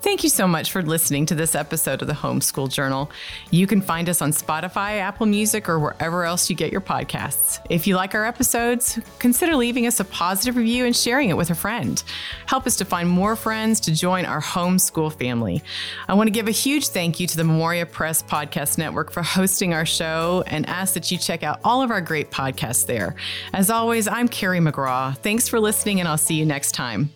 Thank 0.01 0.23
you 0.23 0.29
so 0.29 0.47
much 0.47 0.71
for 0.71 0.81
listening 0.81 1.27
to 1.27 1.35
this 1.35 1.53
episode 1.53 2.01
of 2.01 2.07
the 2.07 2.13
Homeschool 2.15 2.71
Journal. 2.71 3.11
You 3.51 3.67
can 3.67 3.81
find 3.81 4.09
us 4.09 4.19
on 4.19 4.31
Spotify, 4.31 4.99
Apple 4.99 5.27
Music, 5.27 5.69
or 5.69 5.77
wherever 5.79 6.25
else 6.25 6.49
you 6.49 6.55
get 6.55 6.71
your 6.71 6.81
podcasts. 6.81 7.59
If 7.69 7.85
you 7.85 7.95
like 7.95 8.15
our 8.15 8.25
episodes, 8.25 8.99
consider 9.19 9.55
leaving 9.55 9.85
us 9.85 9.99
a 9.99 10.05
positive 10.05 10.57
review 10.57 10.85
and 10.85 10.95
sharing 10.95 11.29
it 11.29 11.37
with 11.37 11.51
a 11.51 11.55
friend. 11.55 12.03
Help 12.47 12.65
us 12.65 12.75
to 12.77 12.85
find 12.85 13.07
more 13.07 13.35
friends 13.35 13.79
to 13.81 13.93
join 13.93 14.25
our 14.25 14.41
homeschool 14.41 15.13
family. 15.13 15.61
I 16.07 16.15
want 16.15 16.27
to 16.27 16.31
give 16.31 16.47
a 16.47 16.51
huge 16.51 16.87
thank 16.87 17.19
you 17.19 17.27
to 17.27 17.37
the 17.37 17.43
Memoria 17.43 17.85
Press 17.85 18.23
Podcast 18.23 18.79
Network 18.79 19.11
for 19.11 19.21
hosting 19.21 19.75
our 19.75 19.85
show 19.85 20.43
and 20.47 20.67
ask 20.67 20.95
that 20.95 21.11
you 21.11 21.19
check 21.19 21.43
out 21.43 21.59
all 21.63 21.83
of 21.83 21.91
our 21.91 22.01
great 22.01 22.31
podcasts 22.31 22.87
there. 22.87 23.15
As 23.53 23.69
always, 23.69 24.07
I'm 24.07 24.27
Carrie 24.27 24.59
McGraw. 24.59 25.15
Thanks 25.19 25.47
for 25.47 25.59
listening, 25.59 25.99
and 25.99 26.09
I'll 26.09 26.17
see 26.17 26.35
you 26.35 26.45
next 26.45 26.71
time. 26.71 27.11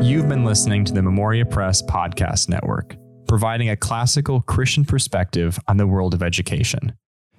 You've 0.00 0.28
been 0.28 0.44
listening 0.44 0.84
to 0.84 0.92
the 0.92 1.02
Memoria 1.02 1.44
Press 1.44 1.82
Podcast 1.82 2.48
Network, 2.48 2.96
providing 3.26 3.70
a 3.70 3.76
classical 3.76 4.40
Christian 4.40 4.84
perspective 4.84 5.58
on 5.66 5.76
the 5.76 5.86
world 5.86 6.14
of 6.14 6.22
education. 6.22 6.92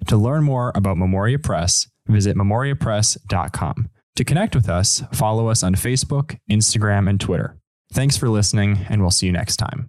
To 0.08 0.16
learn 0.16 0.44
more 0.44 0.70
about 0.74 0.98
Memoria 0.98 1.38
Press, 1.38 1.88
visit 2.06 2.36
memoriapress.com. 2.36 3.88
To 4.16 4.24
connect 4.24 4.54
with 4.54 4.68
us, 4.68 5.02
follow 5.12 5.48
us 5.48 5.62
on 5.62 5.74
Facebook, 5.74 6.38
Instagram, 6.50 7.08
and 7.08 7.18
Twitter. 7.18 7.56
Thanks 7.92 8.16
for 8.16 8.28
listening, 8.28 8.86
and 8.88 9.00
we'll 9.00 9.10
see 9.10 9.26
you 9.26 9.32
next 9.32 9.56
time. 9.56 9.88